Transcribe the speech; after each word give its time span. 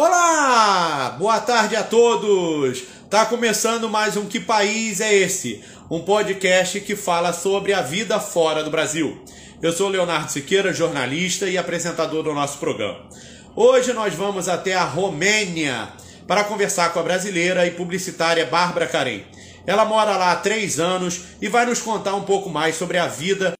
Olá! 0.00 1.16
Boa 1.18 1.40
tarde 1.40 1.74
a 1.74 1.82
todos! 1.82 2.84
Tá 3.10 3.26
começando 3.26 3.88
mais 3.88 4.16
um 4.16 4.26
Que 4.26 4.38
País 4.38 5.00
é 5.00 5.12
Esse? 5.12 5.60
Um 5.90 5.98
podcast 5.98 6.80
que 6.82 6.94
fala 6.94 7.32
sobre 7.32 7.72
a 7.72 7.82
vida 7.82 8.20
fora 8.20 8.62
do 8.62 8.70
Brasil. 8.70 9.20
Eu 9.60 9.72
sou 9.72 9.88
Leonardo 9.88 10.30
Siqueira, 10.30 10.72
jornalista 10.72 11.50
e 11.50 11.58
apresentador 11.58 12.22
do 12.22 12.32
nosso 12.32 12.58
programa. 12.58 13.08
Hoje 13.56 13.92
nós 13.92 14.14
vamos 14.14 14.48
até 14.48 14.72
a 14.72 14.84
Romênia 14.84 15.88
para 16.28 16.44
conversar 16.44 16.92
com 16.92 17.00
a 17.00 17.02
brasileira 17.02 17.66
e 17.66 17.72
publicitária 17.72 18.46
Bárbara 18.46 18.86
Carem. 18.86 19.26
Ela 19.66 19.84
mora 19.84 20.16
lá 20.16 20.30
há 20.30 20.36
três 20.36 20.78
anos 20.78 21.22
e 21.42 21.48
vai 21.48 21.66
nos 21.66 21.80
contar 21.80 22.14
um 22.14 22.22
pouco 22.22 22.48
mais 22.48 22.76
sobre 22.76 22.98
a 22.98 23.08
vida 23.08 23.54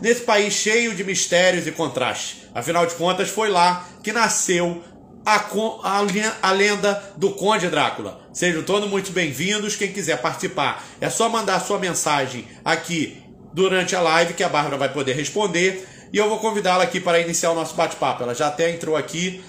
nesse 0.00 0.22
país 0.22 0.54
cheio 0.54 0.94
de 0.94 1.04
mistérios 1.04 1.66
e 1.66 1.72
contrastes. 1.72 2.46
Afinal 2.54 2.86
de 2.86 2.94
contas, 2.94 3.28
foi 3.28 3.50
lá 3.50 3.86
que 4.02 4.10
nasceu 4.10 4.82
a, 5.26 5.44
a, 5.82 5.98
a, 6.48 6.52
lenda 6.52 7.12
do 7.16 7.32
Conde 7.32 7.68
Drácula. 7.68 8.20
Sejam 8.32 8.62
todos 8.62 8.88
muito 8.88 9.10
bem-vindos. 9.10 9.74
Quem 9.74 9.92
quiser 9.92 10.22
participar, 10.22 10.84
é 11.00 11.10
só 11.10 11.28
mandar 11.28 11.58
sua 11.58 11.80
mensagem 11.80 12.46
aqui 12.64 13.20
durante 13.52 13.96
a 13.96 14.00
live 14.00 14.34
que 14.34 14.44
a 14.44 14.48
Bárbara 14.48 14.76
vai 14.76 14.92
poder 14.92 15.14
responder. 15.14 15.84
E 16.12 16.16
eu 16.16 16.28
vou 16.28 16.38
convidá-la 16.38 16.84
aqui 16.84 17.00
para 17.00 17.18
iniciar 17.18 17.50
o 17.50 17.56
nosso 17.56 17.74
bate-papo. 17.74 18.22
Ela 18.22 18.36
já 18.36 18.46
até 18.46 18.70
entrou 18.70 18.94
aqui. 18.94 19.42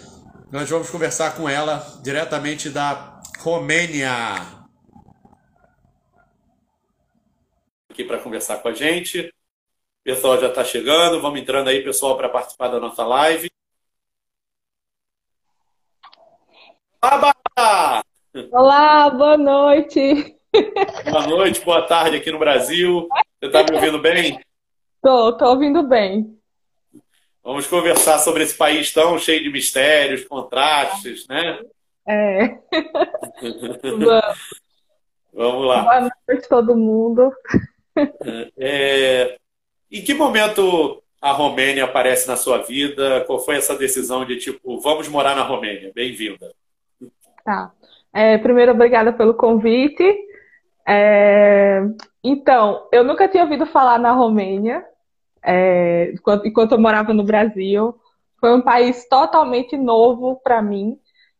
Nós 0.51 0.67
vamos 0.67 0.89
conversar 0.89 1.35
com 1.35 1.47
ela 1.47 1.85
diretamente 2.01 2.69
da 2.69 3.21
Romênia. 3.39 4.09
Aqui 7.91 8.03
para 8.03 8.17
conversar 8.17 8.57
com 8.57 8.69
a 8.69 8.73
gente. 8.73 9.19
O 9.19 10.03
pessoal 10.03 10.41
já 10.41 10.47
está 10.47 10.63
chegando. 10.63 11.21
Vamos 11.21 11.39
entrando 11.39 11.67
aí, 11.67 11.83
pessoal, 11.83 12.17
para 12.17 12.29
participar 12.29 12.69
da 12.69 12.79
nossa 12.79 13.05
live. 13.05 13.47
Olá, 17.01 18.03
Olá, 18.51 19.09
boa 19.11 19.37
noite. 19.37 20.35
Boa 21.11 21.27
noite, 21.27 21.61
boa 21.61 21.83
tarde 21.83 22.17
aqui 22.17 22.31
no 22.31 22.39
Brasil. 22.39 23.07
Você 23.39 23.45
está 23.45 23.63
me 23.63 23.75
ouvindo 23.75 23.99
bem? 23.99 24.39
Tô, 25.01 25.37
tô 25.37 25.45
ouvindo 25.45 25.83
bem. 25.83 26.35
Vamos 27.43 27.67
conversar 27.67 28.17
sobre 28.17 28.43
esse 28.43 28.57
país 28.57 28.91
tão 28.91 29.19
cheio 29.19 29.43
de 29.43 29.51
mistérios, 29.51 30.25
contrastes, 30.25 31.27
né? 31.27 31.59
É. 32.07 32.57
Vamos 35.31 35.67
lá. 35.67 35.83
Boa 35.83 36.09
noite, 36.27 36.49
todo 36.49 36.75
mundo. 36.75 37.31
É... 38.57 39.37
Em 39.91 40.03
que 40.03 40.15
momento 40.15 41.01
a 41.21 41.31
Romênia 41.31 41.83
aparece 41.83 42.27
na 42.27 42.35
sua 42.35 42.57
vida? 42.57 43.23
Qual 43.25 43.39
foi 43.39 43.57
essa 43.57 43.77
decisão 43.77 44.25
de 44.25 44.37
tipo, 44.37 44.79
vamos 44.79 45.07
morar 45.07 45.35
na 45.35 45.43
Romênia? 45.43 45.91
Bem-vinda. 45.93 46.51
Tá. 47.47 47.71
É, 48.11 48.37
primeiro, 48.39 48.73
obrigada 48.73 49.13
pelo 49.13 49.33
convite. 49.33 50.03
É, 50.85 51.81
então, 52.21 52.89
eu 52.91 53.05
nunca 53.05 53.25
tinha 53.25 53.43
ouvido 53.43 53.65
falar 53.65 53.97
na 53.97 54.11
Romênia, 54.11 54.83
é, 55.41 56.11
enquanto, 56.11 56.45
enquanto, 56.45 56.73
eu 56.73 56.77
morava 56.77 57.13
no 57.13 57.23
Brasil. 57.23 57.95
Foi 58.37 58.53
um 58.53 58.59
país 58.59 59.07
totalmente 59.07 59.77
novo 59.77 60.41
para 60.43 60.61
mim. 60.61 60.99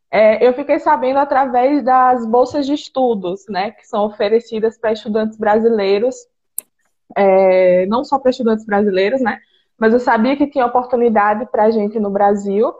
É, 0.09 0.47
eu 0.47 0.53
fiquei 0.53 0.79
sabendo 0.79 1.19
através 1.19 1.83
das 1.83 2.25
bolsas 2.25 2.65
de 2.65 2.73
estudos, 2.73 3.43
né, 3.49 3.71
que 3.71 3.85
são 3.85 4.05
oferecidas 4.05 4.77
para 4.79 4.93
estudantes 4.93 5.37
brasileiros, 5.37 6.15
é, 7.17 7.85
não 7.87 8.05
só 8.05 8.17
para 8.17 8.31
estudantes 8.31 8.65
brasileiros, 8.65 9.19
né, 9.19 9.39
mas 9.77 9.91
eu 9.91 9.99
sabia 9.99 10.37
que 10.37 10.47
tinha 10.47 10.65
oportunidade 10.65 11.45
para 11.51 11.69
gente 11.69 11.99
no 11.99 12.09
Brasil. 12.09 12.73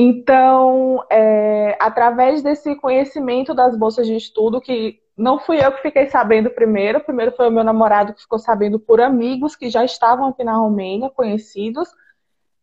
Então, 0.00 1.04
é, 1.10 1.76
através 1.80 2.40
desse 2.40 2.76
conhecimento 2.76 3.52
das 3.52 3.76
bolsas 3.76 4.06
de 4.06 4.14
estudo, 4.14 4.60
que 4.60 5.00
não 5.16 5.40
fui 5.40 5.58
eu 5.58 5.72
que 5.72 5.82
fiquei 5.82 6.06
sabendo 6.06 6.50
primeiro, 6.50 7.00
primeiro 7.00 7.32
foi 7.32 7.48
o 7.48 7.50
meu 7.50 7.64
namorado 7.64 8.14
que 8.14 8.22
ficou 8.22 8.38
sabendo 8.38 8.78
por 8.78 9.00
amigos 9.00 9.56
que 9.56 9.68
já 9.68 9.84
estavam 9.84 10.28
aqui 10.28 10.44
na 10.44 10.54
Romênia, 10.54 11.10
conhecidos. 11.10 11.88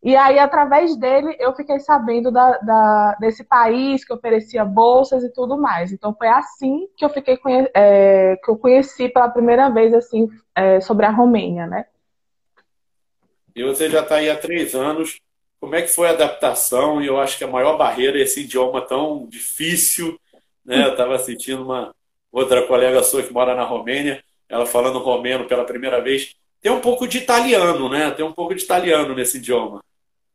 E 0.01 0.15
aí, 0.15 0.39
através 0.39 0.95
dele, 0.95 1.35
eu 1.37 1.53
fiquei 1.53 1.77
sabendo 1.77 2.31
da, 2.31 2.57
da, 2.59 3.17
desse 3.19 3.43
país 3.43 4.05
que 4.05 4.13
oferecia 4.13 4.63
bolsas 4.63 5.21
e 5.21 5.33
tudo 5.33 5.57
mais. 5.57 5.91
Então, 5.91 6.15
foi 6.17 6.29
assim 6.29 6.87
que 6.95 7.03
eu 7.03 7.09
fiquei 7.09 7.37
é, 7.73 8.37
que 8.41 8.49
eu 8.49 8.55
conheci 8.55 9.09
pela 9.09 9.27
primeira 9.27 9.69
vez 9.69 9.93
assim 9.93 10.29
é, 10.55 10.79
sobre 10.79 11.05
a 11.05 11.11
Romênia, 11.11 11.67
né? 11.67 11.85
E 13.53 13.61
você 13.61 13.89
já 13.89 14.03
está 14.03 14.15
aí 14.15 14.29
há 14.29 14.37
três 14.37 14.73
anos. 14.73 15.19
Como 15.65 15.73
é 15.73 15.81
que 15.81 15.87
foi 15.87 16.07
a 16.07 16.11
adaptação? 16.11 17.01
E 17.01 17.07
eu 17.07 17.19
acho 17.19 17.39
que 17.39 17.43
a 17.43 17.47
maior 17.47 17.75
barreira 17.75 18.19
é 18.19 18.21
esse 18.21 18.41
idioma 18.41 18.81
tão 18.81 19.25
difícil. 19.27 20.15
Né? 20.63 20.85
Eu 20.85 20.91
estava 20.91 21.17
sentindo 21.17 21.63
uma 21.63 21.91
outra 22.31 22.67
colega 22.67 23.01
sua 23.01 23.23
que 23.23 23.33
mora 23.33 23.55
na 23.55 23.63
Romênia, 23.63 24.23
ela 24.47 24.67
falando 24.67 24.99
romeno 24.99 25.45
pela 25.45 25.65
primeira 25.65 25.99
vez. 25.99 26.35
Tem 26.61 26.71
um 26.71 26.79
pouco 26.79 27.07
de 27.07 27.17
italiano, 27.17 27.89
né? 27.89 28.11
Tem 28.11 28.23
um 28.23 28.31
pouco 28.31 28.53
de 28.53 28.63
italiano 28.63 29.15
nesse 29.15 29.39
idioma. 29.39 29.83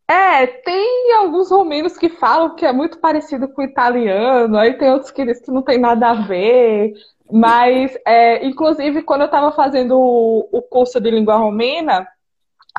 É, 0.09 0.49
tem 0.49 1.13
alguns 1.13 1.49
romenos 1.49 1.97
que 1.97 2.09
falam 2.09 2.57
que 2.57 2.67
é 2.67 2.73
muito 2.73 2.99
parecido 2.99 3.47
com 3.47 3.63
o 3.63 3.65
italiano, 3.65 4.59
aí 4.59 4.77
tem 4.77 4.91
outros 4.91 5.13
que 5.13 5.25
dizem 5.25 5.45
que 5.45 5.53
não 5.53 5.63
tem 5.63 5.79
nada 5.79 6.11
a 6.11 6.15
ver. 6.15 6.93
Mas, 7.31 7.97
é, 8.05 8.45
inclusive, 8.45 9.03
quando 9.03 9.21
eu 9.21 9.27
estava 9.27 9.53
fazendo 9.53 9.97
o 9.97 10.61
curso 10.69 10.99
de 11.01 11.09
língua 11.09 11.37
romena, 11.37 12.05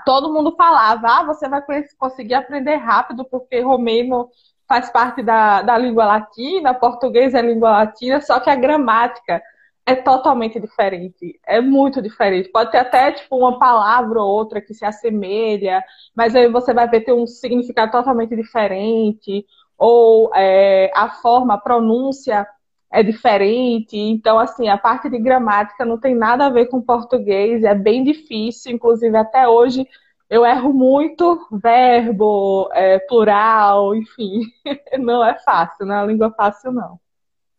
todo 0.06 0.34
mundo 0.34 0.56
falava, 0.56 1.08
ah, 1.08 1.24
você 1.24 1.48
vai 1.50 1.62
conseguir 1.98 2.36
aprender 2.36 2.76
rápido, 2.76 3.26
porque 3.26 3.60
romeno 3.60 4.30
faz 4.68 4.90
parte 4.90 5.22
da, 5.22 5.62
da 5.62 5.78
língua 5.78 6.06
latina, 6.06 6.74
português 6.74 7.34
é 7.34 7.42
língua 7.42 7.72
latina, 7.72 8.22
só 8.22 8.40
que 8.40 8.50
a 8.50 8.56
gramática 8.56 9.42
é 9.86 9.96
totalmente 9.96 10.60
diferente, 10.60 11.40
é 11.46 11.60
muito 11.60 12.02
diferente. 12.02 12.50
Pode 12.50 12.72
ter 12.72 12.78
até 12.78 13.12
tipo 13.12 13.36
uma 13.38 13.60
palavra 13.60 14.22
ou 14.22 14.30
outra 14.30 14.62
que 14.62 14.74
se 14.74 14.86
assemelha, 14.86 15.84
mas 16.16 16.36
aí 16.36 16.48
você 16.48 16.74
vai 16.74 16.88
ver 16.88 17.02
ter 17.02 17.14
um 17.14 17.28
significado 17.28 17.92
totalmente 17.92 18.36
diferente, 18.36 19.46
ou 19.78 20.32
é, 20.36 20.92
a 20.96 21.10
forma, 21.10 21.56
a 21.56 21.58
pronúncia 21.58 22.48
é 22.92 23.02
diferente. 23.02 23.98
Então, 23.98 24.38
assim, 24.38 24.68
a 24.68 24.78
parte 24.78 25.10
de 25.10 25.18
gramática 25.18 25.86
não 25.86 25.98
tem 25.98 26.14
nada 26.14 26.46
a 26.46 26.50
ver 26.50 26.66
com 26.68 26.82
português, 26.82 27.64
é 27.64 27.74
bem 27.74 28.04
difícil, 28.04 28.72
inclusive 28.72 29.16
até 29.16 29.48
hoje 29.48 29.88
eu 30.30 30.46
erro 30.46 30.72
muito 30.72 31.46
verbo, 31.52 32.70
é, 32.72 33.00
plural, 33.00 33.94
enfim. 33.94 34.44
Não 34.98 35.26
é 35.26 35.38
fácil, 35.40 35.86
não 35.86 35.94
é 35.94 35.98
uma 36.00 36.06
língua 36.06 36.32
fácil, 36.32 36.72
não. 36.72 36.98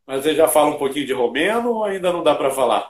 Mas 0.07 0.23
você 0.23 0.35
já 0.35 0.49
fala 0.49 0.71
um 0.71 0.79
pouquinho 0.79 1.05
de 1.05 1.13
romeno 1.13 1.71
ou 1.71 1.85
ainda 1.85 2.11
não 2.11 2.23
dá 2.23 2.35
para 2.35 2.51
falar? 2.51 2.89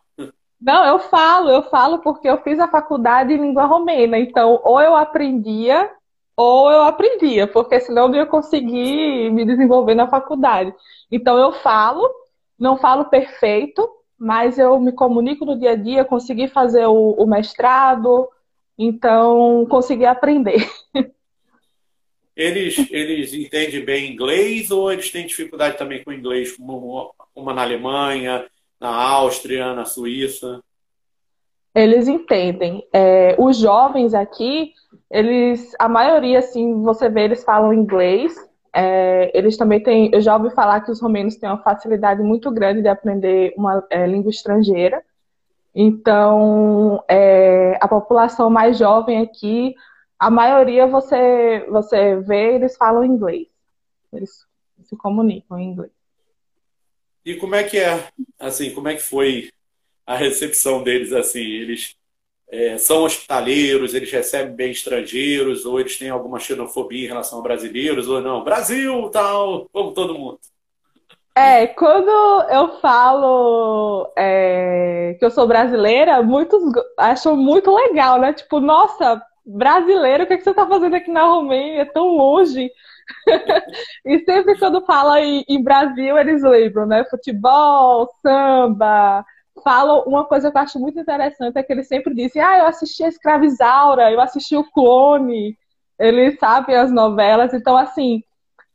Não, 0.61 0.87
eu 0.87 1.01
falo, 1.01 1.51
eu 1.51 1.65
falo 1.65 1.99
porque 1.99 2.29
eu 2.29 2.41
fiz 2.43 2.61
a 2.61 2.69
faculdade 2.69 3.33
em 3.33 3.41
língua 3.41 3.65
romena. 3.65 4.17
Então, 4.17 4.61
ou 4.63 4.81
eu 4.81 4.95
aprendia, 4.95 5.91
ou 6.37 6.71
eu 6.71 6.83
aprendia, 6.83 7.49
porque 7.49 7.81
senão 7.81 8.05
eu 8.05 8.09
não 8.09 8.17
ia 8.17 8.27
conseguir 8.27 9.31
me 9.33 9.45
desenvolver 9.45 9.97
na 9.97 10.07
faculdade. 10.07 10.73
Então, 11.11 11.37
eu 11.37 11.53
falo, 11.53 12.09
não 12.63 12.77
falo 12.77 13.07
perfeito, 13.07 13.91
mas 14.17 14.57
eu 14.57 14.79
me 14.79 14.93
comunico 14.93 15.45
no 15.45 15.59
dia 15.59 15.73
a 15.73 15.77
dia, 15.77 16.05
consegui 16.05 16.47
fazer 16.47 16.87
o, 16.87 17.11
o 17.11 17.27
mestrado, 17.27 18.29
então 18.79 19.67
consegui 19.69 20.07
aprender. 20.07 20.65
Eles, 22.35 22.91
eles 22.91 23.35
entendem 23.35 23.85
bem 23.85 24.11
inglês 24.11 24.71
ou 24.71 24.91
eles 24.91 25.11
têm 25.11 25.27
dificuldade 25.27 25.77
também 25.77 26.03
com 26.03 26.13
inglês, 26.13 26.57
como 26.57 27.13
uma 27.35 27.53
na 27.53 27.63
Alemanha, 27.63 28.47
na 28.81 28.89
Áustria, 28.89 29.75
na 29.75 29.85
Suíça? 29.85 30.63
Eles 31.75 32.09
entendem. 32.09 32.87
É, 32.93 33.37
os 33.39 33.59
jovens 33.59 34.15
aqui, 34.15 34.73
eles, 35.11 35.75
a 35.79 35.89
maioria, 35.89 36.39
assim, 36.39 36.81
você 36.83 37.09
vê, 37.09 37.25
eles 37.25 37.45
falam 37.45 37.75
inglês, 37.75 38.35
é, 38.75 39.31
eles 39.37 39.57
também 39.57 39.83
têm, 39.83 40.11
eu 40.13 40.21
já 40.21 40.37
ouvi 40.37 40.55
falar 40.55 40.81
que 40.81 40.91
os 40.91 41.01
romenos 41.01 41.37
têm 41.37 41.49
uma 41.49 41.63
facilidade 41.63 42.23
muito 42.23 42.51
grande 42.51 42.81
de 42.81 42.89
aprender 42.89 43.53
uma 43.57 43.85
é, 43.91 44.07
língua 44.07 44.31
estrangeira. 44.31 45.03
Então, 45.75 47.03
é, 47.09 47.79
a 47.81 47.89
população 47.89 48.49
mais 48.49 48.79
jovem 48.79 49.21
aqui, 49.21 49.75
a 50.19 50.31
maioria 50.31 50.87
você, 50.87 51.67
você 51.69 52.17
vê, 52.17 52.55
eles 52.55 52.77
falam 52.77 53.05
inglês. 53.05 53.47
Eles 54.13 54.47
se 54.85 54.97
comunicam 54.97 55.59
em 55.59 55.71
inglês. 55.71 55.93
E 57.25 57.37
como 57.37 57.55
é 57.55 57.63
que 57.63 57.79
é, 57.79 58.09
assim, 58.39 58.75
como 58.75 58.89
é 58.89 58.95
que 58.95 59.03
foi 59.03 59.51
a 60.07 60.17
recepção 60.17 60.83
deles, 60.83 61.13
assim? 61.13 61.41
Eles 61.41 61.95
é, 62.53 62.77
são 62.77 63.05
hospitaleiros, 63.05 63.95
eles 63.95 64.13
recebem 64.13 64.55
bem 64.55 64.71
estrangeiros, 64.71 65.65
ou 65.65 65.81
eles 65.81 65.99
têm 65.99 66.11
alguma 66.11 66.39
xenofobia 66.39 67.07
em 67.07 67.09
relação 67.09 67.39
a 67.39 67.43
brasileiros, 67.43 68.07
ou 68.09 68.21
não? 68.21 68.45
Brasil, 68.45 69.09
tal, 69.09 69.67
como 69.73 69.93
todo 69.93 70.15
mundo. 70.15 70.39
É, 71.35 71.67
quando 71.67 72.11
eu 72.51 72.79
falo 72.81 74.13
é, 74.19 75.17
que 75.19 75.25
eu 75.25 75.31
sou 75.31 75.47
brasileira, 75.47 76.23
muitos 76.23 76.63
acham 76.99 77.35
muito 77.35 77.75
legal, 77.75 78.21
né? 78.21 78.35
Tipo, 78.35 78.61
nossa, 78.61 79.23
brasileiro, 79.47 80.25
o 80.25 80.27
que, 80.27 80.35
é 80.35 80.37
que 80.37 80.45
você 80.45 80.51
está 80.51 80.67
fazendo 80.67 80.95
aqui 80.95 81.11
na 81.11 81.25
Romênia? 81.25 81.81
É 81.81 81.85
tão 81.87 82.09
longe. 82.09 82.71
e 84.05 84.19
sempre 84.27 84.59
quando 84.59 84.85
fala 84.85 85.23
em, 85.23 85.43
em, 85.49 85.63
Brasil, 85.63 86.19
eles 86.19 86.43
lembram, 86.43 86.85
né? 86.85 87.03
Futebol, 87.07 88.11
samba. 88.21 89.25
Falam 89.63 90.03
uma 90.05 90.25
coisa 90.25 90.51
que 90.51 90.57
eu 90.57 90.63
acho 90.63 90.79
muito 90.79 90.99
interessante, 90.99 91.57
é 91.59 91.63
que 91.63 91.73
eles 91.73 91.87
sempre 91.87 92.15
dizem, 92.15 92.41
ah, 92.41 92.59
eu 92.59 92.67
assisti 92.67 93.05
a 93.05 93.09
Escravizaura, 93.09 94.11
eu 94.11 94.21
assisti 94.21 94.57
o 94.57 94.65
Clone. 94.71 95.57
Eles 95.99 96.39
sabem 96.39 96.75
as 96.75 96.91
novelas, 96.91 97.53
então 97.53 97.77
assim, 97.77 98.23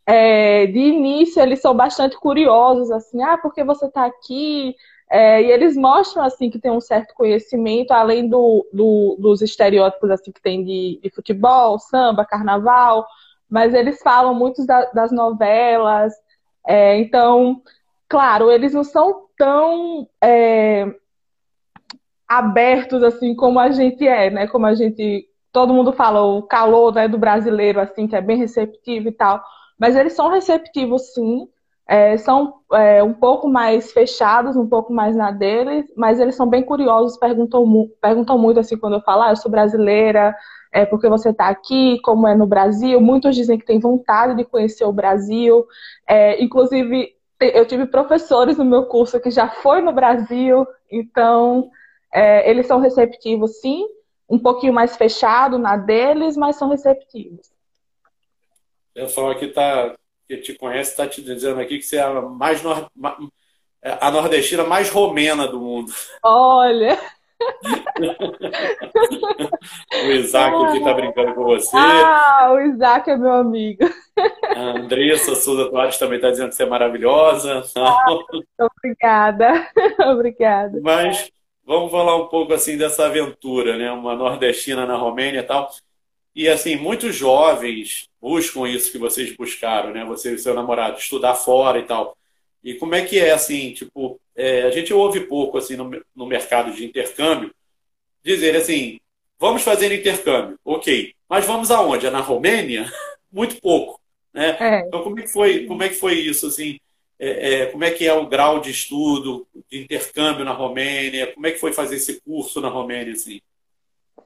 é, 0.05 0.65
de 0.67 0.79
início 0.79 1.41
eles 1.41 1.59
são 1.59 1.75
bastante 1.75 2.17
curiosos, 2.17 2.91
assim, 2.91 3.21
ah, 3.21 3.37
porque 3.37 3.63
você 3.63 3.87
está 3.87 4.05
aqui? 4.05 4.75
É, 5.09 5.41
e 5.41 5.51
eles 5.51 5.75
mostram 5.75 6.23
assim 6.23 6.49
que 6.49 6.59
tem 6.59 6.71
um 6.71 6.81
certo 6.81 7.13
conhecimento, 7.13 7.91
além 7.91 8.27
do, 8.27 8.65
do 8.73 9.17
dos 9.19 9.41
estereótipos 9.41 10.09
assim 10.11 10.31
que 10.31 10.41
tem 10.41 10.63
de, 10.63 10.99
de, 11.01 11.09
futebol, 11.09 11.79
samba, 11.79 12.25
carnaval, 12.25 13.05
mas 13.49 13.73
eles 13.73 14.01
falam 14.01 14.33
muito 14.33 14.65
da, 14.65 14.85
das 14.91 15.11
novelas. 15.11 16.13
É, 16.65 16.97
então, 16.97 17.61
claro, 18.07 18.51
eles 18.51 18.73
não 18.73 18.83
são 18.83 19.27
tão 19.37 20.07
é, 20.23 20.85
abertos 22.27 23.03
assim 23.03 23.35
como 23.35 23.59
a 23.59 23.71
gente 23.71 24.07
é, 24.07 24.29
né? 24.29 24.47
Como 24.47 24.65
a 24.65 24.73
gente, 24.75 25.27
todo 25.51 25.73
mundo 25.73 25.93
fala 25.93 26.21
o 26.21 26.43
calor 26.43 26.93
né, 26.93 27.07
do 27.07 27.17
brasileiro 27.17 27.79
assim 27.79 28.07
que 28.07 28.15
é 28.15 28.21
bem 28.21 28.37
receptivo 28.37 29.07
e 29.09 29.11
tal, 29.11 29.43
mas 29.79 29.95
eles 29.95 30.13
são 30.13 30.29
receptivos 30.29 31.13
sim 31.13 31.47
é, 31.87 32.17
são 32.17 32.55
é, 32.73 33.01
um 33.01 33.13
pouco 33.13 33.47
mais 33.47 33.91
fechados, 33.93 34.57
um 34.57 34.67
pouco 34.67 34.91
mais 34.91 35.15
na 35.15 35.31
deles, 35.31 35.85
mas 35.95 36.19
eles 36.19 36.35
são 36.35 36.45
bem 36.45 36.61
curiosos, 36.61 37.17
perguntam, 37.17 37.65
perguntam 38.01 38.37
muito 38.37 38.59
assim 38.59 38.77
quando 38.77 38.95
eu 38.95 39.01
falo, 39.01 39.21
ah, 39.23 39.29
eu 39.29 39.37
sou 39.37 39.49
brasileira, 39.49 40.35
é 40.71 40.85
porque 40.85 41.07
você 41.07 41.29
está 41.29 41.47
aqui, 41.47 41.97
como 42.01 42.27
é 42.27 42.35
no 42.35 42.45
Brasil. 42.45 42.99
Muitos 42.99 43.35
dizem 43.35 43.57
que 43.57 43.65
têm 43.65 43.79
vontade 43.79 44.35
de 44.35 44.43
conhecer 44.43 44.83
o 44.83 44.91
Brasil. 44.91 45.65
É, 46.05 46.43
inclusive, 46.43 47.13
eu 47.39 47.65
tive 47.65 47.85
professores 47.85 48.57
no 48.57 48.65
meu 48.65 48.85
curso 48.85 49.19
que 49.19 49.31
já 49.31 49.49
foi 49.49 49.81
no 49.81 49.91
Brasil, 49.91 50.65
então 50.91 51.69
é, 52.13 52.49
eles 52.49 52.67
são 52.67 52.79
receptivos, 52.79 53.59
sim, 53.61 53.85
um 54.29 54.39
pouquinho 54.39 54.73
mais 54.73 54.95
fechado 54.97 55.57
na 55.57 55.77
deles, 55.77 56.35
mas 56.35 56.55
são 56.55 56.69
receptivos. 56.69 57.47
O 58.91 59.01
pessoal 59.01 59.31
aqui 59.31 59.45
está 59.45 59.95
que 60.27 60.37
te 60.37 60.53
conhece 60.55 60.91
está 60.91 61.07
te 61.07 61.21
dizendo 61.21 61.61
aqui 61.61 61.77
que 61.77 61.85
você 61.85 61.97
é 61.97 62.01
a 62.01 62.21
mais 62.21 62.61
nor... 62.61 62.89
É, 63.81 63.97
a 64.01 64.09
nordestina 64.09 64.63
mais 64.63 64.89
romena 64.89 65.47
do 65.47 65.59
mundo. 65.59 65.93
Olha! 66.23 66.97
o 69.93 70.11
Isaac 70.11 70.55
aqui 70.55 70.77
está 70.77 70.93
brincando 70.93 71.35
com 71.35 71.43
você. 71.43 71.77
Ah, 71.77 72.51
o 72.53 72.59
Isaac 72.61 73.09
é 73.09 73.17
meu 73.17 73.31
amigo. 73.31 73.83
A 74.55 74.77
Andressa 74.77 75.35
Souza 75.35 75.69
Soares 75.69 75.97
também 75.97 76.17
está 76.17 76.31
dizendo 76.31 76.49
que 76.49 76.55
você 76.55 76.63
é 76.63 76.67
maravilhosa. 76.67 77.63
Ah, 77.75 78.03
obrigada. 78.59 79.69
obrigada. 80.11 80.79
Mas 80.81 81.31
vamos 81.65 81.91
falar 81.91 82.15
um 82.15 82.27
pouco 82.27 82.53
assim 82.53 82.77
dessa 82.77 83.05
aventura, 83.05 83.77
né? 83.77 83.91
Uma 83.91 84.15
nordestina 84.15 84.85
na 84.85 84.95
Romênia 84.95 85.41
e 85.41 85.43
tal. 85.43 85.69
E 86.35 86.47
assim, 86.47 86.75
muitos 86.75 87.15
jovens 87.15 88.09
buscam 88.21 88.67
isso 88.67 88.91
que 88.91 88.97
vocês 88.97 89.35
buscaram, 89.35 89.91
né? 89.91 90.05
Você 90.05 90.35
e 90.35 90.37
seu 90.37 90.53
namorado, 90.53 90.97
estudar 90.97 91.35
fora 91.35 91.79
e 91.79 91.83
tal. 91.83 92.15
E 92.63 92.73
como 92.75 92.95
é 92.95 93.05
que 93.05 93.19
é 93.19 93.31
assim, 93.31 93.73
tipo, 93.73 94.19
é, 94.35 94.63
a 94.63 94.71
gente 94.71 94.93
ouve 94.93 95.21
pouco 95.21 95.57
assim 95.57 95.75
no, 95.75 95.89
no 96.15 96.25
mercado 96.25 96.71
de 96.71 96.85
intercâmbio 96.85 97.53
dizer 98.23 98.55
assim, 98.55 98.99
vamos 99.39 99.61
fazer 99.61 99.91
intercâmbio, 99.91 100.59
ok, 100.65 101.13
mas 101.29 101.45
vamos 101.45 101.71
aonde? 101.71 102.07
É 102.07 102.11
na 102.11 102.19
Romênia? 102.19 102.91
Muito 103.31 103.61
pouco, 103.61 103.99
né? 104.33 104.57
É. 104.59 104.87
Então 104.87 105.03
como 105.03 105.19
é 105.19 105.23
que 105.23 105.29
foi, 105.29 105.65
como 105.65 105.83
é 105.83 105.89
que 105.89 105.95
foi 105.95 106.15
isso 106.15 106.47
assim? 106.47 106.79
É, 107.19 107.61
é, 107.61 107.65
como 107.67 107.83
é 107.83 107.91
que 107.91 108.07
é 108.07 108.13
o 108.13 108.27
grau 108.27 108.59
de 108.59 108.69
estudo 108.69 109.47
de 109.69 109.81
intercâmbio 109.81 110.45
na 110.45 110.51
Romênia? 110.51 111.33
Como 111.33 111.47
é 111.47 111.51
que 111.51 111.59
foi 111.59 111.73
fazer 111.73 111.95
esse 111.95 112.21
curso 112.21 112.61
na 112.61 112.69
Romênia 112.69 113.13
assim? 113.13 113.41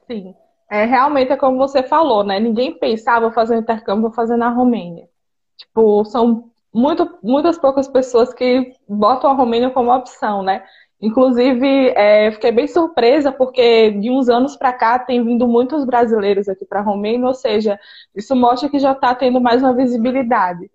Sim. 0.06 0.34
É, 0.70 0.84
realmente 0.84 1.32
é 1.32 1.36
como 1.36 1.58
você 1.58 1.82
falou, 1.82 2.24
né? 2.24 2.40
Ninguém 2.40 2.78
pensava, 2.78 3.18
ah, 3.18 3.20
vou 3.20 3.32
fazer 3.32 3.56
um 3.56 3.60
intercâmbio, 3.60 4.02
vou 4.02 4.12
fazer 4.12 4.36
na 4.36 4.48
Romênia. 4.50 5.08
Tipo, 5.56 6.04
são 6.04 6.50
muito, 6.72 7.18
muitas 7.22 7.58
poucas 7.58 7.86
pessoas 7.86 8.32
que 8.32 8.74
botam 8.88 9.30
a 9.30 9.34
Romênia 9.34 9.70
como 9.70 9.94
opção, 9.94 10.42
né? 10.42 10.64
Inclusive, 11.00 11.88
é, 11.96 12.30
fiquei 12.30 12.52
bem 12.52 12.68
surpresa 12.68 13.32
porque 13.32 13.90
de 13.90 14.08
uns 14.08 14.28
anos 14.28 14.56
para 14.56 14.72
cá 14.72 14.98
tem 14.98 15.22
vindo 15.24 15.48
muitos 15.48 15.84
brasileiros 15.84 16.48
aqui 16.48 16.64
para 16.64 16.80
Romênia, 16.80 17.26
ou 17.26 17.34
seja, 17.34 17.78
isso 18.14 18.36
mostra 18.36 18.68
que 18.68 18.78
já 18.78 18.92
está 18.92 19.14
tendo 19.14 19.40
mais 19.40 19.62
uma 19.62 19.74
visibilidade, 19.74 20.70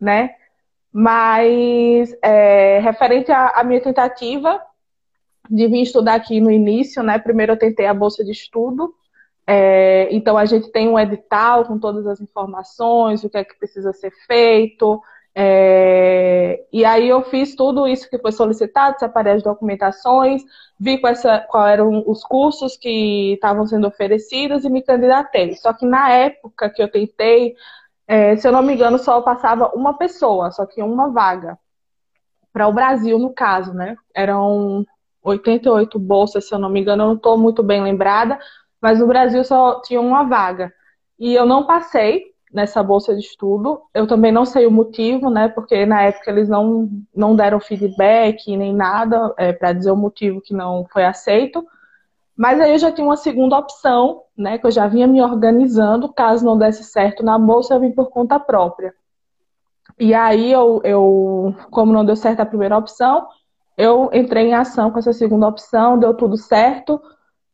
né? 0.00 0.30
Mas, 0.92 2.16
é, 2.22 2.78
referente 2.78 3.32
à, 3.32 3.48
à 3.48 3.64
minha 3.64 3.80
tentativa 3.80 4.62
de 5.50 5.66
vir 5.66 5.82
estudar 5.82 6.14
aqui 6.14 6.40
no 6.40 6.52
início, 6.52 7.02
né? 7.02 7.18
Primeiro 7.18 7.52
eu 7.52 7.58
tentei 7.58 7.86
a 7.86 7.92
bolsa 7.92 8.24
de 8.24 8.30
estudo, 8.30 8.94
é, 9.46 10.08
então 10.14 10.38
a 10.38 10.44
gente 10.44 10.70
tem 10.70 10.88
um 10.88 10.98
edital 10.98 11.64
com 11.64 11.78
todas 11.78 12.06
as 12.06 12.20
informações, 12.20 13.24
o 13.24 13.28
que 13.28 13.36
é 13.36 13.44
que 13.44 13.58
precisa 13.58 13.92
ser 13.92 14.12
feito. 14.26 15.02
É, 15.36 16.64
e 16.72 16.84
aí 16.84 17.08
eu 17.08 17.22
fiz 17.22 17.56
tudo 17.56 17.88
isso 17.88 18.08
que 18.08 18.18
foi 18.18 18.30
solicitado, 18.30 18.98
separei 18.98 19.32
as 19.32 19.42
documentações, 19.42 20.44
vi 20.78 20.98
quais, 20.98 21.22
quais 21.48 21.72
eram 21.72 22.04
os 22.06 22.22
cursos 22.22 22.76
que 22.76 23.32
estavam 23.34 23.66
sendo 23.66 23.88
oferecidos 23.88 24.64
e 24.64 24.70
me 24.70 24.82
candidatei. 24.82 25.56
Só 25.56 25.72
que 25.72 25.84
na 25.84 26.10
época 26.10 26.70
que 26.70 26.82
eu 26.82 26.90
tentei, 26.90 27.56
é, 28.06 28.36
se 28.36 28.46
eu 28.46 28.52
não 28.52 28.62
me 28.62 28.74
engano, 28.74 28.98
só 28.98 29.20
passava 29.22 29.72
uma 29.74 29.96
pessoa, 29.98 30.50
só 30.52 30.64
que 30.66 30.82
uma 30.82 31.10
vaga. 31.10 31.58
Para 32.52 32.68
o 32.68 32.72
Brasil, 32.72 33.18
no 33.18 33.32
caso, 33.34 33.74
né? 33.74 33.96
Eram 34.14 34.86
88 35.22 35.98
bolsas, 35.98 36.46
se 36.46 36.54
eu 36.54 36.58
não 36.58 36.68
me 36.68 36.80
engano, 36.80 37.02
eu 37.02 37.06
não 37.08 37.14
estou 37.16 37.36
muito 37.36 37.62
bem 37.62 37.82
lembrada, 37.82 38.38
mas 38.80 39.00
no 39.00 39.06
Brasil 39.06 39.42
só 39.42 39.80
tinha 39.80 40.00
uma 40.00 40.24
vaga. 40.24 40.72
E 41.18 41.34
eu 41.34 41.46
não 41.46 41.66
passei 41.66 42.33
nessa 42.54 42.82
bolsa 42.82 43.14
de 43.14 43.20
estudo. 43.20 43.82
Eu 43.92 44.06
também 44.06 44.30
não 44.30 44.44
sei 44.44 44.64
o 44.64 44.70
motivo, 44.70 45.28
né? 45.28 45.48
Porque 45.48 45.84
na 45.84 46.02
época 46.02 46.30
eles 46.30 46.48
não, 46.48 46.88
não 47.14 47.34
deram 47.34 47.58
feedback 47.58 48.56
nem 48.56 48.72
nada 48.72 49.34
é, 49.36 49.52
para 49.52 49.72
dizer 49.72 49.90
o 49.90 49.96
motivo 49.96 50.40
que 50.40 50.54
não 50.54 50.86
foi 50.92 51.04
aceito. 51.04 51.66
Mas 52.36 52.60
aí 52.60 52.72
eu 52.72 52.78
já 52.78 52.92
tinha 52.92 53.06
uma 53.06 53.16
segunda 53.16 53.58
opção, 53.58 54.22
né? 54.36 54.56
Que 54.56 54.66
eu 54.66 54.70
já 54.70 54.86
vinha 54.86 55.06
me 55.08 55.20
organizando. 55.20 56.12
Caso 56.12 56.44
não 56.44 56.56
desse 56.56 56.84
certo 56.84 57.24
na 57.24 57.36
bolsa, 57.38 57.74
eu 57.74 57.80
vim 57.80 57.90
por 57.90 58.08
conta 58.08 58.38
própria. 58.38 58.94
E 59.98 60.14
aí 60.14 60.52
eu, 60.52 60.80
eu 60.84 61.54
como 61.70 61.92
não 61.92 62.04
deu 62.04 62.16
certo 62.16 62.40
a 62.40 62.46
primeira 62.46 62.76
opção, 62.78 63.26
eu 63.76 64.10
entrei 64.12 64.48
em 64.48 64.54
ação 64.54 64.90
com 64.90 64.98
essa 64.98 65.12
segunda 65.12 65.48
opção, 65.48 65.98
deu 65.98 66.14
tudo 66.14 66.36
certo. 66.36 67.00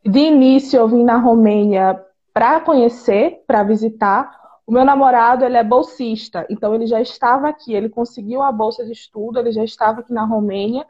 De 0.04 0.21
início, 0.21 0.78
eu 0.78 0.88
vim 0.88 1.04
na 1.04 1.16
Romênia 1.16 1.99
para 2.33 2.61
conhecer, 2.61 3.42
para 3.47 3.62
visitar. 3.62 4.38
O 4.67 4.73
meu 4.73 4.85
namorado, 4.85 5.45
ele 5.45 5.57
é 5.57 5.64
bolsista, 5.64 6.47
então 6.49 6.75
ele 6.75 6.87
já 6.87 7.00
estava 7.00 7.49
aqui, 7.49 7.75
ele 7.75 7.88
conseguiu 7.88 8.43
a 8.43 8.52
bolsa 8.52 8.85
de 8.85 8.93
estudo, 8.93 9.38
ele 9.38 9.52
já 9.52 9.64
estava 9.64 10.00
aqui 10.00 10.12
na 10.12 10.25
Romênia. 10.25 10.87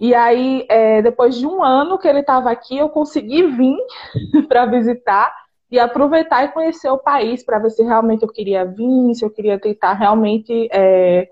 E 0.00 0.14
aí, 0.14 0.64
é, 0.68 1.02
depois 1.02 1.36
de 1.36 1.46
um 1.46 1.62
ano 1.62 1.98
que 1.98 2.06
ele 2.06 2.20
estava 2.20 2.50
aqui, 2.50 2.78
eu 2.78 2.88
consegui 2.88 3.46
vir 3.48 3.78
para 4.48 4.64
visitar 4.66 5.34
e 5.70 5.78
aproveitar 5.78 6.44
e 6.44 6.48
conhecer 6.48 6.88
o 6.88 6.98
país 6.98 7.44
para 7.44 7.58
ver 7.58 7.70
se 7.70 7.82
realmente 7.82 8.22
eu 8.22 8.28
queria 8.28 8.64
vir, 8.64 9.14
se 9.14 9.24
eu 9.24 9.30
queria 9.30 9.58
tentar 9.58 9.92
realmente 9.92 10.68
é, 10.72 11.28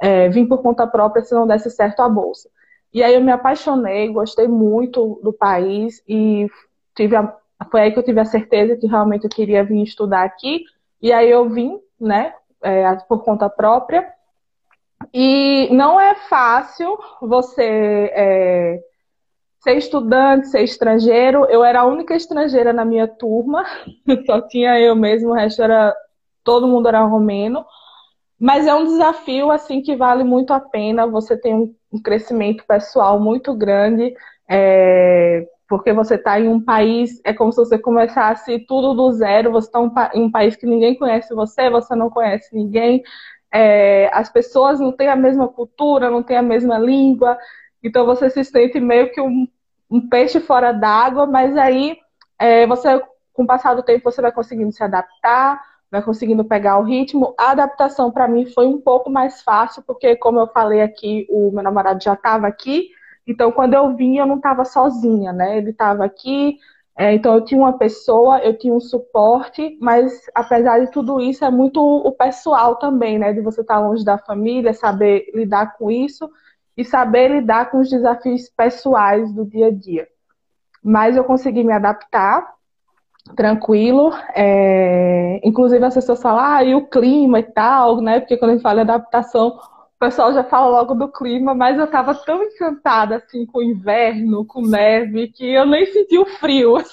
é, 0.00 0.28
vir 0.28 0.46
por 0.46 0.62
conta 0.62 0.86
própria 0.86 1.22
se 1.22 1.34
não 1.34 1.46
desse 1.46 1.70
certo 1.70 2.00
a 2.00 2.08
bolsa. 2.08 2.48
E 2.92 3.02
aí 3.02 3.14
eu 3.14 3.20
me 3.20 3.30
apaixonei, 3.30 4.08
gostei 4.08 4.48
muito 4.48 5.20
do 5.22 5.32
país 5.32 6.02
e 6.08 6.48
tive 6.94 7.14
a, 7.14 7.36
foi 7.70 7.82
aí 7.82 7.92
que 7.92 7.98
eu 7.98 8.02
tive 8.02 8.20
a 8.20 8.24
certeza 8.24 8.76
que 8.76 8.86
realmente 8.86 9.24
eu 9.24 9.30
queria 9.30 9.62
vir 9.62 9.82
estudar 9.82 10.24
aqui. 10.24 10.64
E 11.00 11.12
aí 11.12 11.30
eu 11.30 11.48
vim, 11.48 11.78
né, 12.00 12.34
é, 12.62 12.94
por 13.08 13.22
conta 13.24 13.48
própria. 13.48 14.06
E 15.12 15.68
não 15.72 16.00
é 16.00 16.14
fácil 16.14 16.98
você 17.20 18.10
é, 18.12 18.80
ser 19.60 19.76
estudante, 19.76 20.48
ser 20.48 20.62
estrangeiro. 20.62 21.44
Eu 21.46 21.64
era 21.64 21.80
a 21.80 21.86
única 21.86 22.14
estrangeira 22.14 22.72
na 22.72 22.84
minha 22.84 23.06
turma, 23.08 23.64
só 24.26 24.40
tinha 24.40 24.78
eu 24.80 24.94
mesmo, 24.94 25.30
o 25.30 25.34
resto 25.34 25.62
era. 25.62 25.94
Todo 26.44 26.68
mundo 26.68 26.86
era 26.86 27.00
romeno. 27.02 27.64
Mas 28.38 28.66
é 28.66 28.74
um 28.74 28.84
desafio 28.84 29.50
assim 29.50 29.80
que 29.80 29.96
vale 29.96 30.22
muito 30.22 30.52
a 30.52 30.60
pena. 30.60 31.06
Você 31.06 31.36
tem 31.36 31.54
um, 31.54 31.74
crescimento 32.02 32.64
pessoal 32.66 33.18
muito 33.18 33.54
grande. 33.54 34.14
É, 34.48 35.46
porque 35.68 35.92
você 35.92 36.14
está 36.14 36.38
em 36.38 36.48
um 36.48 36.60
país, 36.60 37.20
é 37.24 37.32
como 37.32 37.52
se 37.52 37.58
você 37.58 37.78
começasse 37.78 38.58
tudo 38.60 38.94
do 38.94 39.12
zero, 39.12 39.50
você 39.50 39.68
está 39.68 40.10
em 40.14 40.22
um 40.22 40.30
país 40.30 40.54
que 40.56 40.66
ninguém 40.66 40.94
conhece 40.94 41.34
você, 41.34 41.68
você 41.68 41.94
não 41.94 42.08
conhece 42.08 42.54
ninguém, 42.54 43.02
é, 43.52 44.08
as 44.12 44.30
pessoas 44.30 44.78
não 44.78 44.92
têm 44.92 45.08
a 45.08 45.16
mesma 45.16 45.48
cultura, 45.48 46.10
não 46.10 46.22
têm 46.22 46.36
a 46.36 46.42
mesma 46.42 46.78
língua, 46.78 47.36
então 47.82 48.06
você 48.06 48.30
se 48.30 48.44
sente 48.44 48.78
meio 48.78 49.12
que 49.12 49.20
um, 49.20 49.48
um 49.90 50.08
peixe 50.08 50.40
fora 50.40 50.72
d'água, 50.72 51.26
mas 51.26 51.56
aí 51.56 51.96
é, 52.38 52.66
você 52.66 53.00
com 53.32 53.42
o 53.44 53.46
passar 53.46 53.74
do 53.74 53.82
tempo 53.82 54.10
você 54.10 54.22
vai 54.22 54.32
conseguindo 54.32 54.72
se 54.72 54.82
adaptar, 54.82 55.62
vai 55.90 56.02
conseguindo 56.02 56.44
pegar 56.44 56.78
o 56.78 56.82
ritmo. 56.82 57.34
A 57.38 57.50
adaptação 57.50 58.10
para 58.10 58.26
mim 58.26 58.46
foi 58.46 58.66
um 58.66 58.80
pouco 58.80 59.10
mais 59.10 59.42
fácil, 59.42 59.82
porque 59.86 60.16
como 60.16 60.40
eu 60.40 60.46
falei 60.48 60.80
aqui, 60.80 61.26
o 61.28 61.50
meu 61.52 61.62
namorado 61.62 62.02
já 62.02 62.14
estava 62.14 62.46
aqui, 62.46 62.88
então 63.26 63.50
quando 63.52 63.74
eu 63.74 63.94
vim 63.94 64.18
eu 64.18 64.26
não 64.26 64.36
estava 64.36 64.64
sozinha, 64.64 65.32
né? 65.32 65.58
Ele 65.58 65.70
estava 65.70 66.04
aqui, 66.04 66.58
é, 66.96 67.12
então 67.14 67.34
eu 67.34 67.44
tinha 67.44 67.60
uma 67.60 67.76
pessoa, 67.76 68.38
eu 68.38 68.56
tinha 68.56 68.72
um 68.72 68.80
suporte, 68.80 69.76
mas 69.80 70.12
apesar 70.34 70.80
de 70.80 70.90
tudo 70.90 71.20
isso 71.20 71.44
é 71.44 71.50
muito 71.50 71.80
o 71.80 72.12
pessoal 72.12 72.76
também, 72.76 73.18
né? 73.18 73.32
De 73.32 73.40
você 73.40 73.60
estar 73.60 73.78
longe 73.80 74.04
da 74.04 74.16
família, 74.16 74.72
saber 74.72 75.30
lidar 75.34 75.76
com 75.76 75.90
isso 75.90 76.30
e 76.76 76.84
saber 76.84 77.28
lidar 77.28 77.70
com 77.70 77.80
os 77.80 77.90
desafios 77.90 78.48
pessoais 78.48 79.32
do 79.32 79.44
dia 79.44 79.66
a 79.66 79.70
dia. 79.70 80.08
Mas 80.82 81.16
eu 81.16 81.24
consegui 81.24 81.64
me 81.64 81.72
adaptar 81.72 82.56
tranquilo. 83.34 84.12
É... 84.34 85.40
Inclusive 85.44 85.84
as 85.84 85.94
pessoas 85.94 86.22
falam, 86.22 86.40
ah, 86.40 86.64
e 86.64 86.74
o 86.74 86.86
clima 86.86 87.40
e 87.40 87.42
tal, 87.42 88.00
né? 88.00 88.20
Porque 88.20 88.36
quando 88.36 88.52
a 88.52 88.54
gente 88.54 88.62
fala 88.62 88.80
em 88.80 88.82
adaptação, 88.82 89.58
o 89.96 89.98
pessoal 89.98 90.30
já 90.34 90.44
fala 90.44 90.68
logo 90.68 90.94
do 90.94 91.10
clima, 91.10 91.54
mas 91.54 91.78
eu 91.78 91.86
estava 91.86 92.14
tão 92.14 92.42
encantada 92.42 93.16
assim 93.16 93.46
com 93.46 93.60
o 93.60 93.62
inverno, 93.62 94.44
com 94.44 94.60
neve, 94.60 95.28
que 95.28 95.46
eu 95.54 95.64
nem 95.64 95.86
senti 95.86 96.18
o 96.18 96.26
frio. 96.26 96.76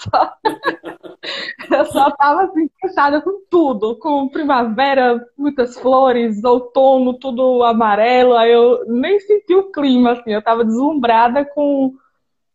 Eu 1.72 1.86
só 1.86 2.10
estava 2.10 2.44
assim, 2.44 2.64
encantada 2.64 3.22
com 3.22 3.46
tudo, 3.50 3.98
com 3.98 4.28
primavera, 4.28 5.26
muitas 5.38 5.78
flores, 5.80 6.44
outono, 6.44 7.18
tudo 7.18 7.64
amarelo. 7.64 8.36
Aí 8.36 8.52
eu 8.52 8.86
nem 8.88 9.18
senti 9.22 9.56
o 9.56 9.72
clima, 9.72 10.12
assim, 10.12 10.34
eu 10.34 10.40
estava 10.40 10.66
deslumbrada 10.66 11.46
com, 11.46 11.94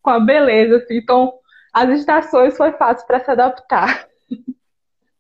com 0.03 0.11
a 0.11 0.21
beleza. 0.21 0.77
Assim. 0.77 0.99
Então, 0.99 1.33
as 1.73 1.89
estações 1.99 2.57
foi 2.59 2.73
fácil 2.73 3.07
para 3.07 3.21
se 3.21 3.31
adaptar. 3.31 4.07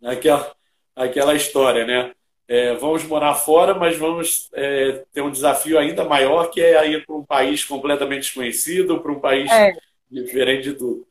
Aquela, 0.04 0.52
aquela 0.94 1.34
história, 1.34 1.86
né? 1.86 2.12
É, 2.48 2.74
vamos 2.76 3.04
morar 3.04 3.34
fora, 3.34 3.74
mas 3.74 3.98
vamos 3.98 4.48
é, 4.54 5.04
ter 5.12 5.20
um 5.20 5.30
desafio 5.30 5.78
ainda 5.78 6.02
maior, 6.02 6.50
que 6.50 6.62
é 6.62 6.90
ir 6.90 7.04
para 7.04 7.14
um 7.14 7.24
país 7.24 7.62
completamente 7.62 8.22
desconhecido, 8.22 9.00
para 9.00 9.12
um 9.12 9.20
país 9.20 9.50
é. 9.52 9.74
diferente 10.10 10.70
de 10.70 10.72
tudo. 10.72 11.06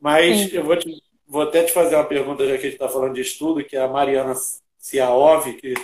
Mas 0.00 0.50
Sim. 0.50 0.56
eu 0.56 0.64
vou, 0.64 0.76
te, 0.76 1.00
vou 1.24 1.42
até 1.42 1.62
te 1.62 1.70
fazer 1.70 1.94
uma 1.94 2.04
pergunta, 2.04 2.44
já 2.44 2.54
que 2.54 2.66
a 2.66 2.70
gente 2.70 2.72
está 2.72 2.88
falando 2.88 3.14
de 3.14 3.20
estudo, 3.20 3.62
que 3.62 3.76
é 3.76 3.80
a 3.80 3.86
Mariana 3.86 4.34
Ciaov, 4.76 5.52
que 5.52 5.74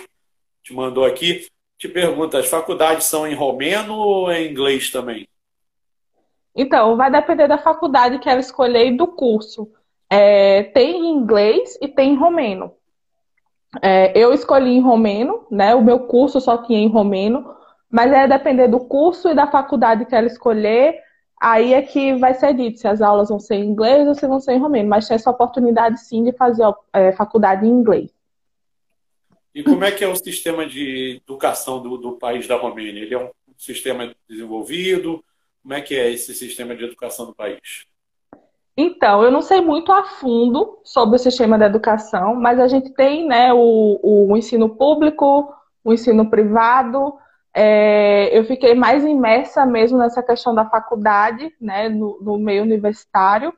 te 0.61 0.73
mandou 0.73 1.05
aqui, 1.05 1.47
te 1.77 1.87
pergunta, 1.87 2.37
as 2.37 2.49
faculdades 2.49 3.05
são 3.05 3.25
em 3.25 3.33
romeno 3.33 3.95
ou 3.95 4.29
em 4.29 4.51
inglês 4.51 4.91
também? 4.91 5.25
Então, 6.53 6.97
vai 6.97 7.09
depender 7.09 7.47
da 7.47 7.57
faculdade 7.57 8.19
que 8.19 8.27
ela 8.27 8.41
escolher 8.41 8.87
e 8.87 8.97
do 8.97 9.07
curso. 9.07 9.71
É, 10.09 10.63
tem 10.63 11.05
em 11.05 11.13
inglês 11.13 11.77
e 11.81 11.87
tem 11.87 12.11
em 12.11 12.17
romeno. 12.17 12.75
É, 13.81 14.17
eu 14.17 14.33
escolhi 14.33 14.71
em 14.71 14.81
romeno, 14.81 15.45
né? 15.51 15.75
O 15.75 15.83
meu 15.83 16.01
curso 16.01 16.41
só 16.41 16.57
tinha 16.57 16.79
em 16.79 16.87
romeno, 16.87 17.55
mas 17.89 18.11
é 18.11 18.27
depender 18.27 18.67
do 18.67 18.79
curso 18.79 19.29
e 19.29 19.35
da 19.35 19.47
faculdade 19.47 20.05
que 20.05 20.15
ela 20.15 20.27
escolher. 20.27 20.99
Aí 21.39 21.73
é 21.73 21.81
que 21.81 22.15
vai 22.15 22.33
ser 22.33 22.53
dito 22.53 22.79
se 22.79 22.87
as 22.87 23.01
aulas 23.01 23.29
vão 23.29 23.39
ser 23.39 23.55
em 23.55 23.69
inglês 23.69 24.07
ou 24.07 24.15
se 24.15 24.27
vão 24.27 24.39
ser 24.39 24.53
em 24.53 24.59
romeno. 24.59 24.89
Mas 24.89 25.07
tem 25.07 25.15
essa 25.15 25.29
oportunidade 25.29 26.01
sim 26.01 26.23
de 26.23 26.33
fazer 26.33 26.63
é, 26.91 27.11
faculdade 27.11 27.65
em 27.65 27.69
inglês. 27.69 28.11
E 29.53 29.63
como 29.63 29.83
é 29.83 29.91
que 29.91 30.03
é 30.03 30.07
o 30.07 30.15
sistema 30.15 30.65
de 30.65 31.21
educação 31.25 31.81
do, 31.81 31.97
do 31.97 32.13
país 32.13 32.47
da 32.47 32.55
Romênia? 32.55 33.01
Ele 33.01 33.15
é 33.15 33.19
um 33.19 33.31
sistema 33.57 34.13
desenvolvido? 34.27 35.23
Como 35.61 35.73
é 35.73 35.81
que 35.81 35.95
é 35.95 36.11
esse 36.11 36.33
sistema 36.33 36.75
de 36.75 36.83
educação 36.83 37.25
do 37.25 37.35
país? 37.35 37.85
Então, 38.81 39.21
eu 39.21 39.29
não 39.29 39.41
sei 39.41 39.59
muito 39.59 39.91
a 39.91 40.05
fundo 40.05 40.79
sobre 40.85 41.17
o 41.17 41.19
sistema 41.19 41.57
da 41.57 41.65
educação, 41.65 42.33
mas 42.33 42.57
a 42.61 42.65
gente 42.65 42.89
tem 42.91 43.27
né, 43.27 43.51
o, 43.53 43.99
o 44.01 44.37
ensino 44.37 44.69
público, 44.69 45.53
o 45.83 45.91
ensino 45.91 46.29
privado. 46.29 47.13
É, 47.53 48.29
eu 48.31 48.45
fiquei 48.45 48.73
mais 48.73 49.03
imersa 49.03 49.65
mesmo 49.65 49.97
nessa 49.97 50.23
questão 50.23 50.55
da 50.55 50.63
faculdade, 50.63 51.53
né, 51.59 51.89
no, 51.89 52.19
no 52.21 52.39
meio 52.39 52.63
universitário. 52.63 53.53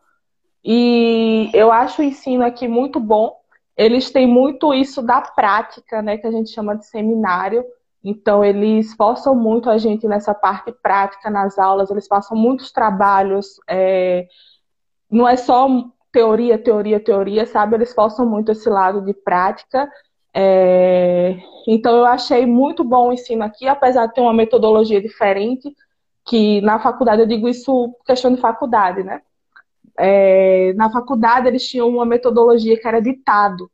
E 0.66 1.52
eu 1.54 1.72
acho 1.72 2.02
o 2.02 2.06
ensino 2.06 2.44
aqui 2.44 2.68
muito 2.68 3.00
bom. 3.00 3.40
Eles 3.78 4.10
têm 4.10 4.26
muito 4.26 4.74
isso 4.74 5.04
da 5.04 5.22
prática, 5.22 6.02
né, 6.02 6.18
que 6.18 6.26
a 6.26 6.32
gente 6.32 6.50
chama 6.50 6.76
de 6.76 6.88
seminário. 6.88 7.64
Então, 8.04 8.44
eles 8.44 8.96
forçam 8.96 9.36
muito 9.36 9.70
a 9.70 9.78
gente 9.78 10.08
nessa 10.08 10.34
parte 10.34 10.72
prática 10.72 11.30
nas 11.30 11.60
aulas, 11.60 11.92
eles 11.92 12.08
passam 12.08 12.36
muitos 12.36 12.72
trabalhos. 12.72 13.60
É, 13.70 14.28
não 15.12 15.28
é 15.28 15.36
só 15.36 15.68
teoria, 16.12 16.58
teoria, 16.58 17.00
teoria, 17.00 17.46
sabe? 17.46 17.76
Eles 17.76 17.94
forçam 17.94 18.26
muito 18.26 18.52
esse 18.52 18.70
lado 18.70 19.02
de 19.02 19.14
prática. 19.14 19.90
É... 20.34 21.38
Então, 21.68 21.96
eu 21.98 22.06
achei 22.06 22.46
muito 22.46 22.84
bom 22.84 23.10
o 23.10 23.14
ensino 23.14 23.44
aqui, 23.44 23.68
apesar 23.68 24.08
de 24.08 24.14
ter 24.14 24.22
uma 24.22 24.34
metodologia 24.34 25.02
diferente, 25.02 25.76
que 26.26 26.62
na 26.62 26.80
faculdade, 26.80 27.22
eu 27.22 27.28
digo 27.28 27.48
isso 27.48 27.94
questão 28.06 28.34
de 28.34 28.40
faculdade, 28.40 29.04
né? 29.04 29.22
É... 29.98 30.74
Na 30.74 30.90
faculdade, 30.90 31.48
eles 31.48 31.68
tinham 31.68 31.90
uma 31.90 32.06
metodologia 32.06 32.80
que 32.80 32.88
era 32.88 33.02
ditado. 33.02 33.70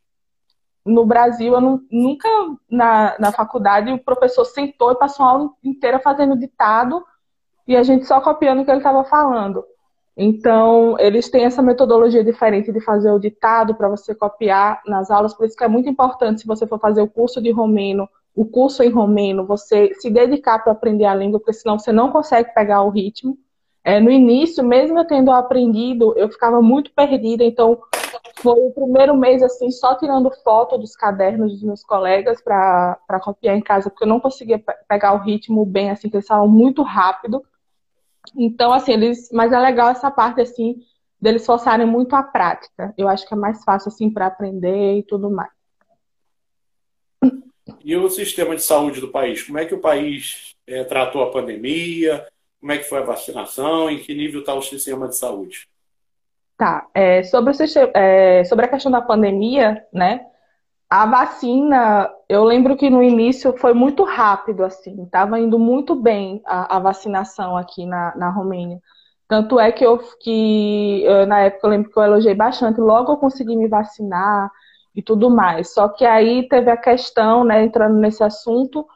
No 0.86 1.06
Brasil, 1.06 1.54
eu 1.54 1.82
nunca, 1.92 2.30
na, 2.70 3.16
na 3.20 3.32
faculdade, 3.32 3.92
o 3.92 4.00
professor 4.00 4.46
sentou 4.46 4.92
e 4.92 4.98
passou 4.98 5.26
a 5.26 5.30
aula 5.30 5.50
inteira 5.64 6.00
fazendo 6.00 6.38
ditado 6.38 7.06
e 7.68 7.76
a 7.76 7.84
gente 7.84 8.06
só 8.06 8.22
copiando 8.22 8.62
o 8.62 8.66
que 8.66 8.72
ele 8.72 8.78
estava 8.78 9.04
falando. 9.04 9.66
Então, 10.20 10.96
eles 10.98 11.30
têm 11.30 11.46
essa 11.46 11.62
metodologia 11.62 12.24
diferente 12.24 12.72
de 12.72 12.82
fazer 12.82 13.12
o 13.12 13.20
ditado 13.20 13.76
para 13.76 13.88
você 13.88 14.16
copiar 14.16 14.82
nas 14.88 15.12
aulas, 15.12 15.36
por 15.36 15.46
isso 15.46 15.56
que 15.56 15.64
é 15.64 15.68
muito 15.68 15.88
importante, 15.88 16.42
se 16.42 16.48
você 16.48 16.66
for 16.66 16.80
fazer 16.80 17.02
o 17.04 17.08
curso 17.08 17.40
de 17.40 17.52
romeno, 17.52 18.10
o 18.36 18.44
curso 18.44 18.82
em 18.82 18.90
romeno, 18.90 19.46
você 19.46 19.94
se 20.00 20.10
dedicar 20.10 20.60
para 20.60 20.72
aprender 20.72 21.06
a 21.06 21.14
língua, 21.14 21.40
porque 21.40 21.54
senão 21.54 21.78
você 21.78 21.92
não 21.92 22.12
consegue 22.12 22.52
pegar 22.54 22.82
o 22.82 22.90
ritmo. 22.90 23.38
É, 23.84 24.00
no 24.00 24.10
início, 24.10 24.64
mesmo 24.64 24.98
eu 24.98 25.06
tendo 25.06 25.32
aprendido, 25.32 26.14
eu 26.18 26.30
ficava 26.30 26.64
muito 26.64 26.92
perdida, 26.94 27.44
então 27.44 27.80
foi 28.42 28.60
o 28.60 28.72
primeiro 28.72 29.16
mês 29.16 29.44
assim, 29.44 29.70
só 29.70 29.96
tirando 29.96 30.32
foto 30.44 30.80
dos 30.80 30.96
cadernos 30.96 31.54
dos 31.54 31.64
meus 31.64 31.84
colegas 31.84 32.42
para 32.42 33.20
copiar 33.22 33.56
em 33.56 33.62
casa, 33.62 33.90
porque 33.90 34.04
eu 34.04 34.10
não 34.10 34.20
conseguia 34.20 34.62
pegar 34.88 35.14
o 35.14 35.20
ritmo 35.20 35.64
bem, 35.64 35.92
assim, 35.92 36.10
que 36.10 36.16
eles 36.16 36.26
estavam 36.26 36.48
muito 36.48 36.82
rápido. 36.82 37.44
Então, 38.36 38.74
assim, 38.74 38.94
eles. 38.94 39.30
Mas 39.32 39.52
é 39.52 39.60
legal 39.60 39.90
essa 39.90 40.10
parte, 40.10 40.42
assim, 40.42 40.82
deles 41.20 41.46
forçarem 41.46 41.86
muito 41.86 42.16
a 42.16 42.24
prática. 42.24 42.94
Eu 42.98 43.08
acho 43.08 43.28
que 43.28 43.34
é 43.34 43.38
mais 43.38 43.64
fácil, 43.64 43.90
assim, 43.90 44.10
para 44.10 44.28
aprender 44.28 44.98
e 44.98 45.04
tudo 45.04 45.30
mais. 45.30 45.52
E 47.84 47.96
o 47.96 48.10
sistema 48.10 48.56
de 48.56 48.64
saúde 48.64 49.00
do 49.00 49.10
país? 49.10 49.44
Como 49.44 49.58
é 49.58 49.66
que 49.66 49.74
o 49.74 49.80
país 49.80 50.56
é, 50.66 50.84
tratou 50.84 51.24
a 51.24 51.32
pandemia? 51.32 52.26
Como 52.60 52.72
é 52.72 52.78
que 52.78 52.84
foi 52.84 53.00
a 53.00 53.06
vacinação? 53.06 53.90
Em 53.90 54.00
que 54.00 54.14
nível 54.14 54.42
está 54.42 54.54
o 54.54 54.62
sistema 54.62 55.08
de 55.08 55.18
saúde? 55.18 55.68
Tá. 56.58 56.88
É, 56.94 57.24
sobre, 57.24 57.52
o, 57.52 57.56
é, 57.94 58.44
sobre 58.46 58.66
a 58.66 58.68
questão 58.68 58.92
da 58.92 59.02
pandemia, 59.02 59.86
né? 59.94 60.26
A 60.90 61.06
vacina, 61.06 62.10
eu 62.30 62.46
lembro 62.46 62.78
que 62.78 62.90
no 62.90 63.04
início 63.04 63.58
foi 63.58 63.74
muito 63.74 64.04
rápido, 64.04 64.64
assim, 64.64 65.04
estava 65.04 65.38
indo 65.38 65.60
muito 65.60 65.94
bem 65.96 66.42
a, 66.46 66.78
a, 66.78 66.80
vacinação 66.80 67.58
aqui 67.58 67.86
na, 67.86 68.16
na 68.16 68.30
Romênia. 68.30 68.80
Tanto 69.28 69.60
é 69.60 69.70
que 69.72 69.86
eu, 69.86 69.98
que 70.22 71.04
na 71.28 71.42
época 71.42 71.68
eu 71.68 71.72
lembro 71.72 71.92
que 71.92 72.00
eu 72.00 72.04
elogiei 72.04 72.34
bastante, 72.34 72.80
logo 72.80 73.12
eu 73.12 73.18
consegui 73.18 73.58
me 73.58 73.68
vacinar 73.68 74.50
e 74.96 75.02
tudo 75.02 75.30
mais. 75.30 75.74
Só 75.74 75.90
que 75.90 76.06
aí 76.06 76.48
teve 76.48 76.72
a 76.72 76.78
questão, 76.78 77.44
né, 77.44 77.66
entrando 77.66 77.98
nesse 77.98 78.24
assunto, 78.24 78.88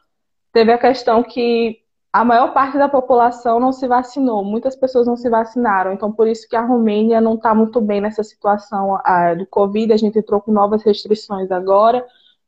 teve 0.50 0.72
a 0.72 0.78
questão 0.78 1.22
que 1.22 1.81
a 2.12 2.24
maior 2.24 2.52
parte 2.52 2.76
da 2.76 2.88
população 2.88 3.58
não 3.58 3.72
se 3.72 3.88
vacinou, 3.88 4.44
muitas 4.44 4.76
pessoas 4.76 5.06
não 5.06 5.16
se 5.16 5.30
vacinaram, 5.30 5.92
então 5.92 6.12
por 6.12 6.28
isso 6.28 6.46
que 6.46 6.54
a 6.54 6.60
Romênia 6.60 7.22
não 7.22 7.34
está 7.34 7.54
muito 7.54 7.80
bem 7.80 8.02
nessa 8.02 8.22
situação 8.22 8.98
do 9.38 9.46
Covid, 9.46 9.92
a 9.92 9.96
gente 9.96 10.18
entrou 10.18 10.40
com 10.40 10.52
novas 10.52 10.82
restrições 10.82 11.50
agora, 11.50 12.04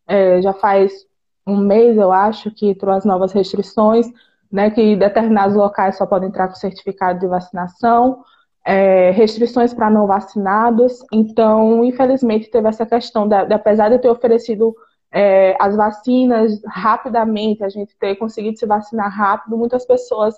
é, 0.06 0.42
já 0.42 0.52
faz 0.52 1.06
um 1.46 1.56
mês, 1.56 1.96
eu 1.96 2.12
acho, 2.12 2.50
que 2.50 2.68
entrou 2.68 2.94
as 2.94 3.06
novas 3.06 3.32
restrições, 3.32 4.06
né, 4.52 4.70
que 4.70 4.96
determinados 4.96 5.56
locais 5.56 5.96
só 5.96 6.04
podem 6.04 6.28
entrar 6.28 6.48
com 6.48 6.54
certificado 6.54 7.20
de 7.20 7.26
vacinação, 7.26 8.22
é, 8.66 9.10
restrições 9.12 9.72
para 9.72 9.88
não 9.88 10.06
vacinados, 10.06 10.98
então, 11.10 11.82
infelizmente, 11.84 12.50
teve 12.50 12.68
essa 12.68 12.84
questão, 12.84 13.26
de, 13.26 13.46
de 13.46 13.54
apesar 13.54 13.88
de 13.88 13.94
eu 13.94 14.00
ter 14.00 14.10
oferecido 14.10 14.74
é, 15.14 15.56
as 15.60 15.76
vacinas 15.76 16.60
rapidamente, 16.66 17.62
a 17.62 17.68
gente 17.68 17.96
ter 17.96 18.16
conseguido 18.16 18.58
se 18.58 18.66
vacinar 18.66 19.08
rápido, 19.16 19.56
muitas 19.56 19.86
pessoas 19.86 20.34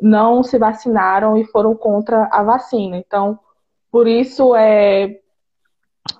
não 0.00 0.42
se 0.42 0.58
vacinaram 0.58 1.36
e 1.36 1.44
foram 1.44 1.76
contra 1.76 2.28
a 2.32 2.42
vacina. 2.42 2.96
Então, 2.96 3.38
por 3.92 4.08
isso, 4.08 4.56
é, 4.56 5.20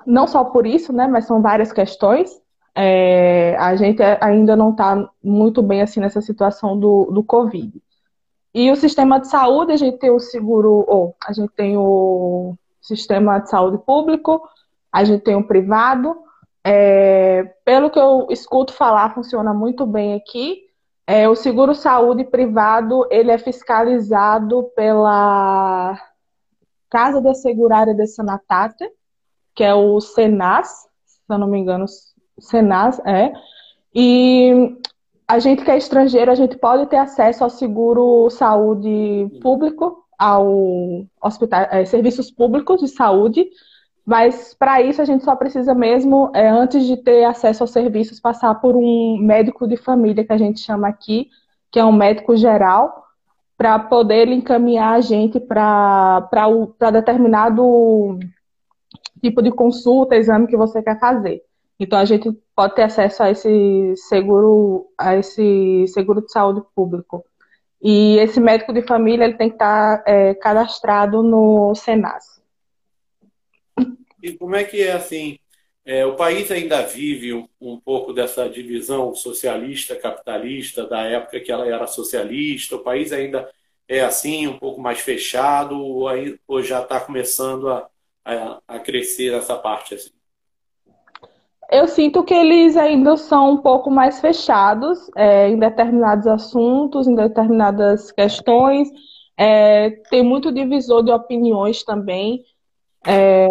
não 0.06 0.28
só 0.28 0.44
por 0.44 0.64
isso, 0.64 0.92
né, 0.92 1.08
mas 1.08 1.26
são 1.26 1.42
várias 1.42 1.72
questões. 1.72 2.30
É, 2.72 3.56
a 3.58 3.74
gente 3.74 4.00
ainda 4.20 4.54
não 4.54 4.70
está 4.70 5.10
muito 5.20 5.60
bem 5.60 5.82
assim 5.82 5.98
nessa 5.98 6.20
situação 6.20 6.78
do, 6.78 7.06
do 7.06 7.24
Covid. 7.24 7.82
E 8.54 8.70
o 8.70 8.76
sistema 8.76 9.18
de 9.18 9.26
saúde, 9.26 9.72
a 9.72 9.76
gente 9.76 9.98
tem 9.98 10.10
o 10.10 10.20
seguro, 10.20 10.84
ou 10.86 11.16
a 11.26 11.32
gente 11.32 11.52
tem 11.52 11.76
o 11.76 12.54
sistema 12.80 13.40
de 13.40 13.50
saúde 13.50 13.78
público, 13.78 14.40
a 14.92 15.02
gente 15.02 15.24
tem 15.24 15.34
um 15.34 15.42
privado. 15.42 16.27
É, 16.70 17.44
pelo 17.64 17.88
que 17.88 17.98
eu 17.98 18.26
escuto 18.28 18.75
falar, 18.75 19.14
funciona 19.14 19.54
muito 19.54 19.87
bem 19.87 20.12
aqui. 20.12 20.66
É, 21.06 21.26
o 21.26 21.34
seguro 21.34 21.75
saúde 21.75 22.25
privado 22.25 23.08
ele 23.10 23.30
é 23.30 23.38
fiscalizado 23.38 24.64
pela 24.76 25.98
Casa 26.90 27.22
da 27.22 27.32
Segurária 27.32 27.94
de 27.94 28.06
Sanatária, 28.06 28.92
que 29.54 29.64
é 29.64 29.75
o 29.75 29.98
Senas, 29.98 30.68
se 31.06 31.20
eu 31.30 31.38
não 31.38 31.46
me 31.46 31.58
engano, 31.58 31.87
Senas 32.38 33.00
é. 33.06 33.32
E 33.94 34.76
a 35.26 35.38
gente 35.38 35.64
que 35.64 35.70
é 35.70 35.78
estrangeiro, 35.78 36.30
a 36.30 36.34
gente 36.34 36.58
pode 36.58 36.84
ter 36.90 36.98
acesso 36.98 37.44
ao 37.44 37.48
seguro 37.48 38.28
saúde 38.28 39.26
público, 39.40 40.04
ao 40.18 40.46
hospital, 41.22 41.62
é, 41.70 41.87
serviços 41.87 42.30
públicos 42.30 42.82
de 42.82 42.88
saúde, 42.88 43.48
mas 44.08 44.54
para 44.54 44.80
isso 44.80 45.02
a 45.02 45.04
gente 45.04 45.22
só 45.22 45.36
precisa 45.36 45.74
mesmo, 45.74 46.32
é, 46.34 46.48
antes 46.48 46.86
de 46.86 46.96
ter 46.96 47.24
acesso 47.24 47.62
aos 47.62 47.72
serviços, 47.72 48.18
passar 48.18 48.54
por 48.54 48.74
um 48.74 49.18
médico 49.20 49.68
de 49.68 49.76
família, 49.76 50.24
que 50.24 50.32
a 50.32 50.38
gente 50.38 50.60
chama 50.60 50.88
aqui, 50.88 51.28
que 51.70 51.78
é 51.78 51.84
um 51.84 51.92
médico 51.92 52.34
geral, 52.34 53.04
para 53.54 53.78
poder 53.78 54.28
encaminhar 54.28 54.94
a 54.94 55.02
gente 55.02 55.38
para 55.38 56.26
determinado 56.90 58.18
tipo 59.20 59.42
de 59.42 59.50
consulta, 59.50 60.16
exame 60.16 60.46
que 60.46 60.56
você 60.56 60.82
quer 60.82 60.98
fazer. 60.98 61.42
Então 61.78 61.98
a 61.98 62.06
gente 62.06 62.32
pode 62.56 62.76
ter 62.76 62.84
acesso 62.84 63.22
a 63.22 63.30
esse 63.30 63.94
seguro, 64.08 64.86
a 64.96 65.16
esse 65.16 65.86
seguro 65.88 66.22
de 66.22 66.32
saúde 66.32 66.62
público. 66.74 67.22
E 67.82 68.16
esse 68.20 68.40
médico 68.40 68.72
de 68.72 68.80
família 68.80 69.24
ele 69.26 69.36
tem 69.36 69.50
que 69.50 69.56
estar 69.56 70.02
é, 70.06 70.32
cadastrado 70.32 71.22
no 71.22 71.74
Senas. 71.74 72.38
E 74.22 74.32
como 74.32 74.56
é 74.56 74.64
que 74.64 74.82
é 74.82 74.92
assim? 74.92 75.38
É, 75.84 76.04
o 76.04 76.16
país 76.16 76.50
ainda 76.50 76.82
vive 76.82 77.32
um, 77.32 77.48
um, 77.58 77.80
pouco 77.80 78.12
dessa 78.12 78.48
divisão 78.48 79.14
socialista, 79.14 79.96
capitalista, 79.96 80.87
da 80.87 81.02
época 81.02 81.40
que 81.40 81.50
ela 81.50 81.66
era 81.66 81.87
socialista. 81.87 82.76
O 82.76 82.80
país 82.80 83.10
ainda 83.10 83.48
é 83.88 84.00
assim, 84.00 84.46
um 84.46 84.58
pouco 84.58 84.80
mais 84.80 85.00
fechado, 85.00 85.80
ou, 85.80 86.06
aí, 86.06 86.38
ou 86.46 86.62
já 86.62 86.82
está 86.82 87.00
começando 87.00 87.70
a, 87.70 87.88
a, 88.22 88.60
a, 88.68 88.78
crescer 88.78 89.32
essa 89.32 89.56
parte? 89.56 89.94
Assim? 89.94 90.10
Eu 91.70 91.88
sinto 91.88 92.22
que 92.22 92.34
eles 92.34 92.76
ainda 92.76 93.16
são 93.16 93.52
um 93.52 93.56
pouco 93.56 93.90
mais 93.90 94.20
fechados 94.20 95.10
é, 95.16 95.48
em 95.48 95.58
determinados 95.58 96.26
assuntos, 96.26 97.08
em 97.08 97.14
determinadas 97.14 98.12
questões. 98.12 98.90
É, 99.38 99.90
tem 100.10 100.22
muito 100.22 100.52
divisor 100.52 101.02
de 101.02 101.10
opiniões 101.10 101.82
também. 101.82 102.44
É, 103.06 103.48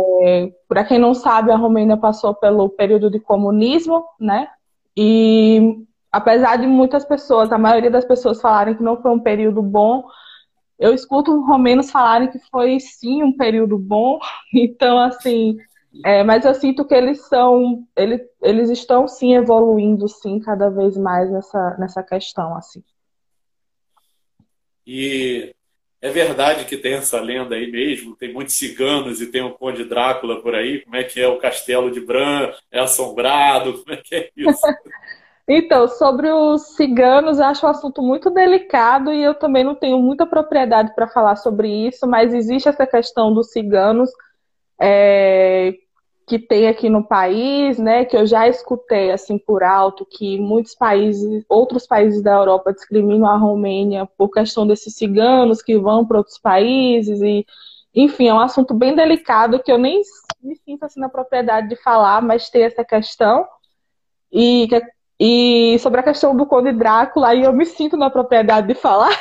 Para 0.68 0.84
quem 0.84 1.00
não 1.00 1.14
sabe, 1.14 1.52
a 1.52 1.56
Romênia 1.56 1.98
passou 1.98 2.34
pelo 2.36 2.70
período 2.70 3.10
de 3.10 3.20
comunismo, 3.20 4.06
né? 4.20 4.48
E 4.96 5.86
apesar 6.12 6.58
de 6.58 6.68
muitas 6.68 7.06
pessoas, 7.06 7.52
a 7.52 7.58
maioria 7.58 7.92
das 7.92 8.06
pessoas 8.06 8.42
falarem 8.42 8.76
que 8.76 8.84
não 8.84 9.02
foi 9.02 9.12
um 9.12 9.20
período 9.20 9.62
bom, 9.62 10.04
eu 10.80 10.94
escuto 10.94 11.42
romenos 11.42 11.90
falarem 11.90 12.30
que 12.30 12.40
foi 12.52 12.80
sim 12.80 13.24
um 13.24 13.36
período 13.36 13.78
bom. 13.78 14.20
Então, 14.54 14.98
assim, 14.98 15.58
é, 16.06 16.24
mas 16.24 16.46
eu 16.46 16.54
sinto 16.54 16.86
que 16.86 16.94
eles 16.94 17.28
são, 17.28 17.86
eles, 17.96 18.22
eles 18.42 18.70
estão 18.70 19.08
sim 19.08 19.34
evoluindo 19.34 20.08
sim 20.08 20.40
cada 20.40 20.70
vez 20.70 20.98
mais 20.98 21.32
nessa, 21.32 21.78
nessa 21.78 22.04
questão, 22.04 22.56
assim. 22.56 22.84
E 24.86 25.54
é 26.02 26.10
verdade 26.10 26.66
que 26.66 26.78
tem 26.78 26.94
essa 26.94 27.20
lenda 27.20 27.56
aí 27.56 27.72
mesmo, 27.72 28.16
tem 28.16 28.32
muitos 28.32 28.56
ciganos 28.56 29.20
e 29.20 29.32
tem 29.32 29.42
o 29.42 29.54
Conde 29.54 29.84
Drácula 29.84 30.42
por 30.42 30.54
aí. 30.54 30.82
Como 30.84 30.96
é 30.96 31.04
que 31.04 31.20
é 31.20 31.28
o 31.28 31.40
castelo 31.40 31.90
de 31.90 32.00
Bran? 32.00 32.52
É 32.72 32.80
assombrado? 32.80 33.84
Como 33.84 33.94
é 33.94 33.98
que 33.98 34.16
é 34.16 34.30
isso? 34.36 34.62
então, 35.48 35.88
sobre 35.88 36.30
os 36.30 36.76
ciganos, 36.76 37.40
eu 37.40 37.46
acho 37.46 37.66
um 37.66 37.70
assunto 37.70 38.02
muito 38.02 38.30
delicado 38.30 39.12
e 39.12 39.24
eu 39.24 39.34
também 39.34 39.64
não 39.64 39.74
tenho 39.74 40.00
muita 40.00 40.26
propriedade 40.26 40.94
para 40.94 41.08
falar 41.08 41.36
sobre 41.36 41.68
isso, 41.88 42.06
mas 42.06 42.34
existe 42.34 42.70
essa 42.70 42.86
questão 42.86 43.34
dos 43.34 43.52
ciganos 43.52 44.12
é, 44.80 45.74
que 46.28 46.38
tem 46.38 46.68
aqui 46.68 46.90
no 46.90 47.02
país, 47.02 47.80
né, 47.80 48.04
que 48.04 48.18
eu 48.18 48.28
já 48.28 48.50
escutei 48.50 49.12
assim 49.12 49.38
por 49.38 49.64
alto 49.64 50.06
que 50.06 50.38
muitos 50.38 50.76
países, 50.76 51.46
outros 51.48 51.88
países 51.88 52.22
da 52.22 52.34
Europa 52.34 52.74
discriminam 52.74 53.26
a 53.30 53.38
Romênia 53.38 54.06
por 54.18 54.30
questão 54.30 54.68
desses 54.68 54.94
ciganos 54.94 55.62
que 55.62 55.78
vão 55.80 56.06
para 56.06 56.18
outros 56.18 56.38
países 56.38 57.22
e 57.22 57.46
enfim, 57.96 58.28
é 58.28 58.34
um 58.34 58.42
assunto 58.42 58.74
bem 58.74 58.94
delicado 58.94 59.64
que 59.64 59.72
eu 59.72 59.78
nem 59.78 60.02
me 60.44 60.56
sinto 60.58 60.84
assim 60.84 61.00
na 61.00 61.10
propriedade 61.10 61.70
de 61.70 61.76
falar, 61.78 62.22
mas 62.22 62.50
tem 62.50 62.64
essa 62.64 62.84
questão. 62.84 63.48
E, 64.32 64.68
e 65.20 65.80
sobre 65.80 66.02
a 66.02 66.04
questão 66.04 66.36
do 66.36 66.46
Conde 66.46 66.74
Drácula, 66.74 67.30
aí 67.30 67.44
eu 67.44 67.54
me 67.54 67.66
sinto 67.66 67.98
na 67.98 68.10
propriedade 68.10 68.68
de 68.68 68.76
falar. 68.76 69.18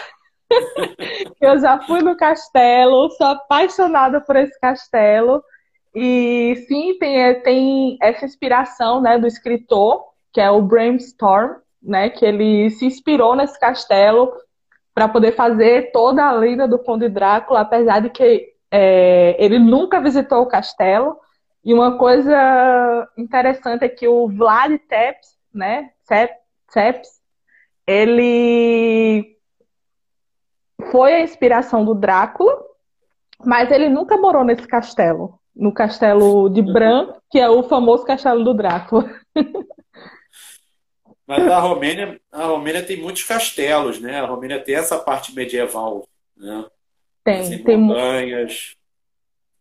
eu 1.40 1.58
já 1.58 1.80
fui 1.80 2.02
no 2.02 2.16
castelo, 2.16 3.08
sou 3.12 3.28
apaixonada 3.28 4.20
por 4.20 4.36
esse 4.36 4.58
castelo. 4.60 5.42
E 5.98 6.56
sim, 6.68 6.98
tem, 6.98 7.22
é, 7.22 7.32
tem 7.32 7.96
essa 8.02 8.26
inspiração 8.26 9.00
né, 9.00 9.18
do 9.18 9.26
escritor, 9.26 10.04
que 10.30 10.38
é 10.38 10.50
o 10.50 10.61
Brainstorm, 10.61 11.54
né, 11.82 12.11
que 12.11 12.22
ele 12.22 12.68
se 12.68 12.85
inspirou 12.85 13.35
nesse 13.35 13.59
castelo 13.59 14.30
para 14.94 15.09
poder 15.09 15.32
fazer 15.32 15.90
toda 15.92 16.22
a 16.22 16.32
lenda 16.32 16.68
do 16.68 16.78
Conde 16.78 17.09
Drácula, 17.09 17.62
apesar 17.62 18.00
de 18.00 18.11
que 18.11 18.46
é, 18.70 19.42
ele 19.42 19.59
nunca 19.59 19.98
visitou 19.98 20.42
o 20.42 20.46
castelo. 20.46 21.18
E 21.64 21.72
uma 21.72 21.96
coisa 21.96 23.09
interessante 23.16 23.87
é 23.87 23.88
que 23.88 24.06
o 24.06 24.28
Vlad 24.28 24.78
Tepes, 24.90 25.35
né, 25.52 25.92
Tepes, 26.70 27.22
ele 27.87 29.35
foi 30.92 31.14
a 31.14 31.22
inspiração 31.22 31.87
do 31.87 31.94
Drácula, 31.94 32.54
mas 33.42 33.70
ele 33.70 33.88
nunca 33.88 34.18
morou 34.18 34.44
nesse 34.44 34.68
castelo 34.68 35.40
no 35.56 35.72
castelo 35.72 36.48
de 36.50 36.60
Bran, 36.60 37.14
que 37.30 37.38
é 37.38 37.48
o 37.48 37.62
famoso 37.62 38.04
castelo 38.04 38.44
do 38.44 38.52
Drácula. 38.52 39.10
Mas 41.26 41.44
a 41.48 41.58
Romênia, 41.58 42.20
a 42.30 42.44
Romênia 42.44 42.84
tem 42.84 43.00
muitos 43.00 43.24
castelos, 43.24 44.00
né? 44.00 44.20
A 44.20 44.26
Romênia 44.26 44.62
tem 44.62 44.76
essa 44.76 44.96
parte 44.98 45.34
medieval, 45.34 46.06
né? 46.36 46.64
Tem, 47.24 47.40
assim, 47.40 47.58
tem 47.64 47.76
montanhas. 47.76 48.76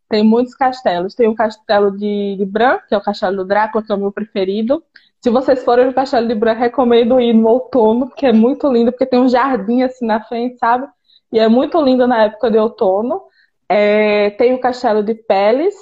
Tem 0.07 0.23
muitos 0.23 0.53
castelos. 0.53 1.15
Tem 1.15 1.27
o 1.27 1.33
castelo 1.33 1.89
de, 1.97 2.35
de 2.37 2.45
Bran, 2.45 2.77
que 2.87 2.93
é 2.93 2.97
o 2.97 3.01
castelo 3.01 3.37
do 3.37 3.45
Drácula, 3.45 3.83
que 3.83 3.91
é 3.91 3.95
o 3.95 3.97
meu 3.97 4.11
preferido. 4.11 4.83
Se 5.19 5.31
vocês 5.31 5.63
forem 5.63 5.87
no 5.87 5.93
castelo 5.93 6.27
de 6.27 6.35
Bran, 6.35 6.53
recomendo 6.53 7.19
ir 7.19 7.33
no 7.33 7.47
outono, 7.47 8.09
porque 8.09 8.27
é 8.27 8.33
muito 8.33 8.71
lindo, 8.71 8.91
porque 8.91 9.07
tem 9.07 9.19
um 9.19 9.27
jardim 9.27 9.81
assim 9.81 10.05
na 10.05 10.23
frente, 10.23 10.59
sabe? 10.59 10.87
E 11.31 11.39
é 11.39 11.47
muito 11.47 11.81
lindo 11.81 12.05
na 12.05 12.25
época 12.25 12.51
de 12.51 12.59
outono. 12.59 13.23
É, 13.67 14.29
tem 14.31 14.53
o 14.53 14.59
Castelo 14.59 15.03
de 15.03 15.15
Peles, 15.15 15.75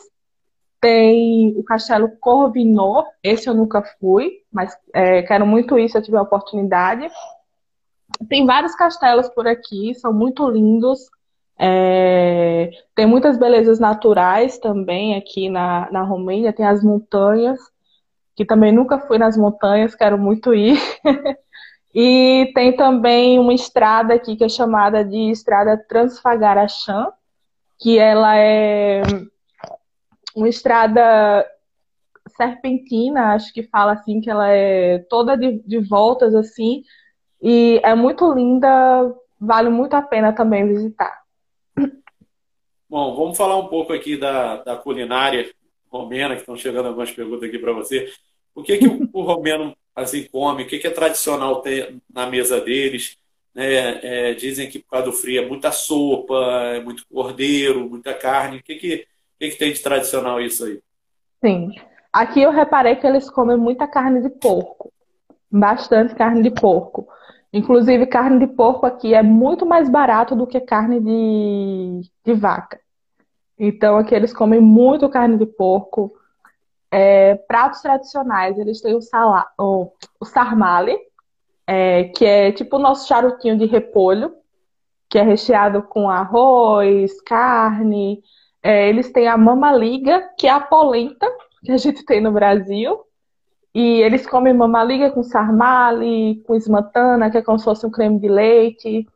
tem 0.83 1.53
o 1.57 1.63
Castelo 1.63 2.09
Corvinor, 2.19 3.05
esse 3.23 3.47
eu 3.47 3.53
nunca 3.53 3.81
fui, 3.99 4.41
mas 4.51 4.77
é, 4.93 5.21
quero 5.21 5.45
muito 5.45 5.77
ir 5.79 5.87
se 5.89 5.97
eu 5.97 6.01
tiver 6.01 6.17
a 6.17 6.23
oportunidade. 6.23 7.09
Tem 8.27 8.45
vários 8.45 8.75
castelos 8.75 9.29
por 9.29 9.47
aqui, 9.47 9.93
são 9.95 10.13
muito 10.13 10.47
lindos. 10.49 11.09
É, 11.57 12.69
tem 12.95 13.05
muitas 13.05 13.37
belezas 13.37 13.79
naturais 13.79 14.57
também 14.57 15.15
aqui 15.15 15.49
na, 15.49 15.89
na 15.91 16.01
Romênia, 16.01 16.51
tem 16.51 16.65
as 16.65 16.83
montanhas, 16.83 17.59
que 18.35 18.43
também 18.43 18.71
nunca 18.71 18.99
fui 18.99 19.17
nas 19.17 19.37
montanhas, 19.37 19.95
quero 19.95 20.17
muito 20.17 20.53
ir. 20.53 20.77
e 21.95 22.51
tem 22.53 22.75
também 22.75 23.39
uma 23.39 23.53
estrada 23.53 24.13
aqui 24.13 24.35
que 24.35 24.43
é 24.43 24.49
chamada 24.49 25.03
de 25.03 25.31
Estrada 25.31 25.77
Transfagarachã, 25.77 27.07
que 27.79 27.97
ela 27.97 28.37
é 28.37 29.01
uma 30.35 30.49
estrada 30.49 31.45
serpentina, 32.35 33.33
acho 33.33 33.53
que 33.53 33.63
fala 33.63 33.93
assim, 33.93 34.21
que 34.21 34.29
ela 34.29 34.49
é 34.49 34.99
toda 35.09 35.37
de, 35.37 35.59
de 35.59 35.79
voltas 35.79 36.33
assim, 36.33 36.83
e 37.41 37.79
é 37.83 37.93
muito 37.93 38.31
linda, 38.33 39.13
vale 39.39 39.69
muito 39.69 39.93
a 39.93 40.01
pena 40.01 40.33
também 40.33 40.67
visitar. 40.67 41.23
Bom, 42.89 43.15
vamos 43.15 43.37
falar 43.37 43.57
um 43.57 43.67
pouco 43.67 43.91
aqui 43.91 44.17
da, 44.17 44.57
da 44.57 44.75
culinária 44.75 45.51
romena, 45.91 46.35
que 46.35 46.41
estão 46.41 46.55
chegando 46.55 46.87
algumas 46.87 47.11
perguntas 47.11 47.49
aqui 47.49 47.59
para 47.59 47.73
você. 47.73 48.11
O 48.55 48.63
que, 48.63 48.77
que 48.77 48.87
o, 48.87 49.21
romeno 49.21 49.75
assim 49.95 50.27
come? 50.27 50.63
O 50.63 50.67
que, 50.67 50.79
que 50.79 50.87
é 50.87 50.91
tradicional 50.91 51.61
ter 51.61 51.95
na 52.11 52.27
mesa 52.27 52.61
deles? 52.61 53.17
É, 53.55 54.31
é, 54.31 54.33
dizem 54.33 54.69
que 54.69 54.79
por 54.79 54.89
causa 54.89 55.05
do 55.05 55.13
frio 55.13 55.43
é 55.43 55.47
muita 55.47 55.71
sopa, 55.71 56.35
é 56.75 56.79
muito 56.79 57.05
cordeiro, 57.07 57.89
muita 57.89 58.13
carne. 58.13 58.57
O 58.57 58.63
que, 58.63 58.75
que, 58.75 59.07
que, 59.39 59.49
que 59.49 59.57
tem 59.57 59.71
de 59.71 59.81
tradicional 59.81 60.41
isso 60.41 60.65
aí? 60.65 60.81
Sim. 61.43 61.71
Aqui 62.11 62.41
eu 62.41 62.51
reparei 62.51 62.95
que 62.95 63.05
eles 63.05 63.29
comem 63.29 63.57
muita 63.57 63.87
carne 63.87 64.21
de 64.21 64.29
porco. 64.29 64.91
Bastante 65.51 66.15
carne 66.15 66.41
de 66.41 66.49
porco. 66.49 67.07
Inclusive, 67.51 68.07
carne 68.07 68.39
de 68.39 68.47
porco 68.53 68.85
aqui 68.85 69.13
é 69.13 69.21
muito 69.21 69.65
mais 69.65 69.87
barato 69.87 70.35
do 70.35 70.47
que 70.47 70.59
carne 70.59 70.99
de, 70.99 72.09
de 72.25 72.33
vaca. 72.33 72.79
Então, 73.59 73.97
aqui 73.97 74.15
eles 74.15 74.33
comem 74.33 74.59
muito 74.59 75.07
carne 75.09 75.37
de 75.37 75.45
porco. 75.45 76.11
é, 76.93 77.33
pratos 77.47 77.81
tradicionais, 77.81 78.57
eles 78.59 78.79
têm 78.79 78.93
o, 78.93 79.01
sala, 79.01 79.47
o, 79.59 79.91
o 80.19 80.25
sarmale, 80.25 80.95
é, 81.65 82.05
que 82.05 82.25
é 82.25 82.51
tipo 82.51 82.75
o 82.77 82.79
nosso 82.79 83.07
charutinho 83.07 83.57
de 83.57 83.65
repolho, 83.65 84.33
que 85.09 85.17
é 85.17 85.21
recheado 85.21 85.83
com 85.83 86.09
arroz, 86.09 87.21
carne. 87.21 88.23
É, 88.61 88.89
eles 88.89 89.11
têm 89.11 89.27
a 89.27 89.37
mamaliga, 89.37 90.29
que 90.37 90.47
é 90.47 90.51
a 90.51 90.59
polenta 90.59 91.29
que 91.63 91.71
a 91.71 91.77
gente 91.77 92.05
tem 92.05 92.21
no 92.21 92.31
Brasil. 92.31 92.99
E 93.73 94.01
eles 94.01 94.27
comem 94.27 94.53
mamaliga 94.53 95.11
com 95.11 95.23
sarmale, 95.23 96.43
com 96.45 96.55
esmatana, 96.55 97.29
que 97.31 97.37
é 97.37 97.41
como 97.41 97.57
se 97.57 97.65
fosse 97.65 97.85
um 97.85 97.91
creme 97.91 98.19
de 98.19 98.27
leite. 98.27 99.07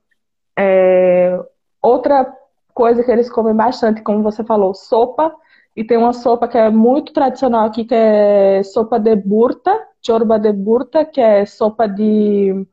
É, 0.57 1.39
outra 1.81 2.31
coisa 2.73 3.03
que 3.03 3.11
eles 3.11 3.29
comem 3.29 3.55
bastante, 3.55 4.01
como 4.01 4.23
você 4.23 4.43
falou, 4.43 4.73
sopa. 4.73 5.33
E 5.75 5.83
tem 5.83 5.97
uma 5.97 6.13
sopa 6.13 6.47
que 6.47 6.57
é 6.57 6.69
muito 6.71 7.13
tradicional 7.13 7.67
aqui, 7.67 7.85
que 7.85 7.93
é 7.93 8.63
sopa 8.63 8.99
de 8.99 9.15
burta, 9.15 9.86
chorba 10.07 10.39
de 10.39 10.53
burta, 10.53 11.05
que 11.05 11.21
é 11.21 11.45
sopa 11.45 11.87
de 11.87 12.65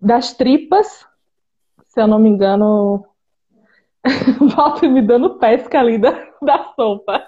das 0.00 0.34
tripas 0.34 1.08
se 1.90 2.00
eu 2.00 2.06
não 2.06 2.18
me 2.20 2.28
engano, 2.28 3.04
volta 4.56 4.88
me 4.88 5.02
dando 5.02 5.38
pesca 5.38 5.80
ali 5.80 5.98
da, 5.98 6.12
da 6.40 6.72
sopa. 6.76 7.26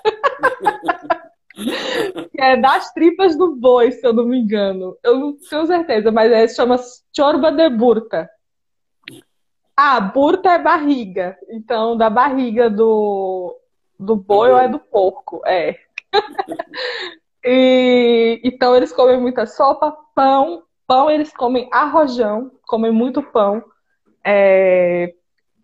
é 2.38 2.56
das 2.56 2.92
tripas 2.92 3.36
do 3.36 3.56
boi, 3.56 3.90
se 3.90 4.06
eu 4.06 4.12
não 4.12 4.24
me 4.24 4.38
engano. 4.38 4.96
Eu 5.02 5.18
não 5.18 5.36
tenho 5.36 5.66
certeza, 5.66 6.12
mas 6.12 6.30
é, 6.30 6.46
chama 6.46 6.76
chorba 7.14 7.50
de 7.50 7.68
burta. 7.70 8.30
Ah, 9.76 10.00
burta 10.00 10.50
é 10.50 10.58
barriga. 10.62 11.36
Então, 11.48 11.96
da 11.96 12.08
barriga 12.08 12.70
do, 12.70 13.58
do 13.98 14.14
boi 14.14 14.52
ou 14.52 14.58
é 14.58 14.68
do 14.68 14.78
porco? 14.78 15.42
É. 15.44 15.76
e, 17.44 18.40
então, 18.44 18.76
eles 18.76 18.92
comem 18.92 19.20
muita 19.20 19.46
sopa, 19.46 19.96
pão. 20.14 20.62
Pão, 20.86 21.10
eles 21.10 21.32
comem 21.32 21.68
arrojão, 21.72 22.50
comem 22.66 22.92
muito 22.92 23.22
pão. 23.22 23.62
É, 24.24 25.14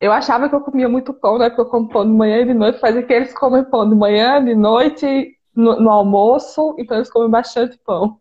eu 0.00 0.12
achava 0.12 0.48
que 0.48 0.54
eu 0.54 0.60
comia 0.60 0.88
muito 0.88 1.12
pão, 1.12 1.38
né? 1.38 1.48
Porque 1.48 1.60
eu 1.60 1.66
como 1.66 1.88
pão 1.88 2.04
de 2.04 2.12
manhã 2.12 2.40
e 2.40 2.46
de 2.46 2.54
noite. 2.54 2.78
Faz 2.78 3.04
que 3.04 3.12
eles 3.12 3.34
comem 3.34 3.64
pão 3.64 3.88
de 3.88 3.94
manhã, 3.94 4.42
de 4.44 4.54
noite, 4.54 5.36
no, 5.54 5.80
no 5.80 5.90
almoço. 5.90 6.74
Então 6.78 6.96
eles 6.96 7.10
comem 7.10 7.30
bastante 7.30 7.78
pão. 7.78 8.18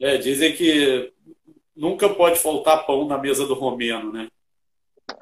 É, 0.00 0.16
dizem 0.18 0.52
que 0.52 1.12
nunca 1.74 2.08
pode 2.08 2.38
faltar 2.38 2.84
pão 2.84 3.06
na 3.06 3.16
mesa 3.16 3.46
do 3.46 3.54
romeno, 3.54 4.12
né? 4.12 4.28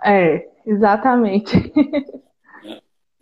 É, 0.04 0.48
exatamente. 0.66 1.52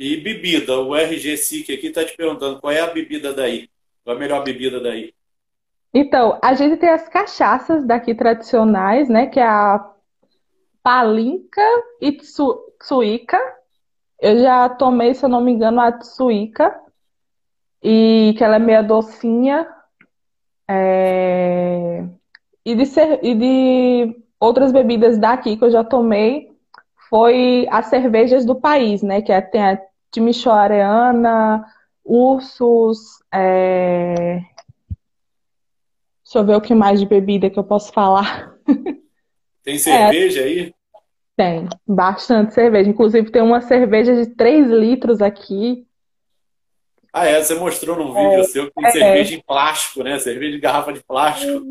E 0.00 0.16
bebida, 0.16 0.80
o 0.80 0.96
RG 0.96 1.36
SIC 1.36 1.74
aqui 1.74 1.88
está 1.88 2.02
te 2.02 2.16
perguntando 2.16 2.58
qual 2.58 2.72
é 2.72 2.80
a 2.80 2.86
bebida 2.86 3.34
daí? 3.34 3.68
Qual 4.02 4.14
é 4.14 4.16
a 4.16 4.18
melhor 4.18 4.42
bebida 4.42 4.80
daí? 4.80 5.12
Então, 5.92 6.38
a 6.42 6.54
gente 6.54 6.78
tem 6.78 6.88
as 6.88 7.06
cachaças 7.06 7.84
daqui 7.86 8.14
tradicionais, 8.14 9.10
né? 9.10 9.26
Que 9.26 9.38
é 9.38 9.44
a 9.44 9.92
Palinka 10.82 11.60
e 12.00 12.12
Tsuika. 12.12 13.38
Eu 14.18 14.38
já 14.38 14.70
tomei, 14.70 15.12
se 15.12 15.22
eu 15.22 15.28
não 15.28 15.42
me 15.42 15.52
engano, 15.52 15.78
a 15.82 15.92
Tsuika. 15.92 16.80
E 17.82 18.34
que 18.38 18.42
ela 18.42 18.56
é 18.56 18.58
meia 18.58 18.82
docinha. 18.82 19.68
É... 20.66 22.06
E, 22.64 22.74
de 22.74 22.86
ser... 22.86 23.22
e 23.22 23.34
de 23.34 24.16
outras 24.40 24.72
bebidas 24.72 25.18
daqui 25.18 25.58
que 25.58 25.64
eu 25.64 25.70
já 25.70 25.84
tomei 25.84 26.50
foi 27.10 27.66
as 27.70 27.86
cervejas 27.88 28.46
do 28.46 28.54
país, 28.54 29.02
né? 29.02 29.20
Que 29.20 29.30
é, 29.30 29.42
tem 29.42 29.62
a 29.62 29.89
Timisoareana, 30.10 31.64
Ursus, 32.04 33.22
é... 33.32 34.42
Deixa 36.24 36.38
eu 36.38 36.44
ver 36.44 36.56
o 36.56 36.60
que 36.60 36.74
mais 36.74 37.00
de 37.00 37.06
bebida 37.06 37.50
que 37.50 37.58
eu 37.58 37.64
posso 37.64 37.92
falar. 37.92 38.54
Tem 39.62 39.78
cerveja 39.78 40.40
é, 40.40 40.44
aí? 40.44 40.74
Tem, 41.36 41.68
bastante 41.86 42.54
cerveja. 42.54 42.88
Inclusive 42.88 43.30
tem 43.30 43.42
uma 43.42 43.60
cerveja 43.60 44.14
de 44.14 44.26
3 44.34 44.68
litros 44.68 45.20
aqui. 45.20 45.86
Ah, 47.12 47.26
é? 47.26 47.42
Você 47.42 47.54
mostrou 47.54 47.96
num 47.96 48.12
vídeo 48.14 48.40
é, 48.40 48.44
seu 48.44 48.66
que 48.66 48.72
tem 48.74 48.86
é, 48.86 48.90
cerveja 48.90 49.34
em 49.34 49.40
plástico, 49.40 50.02
né? 50.02 50.18
Cerveja 50.18 50.52
de 50.52 50.60
garrafa 50.60 50.92
de 50.92 51.02
plástico. 51.02 51.64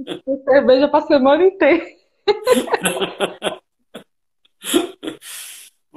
Cerveja 0.43 0.87
pra 0.87 1.01
semana 1.01 1.43
inteira. 1.43 1.85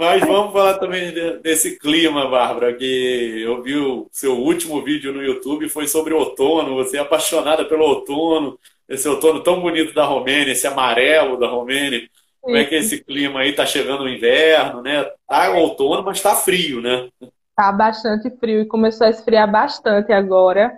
Mas 0.03 0.21
vamos 0.27 0.53
falar 0.53 0.79
também 0.79 1.15
desse 1.41 1.79
clima, 1.79 2.29
Bárbara, 2.29 2.75
que 2.75 3.41
eu 3.41 3.62
vi 3.62 3.77
o 3.77 4.09
seu 4.11 4.37
último 4.37 4.83
vídeo 4.83 5.12
no 5.12 5.23
YouTube 5.23 5.69
foi 5.69 5.87
sobre 5.87 6.12
outono, 6.12 6.75
você 6.75 6.97
é 6.97 7.01
apaixonada 7.01 7.65
pelo 7.65 7.85
outono, 7.85 8.59
esse 8.88 9.09
outono 9.09 9.45
tão 9.45 9.61
bonito 9.61 9.95
da 9.95 10.05
Romênia, 10.05 10.51
esse 10.51 10.67
amarelo 10.67 11.38
da 11.38 11.47
Romênia. 11.47 12.03
Como 12.41 12.57
é 12.57 12.65
que 12.65 12.75
esse 12.75 13.05
clima 13.05 13.43
aí? 13.43 13.53
Tá 13.53 13.65
chegando 13.65 14.03
o 14.03 14.09
inverno, 14.09 14.83
né? 14.83 15.09
Tá 15.25 15.53
outono, 15.53 16.03
mas 16.03 16.21
tá 16.21 16.35
frio, 16.35 16.81
né? 16.81 17.09
Tá 17.55 17.71
bastante 17.71 18.29
frio 18.41 18.62
e 18.62 18.67
começou 18.67 19.07
a 19.07 19.11
esfriar 19.11 19.49
bastante 19.49 20.12
agora. 20.12 20.73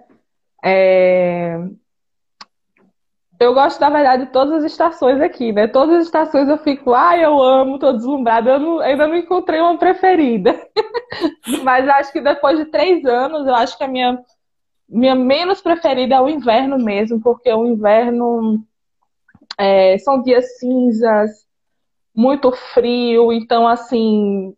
É... 0.63 1.57
Eu 3.39 3.53
gosto, 3.53 3.81
na 3.81 3.91
verdade, 3.91 4.27
de 4.27 4.33
todas 4.33 4.55
as 4.55 4.65
estações 4.65 5.21
aqui, 5.21 5.53
né? 5.53 5.67
Todas 5.67 5.97
as 5.97 6.07
estações 6.07 6.49
eu 6.49 6.59
fico, 6.59 6.95
ah, 6.95 7.17
eu 7.17 7.43
amo, 7.43 7.79
tô 7.79 7.93
deslumbrada. 7.93 8.53
Eu 8.53 8.59
não, 8.61 8.79
ainda 8.81 9.07
não 9.07 9.17
encontrei 9.17 9.61
uma 9.61 9.77
preferida. 9.77 10.55
Mas 11.63 11.89
acho 11.89 12.13
que 12.13 12.21
depois 12.21 12.59
de 12.59 12.67
três 12.67 13.05
anos, 13.05 13.47
eu 13.47 13.55
acho 13.55 13.77
que 13.77 13.85
a 13.85 13.89
minha 13.89 14.23
minha 14.89 15.15
menos 15.15 15.61
preferida 15.61 16.17
é 16.17 16.21
o 16.21 16.29
inverno 16.29 16.79
mesmo, 16.79 17.21
porque 17.21 17.53
o 17.53 17.67
inverno 17.67 18.63
é, 19.59 19.99
são 19.99 20.23
dias 20.23 20.59
cinzas, 20.59 21.31
muito 22.15 22.53
frio, 22.53 23.33
então 23.33 23.67
assim 23.67 24.55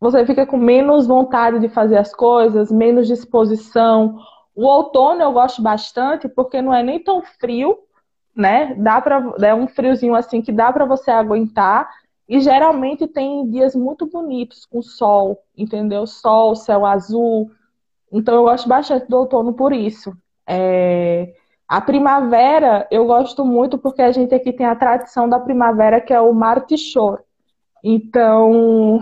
você 0.00 0.26
fica 0.26 0.44
com 0.44 0.56
menos 0.56 1.06
vontade 1.06 1.60
de 1.60 1.68
fazer 1.68 1.96
as 1.96 2.12
coisas, 2.12 2.72
menos 2.72 3.06
disposição. 3.06 4.18
O 4.54 4.66
outono 4.66 5.22
eu 5.22 5.32
gosto 5.32 5.62
bastante 5.62 6.28
porque 6.28 6.60
não 6.60 6.74
é 6.74 6.82
nem 6.82 7.02
tão 7.02 7.22
frio, 7.22 7.78
né? 8.34 8.74
Dá 8.74 9.00
para 9.00 9.34
é 9.42 9.54
um 9.54 9.66
friozinho 9.66 10.14
assim 10.14 10.40
que 10.40 10.52
dá 10.52 10.72
para 10.72 10.84
você 10.84 11.10
aguentar 11.10 11.88
e 12.28 12.40
geralmente 12.40 13.06
tem 13.06 13.48
dias 13.50 13.74
muito 13.74 14.06
bonitos 14.06 14.64
com 14.64 14.80
sol, 14.80 15.38
entendeu? 15.56 16.06
Sol, 16.06 16.54
céu 16.56 16.86
azul, 16.86 17.50
então 18.10 18.34
eu 18.34 18.42
gosto 18.44 18.68
bastante 18.68 19.08
do 19.08 19.16
outono 19.16 19.52
por 19.54 19.72
isso. 19.72 20.16
É... 20.46 21.34
A 21.68 21.80
primavera 21.80 22.86
eu 22.90 23.06
gosto 23.06 23.44
muito 23.44 23.78
porque 23.78 24.02
a 24.02 24.12
gente 24.12 24.34
aqui 24.34 24.52
tem 24.52 24.66
a 24.66 24.76
tradição 24.76 25.28
da 25.28 25.40
primavera 25.40 26.00
que 26.00 26.12
é 26.12 26.20
o 26.20 26.32
Martichor. 26.32 27.22
Então 27.82 29.00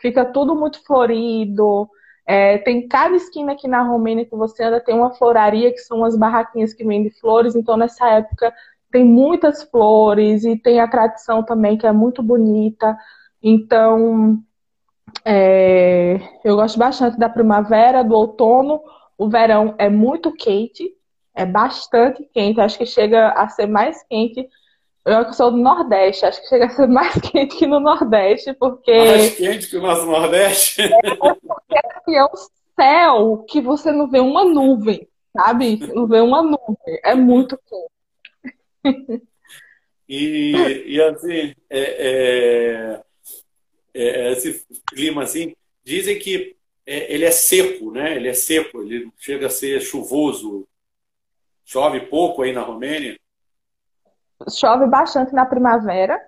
fica 0.00 0.24
tudo 0.24 0.54
muito 0.54 0.84
florido. 0.84 1.88
É, 2.26 2.58
tem 2.58 2.88
cada 2.88 3.14
esquina 3.14 3.52
aqui 3.52 3.68
na 3.68 3.82
Romênia 3.82 4.26
que 4.26 4.34
você 4.34 4.64
anda, 4.64 4.80
tem 4.80 4.94
uma 4.96 5.14
floraria, 5.14 5.70
que 5.70 5.78
são 5.78 6.04
as 6.04 6.16
barraquinhas 6.16 6.74
que 6.74 6.84
vendem 6.84 7.10
flores. 7.10 7.54
Então, 7.54 7.76
nessa 7.76 8.08
época, 8.08 8.52
tem 8.90 9.04
muitas 9.04 9.62
flores 9.62 10.44
e 10.44 10.56
tem 10.56 10.80
a 10.80 10.88
tradição 10.88 11.42
também, 11.44 11.78
que 11.78 11.86
é 11.86 11.92
muito 11.92 12.22
bonita. 12.22 12.96
Então, 13.40 14.42
é, 15.24 16.18
eu 16.44 16.56
gosto 16.56 16.78
bastante 16.78 17.18
da 17.18 17.28
primavera, 17.28 18.02
do 18.02 18.14
outono. 18.14 18.80
O 19.16 19.28
verão 19.28 19.74
é 19.78 19.88
muito 19.88 20.32
quente, 20.32 20.92
é 21.34 21.46
bastante 21.46 22.24
quente. 22.34 22.60
Acho 22.60 22.78
que 22.78 22.86
chega 22.86 23.28
a 23.30 23.48
ser 23.48 23.66
mais 23.66 24.02
quente. 24.02 24.48
Eu 25.06 25.32
sou 25.32 25.52
do 25.52 25.56
Nordeste, 25.56 26.26
acho 26.26 26.42
que 26.42 26.48
chega 26.48 26.66
a 26.66 26.70
ser 26.70 26.88
mais 26.88 27.14
quente 27.22 27.56
que 27.56 27.66
no 27.66 27.80
Nordeste, 27.80 28.52
porque. 28.54 28.92
Mais 28.92 29.36
quente 29.36 29.70
que 29.70 29.76
o 29.76 29.82
nosso 29.82 30.04
Nordeste? 30.06 30.82
É, 31.68 31.82
porque 31.82 32.16
assim, 32.16 32.16
é 32.16 32.24
um 32.24 32.36
céu 32.80 33.44
que 33.48 33.60
você 33.60 33.92
não 33.92 34.08
vê 34.08 34.20
uma 34.20 34.44
nuvem, 34.44 35.06
sabe? 35.36 35.78
Não 35.92 36.06
vê 36.06 36.20
uma 36.20 36.42
nuvem. 36.42 37.00
É 37.04 37.14
muito 37.14 37.58
quente. 38.82 39.22
E, 40.08 40.84
e 40.86 41.02
assim, 41.02 41.54
é, 41.68 43.00
é 43.00 43.02
é, 43.96 44.32
esse 44.32 44.66
clima 44.86 45.22
assim, 45.22 45.56
dizem 45.82 46.18
que 46.18 46.54
é, 46.84 47.12
ele 47.12 47.24
é 47.24 47.30
seco, 47.30 47.90
né? 47.90 48.14
Ele 48.14 48.28
é 48.28 48.34
seco, 48.34 48.82
ele 48.82 49.10
chega 49.18 49.46
a 49.46 49.50
ser 49.50 49.80
chuvoso. 49.80 50.68
Chove 51.64 52.00
pouco 52.00 52.42
aí 52.42 52.52
na 52.52 52.62
Romênia? 52.62 53.18
Chove 54.50 54.86
bastante 54.86 55.32
na 55.32 55.46
primavera. 55.46 56.20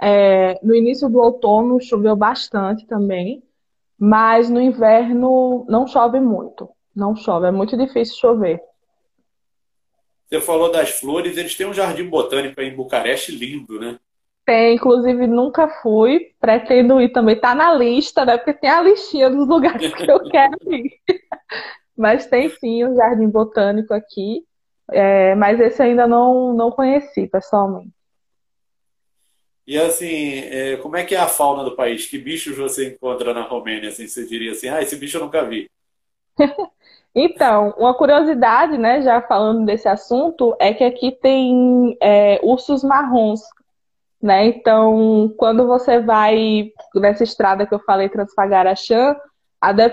É, 0.00 0.58
no 0.62 0.74
início 0.74 1.08
do 1.08 1.18
outono 1.18 1.80
choveu 1.80 2.16
bastante 2.16 2.86
também, 2.86 3.42
mas 3.98 4.50
no 4.50 4.60
inverno 4.60 5.64
não 5.68 5.86
chove 5.86 6.20
muito. 6.20 6.68
Não 6.94 7.16
chove, 7.16 7.46
é 7.46 7.50
muito 7.50 7.76
difícil 7.76 8.16
chover. 8.16 8.60
Você 10.28 10.40
falou 10.40 10.70
das 10.70 10.90
flores, 10.98 11.36
eles 11.36 11.56
têm 11.56 11.66
um 11.66 11.74
jardim 11.74 12.08
botânico 12.08 12.60
aí 12.60 12.68
em 12.68 12.76
Bucareste 12.76 13.32
lindo, 13.32 13.78
né? 13.78 13.98
Tem, 14.44 14.74
inclusive 14.74 15.26
nunca 15.26 15.68
fui, 15.80 16.34
pretendo 16.38 17.00
ir 17.00 17.10
também. 17.10 17.38
Tá 17.38 17.54
na 17.54 17.72
lista, 17.72 18.24
né? 18.24 18.36
Porque 18.36 18.52
tem 18.52 18.68
a 18.68 18.82
listinha 18.82 19.30
dos 19.30 19.46
lugares 19.48 19.92
que 19.94 20.10
eu 20.10 20.20
quero 20.28 20.56
ir. 20.70 20.90
Mas 21.96 22.26
tem 22.26 22.48
sim 22.50 22.84
um 22.84 22.94
jardim 22.94 23.28
botânico 23.28 23.94
aqui, 23.94 24.44
é, 24.90 25.34
mas 25.34 25.60
esse 25.60 25.82
ainda 25.82 26.06
não, 26.06 26.52
não 26.52 26.70
conheci 26.70 27.26
pessoalmente. 27.26 27.92
E 29.66 29.78
assim, 29.78 30.40
é, 30.40 30.76
como 30.76 30.96
é 30.96 31.04
que 31.04 31.14
é 31.14 31.18
a 31.18 31.26
fauna 31.26 31.64
do 31.64 31.74
país? 31.74 32.06
Que 32.06 32.18
bichos 32.18 32.56
você 32.56 32.90
encontra 32.90 33.32
na 33.32 33.42
Romênia? 33.42 33.88
Assim, 33.88 34.06
você 34.06 34.26
diria 34.26 34.52
assim, 34.52 34.68
ah, 34.68 34.82
esse 34.82 34.96
bicho 34.96 35.16
eu 35.16 35.22
nunca 35.22 35.42
vi. 35.44 35.70
então, 37.14 37.74
uma 37.78 37.94
curiosidade, 37.94 38.76
né, 38.76 39.00
já 39.00 39.22
falando 39.22 39.64
desse 39.64 39.88
assunto, 39.88 40.54
é 40.60 40.74
que 40.74 40.84
aqui 40.84 41.12
tem 41.12 41.96
é, 42.00 42.38
ursos 42.42 42.84
marrons, 42.84 43.40
né? 44.20 44.46
Então, 44.46 45.32
quando 45.38 45.66
você 45.66 45.98
vai 45.98 46.70
nessa 46.94 47.24
estrada 47.24 47.66
que 47.66 47.74
eu 47.74 47.80
falei, 47.80 48.10
Transfagaraxã, 48.10 49.16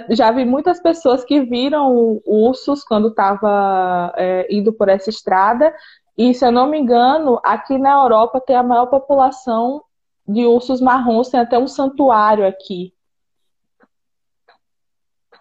já 0.10 0.32
vi 0.32 0.46
muitas 0.46 0.82
pessoas 0.82 1.24
que 1.24 1.42
viram 1.42 2.22
ursos 2.26 2.84
quando 2.84 3.10
estava 3.10 4.14
é, 4.18 4.48
indo 4.50 4.74
por 4.74 4.90
essa 4.90 5.10
estrada 5.10 5.74
e, 6.18 6.34
se 6.34 6.46
eu 6.46 6.52
não 6.52 6.70
me 6.70 6.80
engano, 6.80 7.40
aqui 7.44 7.78
na 7.78 7.94
Europa 7.94 8.42
tem 8.42 8.56
a 8.56 8.64
maior 8.64 8.88
população 8.88 9.84
de 10.28 10.46
ursos 10.46 10.82
marrons, 10.82 11.30
tem 11.30 11.40
até 11.40 11.58
um 11.58 11.68
santuário 11.68 12.46
aqui. 12.46 12.94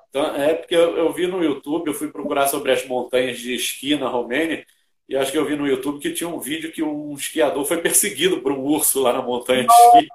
Então, 0.08 0.24
é 0.34 0.54
porque 0.54 0.74
eu, 0.74 0.96
eu, 0.96 1.12
vi 1.12 1.26
no 1.26 1.42
YouTube, 1.42 1.88
eu 1.88 1.94
fui 1.94 2.08
procurar 2.08 2.48
sobre 2.48 2.72
as 2.72 2.86
montanhas 2.86 3.38
de 3.38 3.54
esqui 3.54 3.96
na 3.96 4.08
Romênia, 4.08 4.64
e 5.08 5.16
acho 5.16 5.30
que 5.30 5.38
eu 5.38 5.44
vi 5.44 5.56
no 5.56 5.66
YouTube 5.66 6.00
que 6.00 6.12
tinha 6.12 6.28
um 6.28 6.40
vídeo 6.40 6.72
que 6.72 6.82
um 6.82 7.14
esquiador 7.14 7.64
foi 7.64 7.78
perseguido 7.78 8.40
por 8.40 8.52
um 8.52 8.60
urso 8.60 9.00
lá 9.00 9.12
na 9.12 9.22
montanha 9.22 9.66
de 9.66 9.72
esqui. 9.72 10.08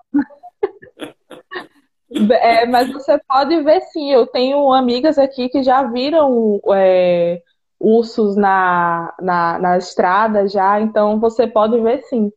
É, 2.11 2.65
mas 2.67 2.91
você 2.91 3.19
pode 3.27 3.61
ver 3.63 3.81
sim, 3.91 4.11
eu 4.11 4.27
tenho 4.27 4.71
amigas 4.71 5.17
aqui 5.17 5.49
que 5.49 5.63
já 5.63 5.83
viram 5.83 6.61
é, 6.73 7.41
ursos 7.79 8.35
na, 8.35 9.13
na, 9.19 9.59
na 9.59 9.77
estrada 9.77 10.47
já, 10.47 10.79
então 10.79 11.19
você 11.19 11.47
pode 11.47 11.79
ver 11.81 12.03
sim. 12.03 12.31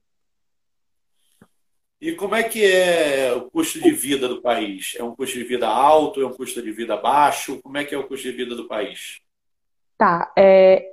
E 2.00 2.12
como 2.12 2.34
é 2.36 2.44
que 2.44 2.64
é 2.64 3.32
o 3.34 3.50
custo 3.50 3.80
de 3.80 3.90
vida 3.90 4.28
do 4.28 4.40
país? 4.40 4.94
É 4.96 5.02
um 5.02 5.14
custo 5.14 5.36
de 5.36 5.44
vida 5.44 5.66
alto? 5.66 6.20
É 6.20 6.26
um 6.26 6.32
custo 6.32 6.62
de 6.62 6.70
vida 6.70 6.96
baixo? 6.96 7.60
Como 7.60 7.76
é 7.76 7.84
que 7.84 7.94
é 7.94 7.98
o 7.98 8.06
custo 8.06 8.30
de 8.30 8.36
vida 8.36 8.54
do 8.54 8.68
país? 8.68 9.20
Tá, 9.96 10.32
é, 10.38 10.92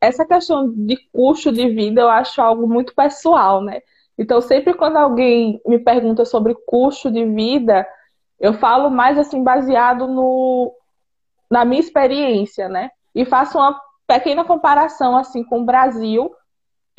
essa 0.00 0.24
questão 0.24 0.72
de 0.72 0.96
custo 1.12 1.50
de 1.50 1.68
vida 1.70 2.02
eu 2.02 2.08
acho 2.08 2.40
algo 2.40 2.68
muito 2.68 2.94
pessoal, 2.94 3.62
né? 3.62 3.80
Então, 4.16 4.40
sempre 4.40 4.74
quando 4.74 4.96
alguém 4.96 5.60
me 5.66 5.78
pergunta 5.78 6.24
sobre 6.24 6.54
custo 6.66 7.10
de 7.10 7.24
vida, 7.24 7.84
eu 8.44 8.52
falo 8.52 8.90
mais 8.90 9.16
assim 9.16 9.42
baseado 9.42 10.06
no, 10.06 10.70
na 11.50 11.64
minha 11.64 11.80
experiência, 11.80 12.68
né? 12.68 12.90
E 13.14 13.24
faço 13.24 13.56
uma 13.56 13.80
pequena 14.06 14.44
comparação 14.44 15.16
assim 15.16 15.42
com 15.42 15.62
o 15.62 15.64
Brasil. 15.64 16.30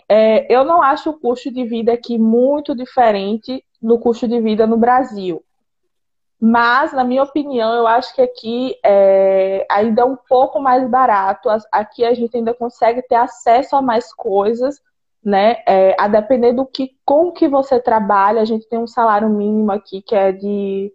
É, 0.10 0.51
eu 0.51 0.63
não 0.63 0.81
acho 0.81 1.12
o 1.12 1.19
custo 1.19 1.53
de 1.53 1.63
vida 1.63 1.93
aqui 1.93 2.17
muito 2.17 2.73
diferente 2.75 3.63
do 3.79 3.99
custo 3.99 4.27
de 4.27 4.41
vida 4.41 4.65
no 4.65 4.75
Brasil. 4.75 5.43
Mas, 6.41 6.91
na 6.93 7.03
minha 7.03 7.21
opinião, 7.21 7.75
eu 7.75 7.86
acho 7.86 8.15
que 8.15 8.23
aqui 8.23 8.75
é, 8.84 9.67
ainda 9.69 10.01
é 10.01 10.05
um 10.05 10.17
pouco 10.27 10.60
mais 10.60 10.89
barato. 10.89 11.47
Aqui 11.71 12.03
a 12.03 12.15
gente 12.15 12.36
ainda 12.36 12.55
consegue 12.55 13.03
ter 13.03 13.15
acesso 13.15 13.75
a 13.75 13.84
mais 13.84 14.12
coisas, 14.12 14.81
né? 15.23 15.58
É, 15.67 15.95
a 15.99 16.08
depender 16.08 16.53
do 16.53 16.65
que 16.65 16.97
com 17.05 17.31
que 17.31 17.47
você 17.47 17.79
trabalha, 17.79 18.41
a 18.41 18.45
gente 18.45 18.67
tem 18.67 18.79
um 18.79 18.88
salário 18.88 19.29
mínimo 19.29 19.71
aqui 19.71 20.01
que 20.01 20.15
é 20.15 20.31
de 20.31 20.91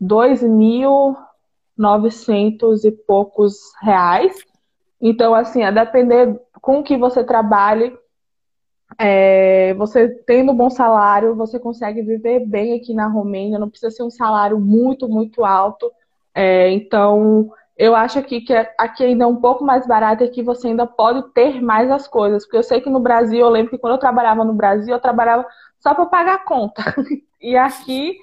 2.900 0.00 2.84
e 2.84 2.92
poucos 2.92 3.72
reais. 3.82 4.34
Então, 5.00 5.34
assim, 5.34 5.62
a 5.62 5.70
depender 5.70 6.40
com 6.60 6.82
que 6.82 6.96
você 6.96 7.22
trabalhe, 7.22 7.96
é, 8.98 9.74
você 9.74 10.08
tendo 10.26 10.52
um 10.52 10.56
bom 10.56 10.70
salário, 10.70 11.34
você 11.34 11.58
consegue 11.58 12.02
viver 12.02 12.46
bem 12.46 12.74
aqui 12.74 12.94
na 12.94 13.06
Romênia, 13.06 13.58
não 13.58 13.68
precisa 13.68 13.90
ser 13.90 14.02
um 14.02 14.10
salário 14.10 14.58
muito, 14.58 15.08
muito 15.08 15.44
alto. 15.44 15.90
É, 16.34 16.70
então, 16.70 17.50
eu 17.76 17.94
acho 17.94 18.18
aqui 18.18 18.40
que 18.40 18.54
aqui 18.78 19.04
ainda 19.04 19.24
é 19.24 19.26
um 19.26 19.36
pouco 19.36 19.64
mais 19.64 19.86
barato 19.86 20.22
e 20.22 20.28
que 20.28 20.42
você 20.42 20.68
ainda 20.68 20.86
pode 20.86 21.22
ter 21.32 21.60
mais 21.60 21.90
as 21.90 22.06
coisas. 22.06 22.44
Porque 22.44 22.56
eu 22.56 22.62
sei 22.62 22.80
que 22.80 22.88
no 22.88 23.00
Brasil, 23.00 23.40
eu 23.40 23.48
lembro 23.48 23.70
que 23.70 23.78
quando 23.78 23.94
eu 23.94 23.98
trabalhava 23.98 24.44
no 24.44 24.54
Brasil, 24.54 24.94
eu 24.94 25.00
trabalhava 25.00 25.44
só 25.80 25.94
para 25.94 26.06
pagar 26.06 26.34
a 26.34 26.44
conta. 26.44 26.82
e 27.40 27.56
aqui 27.56 28.16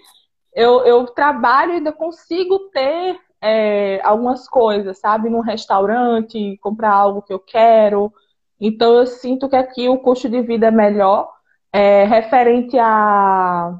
eu, 0.54 0.86
eu 0.86 1.06
trabalho 1.08 1.74
e 1.74 1.76
ainda 1.76 1.92
consigo 1.92 2.60
ter 2.70 3.20
é, 3.42 4.02
algumas 4.04 4.48
coisas, 4.48 5.00
sabe? 5.00 5.30
Num 5.30 5.40
restaurante, 5.40 6.58
comprar 6.62 6.94
algo 6.94 7.22
que 7.22 7.34
eu 7.34 7.40
quero. 7.40 8.14
Então, 8.60 8.94
eu 8.96 9.08
sinto 9.08 9.50
que 9.50 9.56
aqui 9.56 9.90
o 9.90 9.98
custo 10.00 10.30
de 10.30 10.42
vida 10.42 10.68
é 10.68 10.72
melhor. 10.72 11.32
É, 11.74 12.04
referente 12.04 12.78
a, 12.78 13.74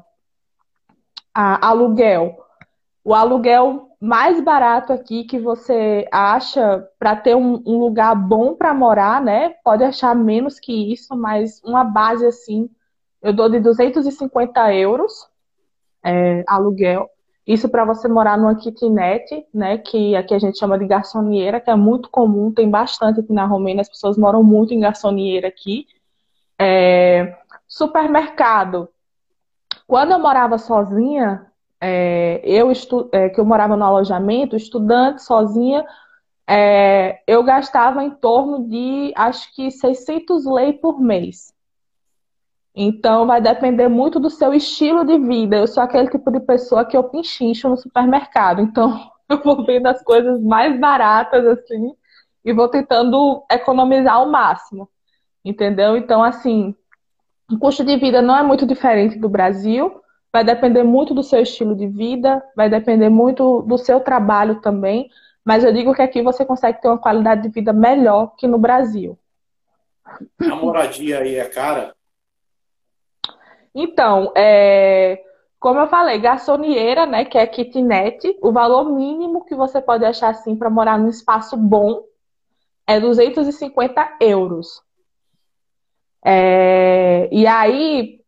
a 1.34 1.68
aluguel. 1.68 2.38
O 3.04 3.14
aluguel 3.14 3.90
mais 4.00 4.40
barato 4.42 4.92
aqui 4.92 5.24
que 5.24 5.38
você 5.38 6.08
acha 6.10 6.88
para 6.98 7.14
ter 7.14 7.36
um, 7.36 7.62
um, 7.66 7.78
lugar 7.78 8.16
bom 8.16 8.54
para 8.54 8.74
morar, 8.74 9.22
né? 9.22 9.50
Pode 9.62 9.84
achar 9.84 10.14
menos 10.14 10.58
que 10.58 10.92
isso, 10.92 11.14
mas 11.16 11.60
uma 11.62 11.84
base 11.84 12.26
assim, 12.26 12.68
eu 13.20 13.32
dou 13.32 13.48
de 13.48 13.60
250 13.60 14.74
euros 14.74 15.30
é, 16.04 16.44
aluguel. 16.46 17.08
Isso 17.46 17.68
para 17.68 17.84
você 17.84 18.06
morar 18.06 18.38
numa 18.38 18.54
kitnet, 18.54 19.46
né, 19.52 19.78
que 19.78 20.14
aqui 20.14 20.32
a 20.34 20.38
gente 20.38 20.58
chama 20.58 20.78
de 20.78 20.86
garçonieira, 20.86 21.60
que 21.60 21.70
é 21.70 21.74
muito 21.74 22.08
comum, 22.08 22.52
tem 22.52 22.70
bastante 22.70 23.20
aqui 23.20 23.32
na 23.32 23.44
Romênia, 23.44 23.80
as 23.80 23.88
pessoas 23.88 24.16
moram 24.16 24.44
muito 24.44 24.72
em 24.72 24.80
garçonieira 24.80 25.48
aqui. 25.48 25.86
É, 26.58 27.36
supermercado. 27.66 28.88
Quando 29.86 30.12
eu 30.12 30.20
morava 30.20 30.56
sozinha, 30.56 31.46
é, 31.80 32.40
eu 32.44 32.70
estu, 32.70 33.08
é, 33.10 33.28
que 33.28 33.40
eu 33.40 33.44
morava 33.44 33.76
no 33.76 33.84
alojamento, 33.84 34.54
estudante 34.54 35.22
sozinha, 35.22 35.84
é, 36.46 37.20
eu 37.26 37.42
gastava 37.42 38.04
em 38.04 38.10
torno 38.10 38.68
de, 38.68 39.12
acho 39.16 39.52
que 39.54 39.70
600 39.70 40.44
lei 40.46 40.74
por 40.74 41.00
mês. 41.00 41.52
Então, 42.74 43.26
vai 43.26 43.40
depender 43.40 43.88
muito 43.88 44.18
do 44.18 44.30
seu 44.30 44.54
estilo 44.54 45.04
de 45.04 45.18
vida. 45.18 45.56
Eu 45.56 45.66
sou 45.66 45.82
aquele 45.82 46.08
tipo 46.10 46.30
de 46.30 46.40
pessoa 46.40 46.84
que 46.84 46.96
eu 46.96 47.04
pinchincho 47.04 47.68
no 47.68 47.76
supermercado. 47.76 48.62
Então, 48.62 49.10
eu 49.28 49.42
vou 49.42 49.64
vendo 49.64 49.86
as 49.86 50.02
coisas 50.02 50.40
mais 50.42 50.78
baratas, 50.80 51.46
assim, 51.46 51.94
e 52.44 52.52
vou 52.52 52.68
tentando 52.68 53.44
economizar 53.50 54.14
ao 54.14 54.28
máximo. 54.28 54.88
Entendeu? 55.44 55.96
Então, 55.96 56.22
assim, 56.22 56.74
o 57.50 57.58
custo 57.58 57.84
de 57.84 57.96
vida 57.96 58.22
não 58.22 58.36
é 58.36 58.42
muito 58.42 58.66
diferente 58.66 59.18
do 59.18 59.28
Brasil. 59.28 60.00
Vai 60.32 60.42
depender 60.42 60.82
muito 60.82 61.12
do 61.12 61.22
seu 61.22 61.42
estilo 61.42 61.76
de 61.76 61.86
vida, 61.86 62.42
vai 62.56 62.70
depender 62.70 63.10
muito 63.10 63.60
do 63.62 63.76
seu 63.76 64.00
trabalho 64.00 64.62
também. 64.62 65.10
Mas 65.44 65.62
eu 65.62 65.72
digo 65.72 65.94
que 65.94 66.00
aqui 66.00 66.22
você 66.22 66.44
consegue 66.44 66.80
ter 66.80 66.88
uma 66.88 66.96
qualidade 66.96 67.42
de 67.42 67.48
vida 67.50 67.72
melhor 67.72 68.34
que 68.38 68.46
no 68.46 68.56
Brasil. 68.56 69.18
A 70.40 70.56
moradia 70.56 71.18
aí 71.18 71.36
é 71.36 71.44
cara? 71.44 71.94
Então, 73.74 74.32
é, 74.36 75.22
como 75.58 75.80
eu 75.80 75.86
falei, 75.86 76.18
garçonieira, 76.18 77.06
né, 77.06 77.24
que 77.24 77.38
é 77.38 77.46
kitnet, 77.46 78.36
o 78.42 78.52
valor 78.52 78.92
mínimo 78.92 79.44
que 79.44 79.54
você 79.54 79.80
pode 79.80 80.04
achar 80.04 80.30
assim 80.30 80.56
para 80.56 80.68
morar 80.68 80.98
num 80.98 81.08
espaço 81.08 81.56
bom 81.56 82.02
é 82.86 82.98
250 83.00 84.16
euros. 84.20 84.82
É, 86.24 87.28
e 87.32 87.46
aí, 87.46 88.20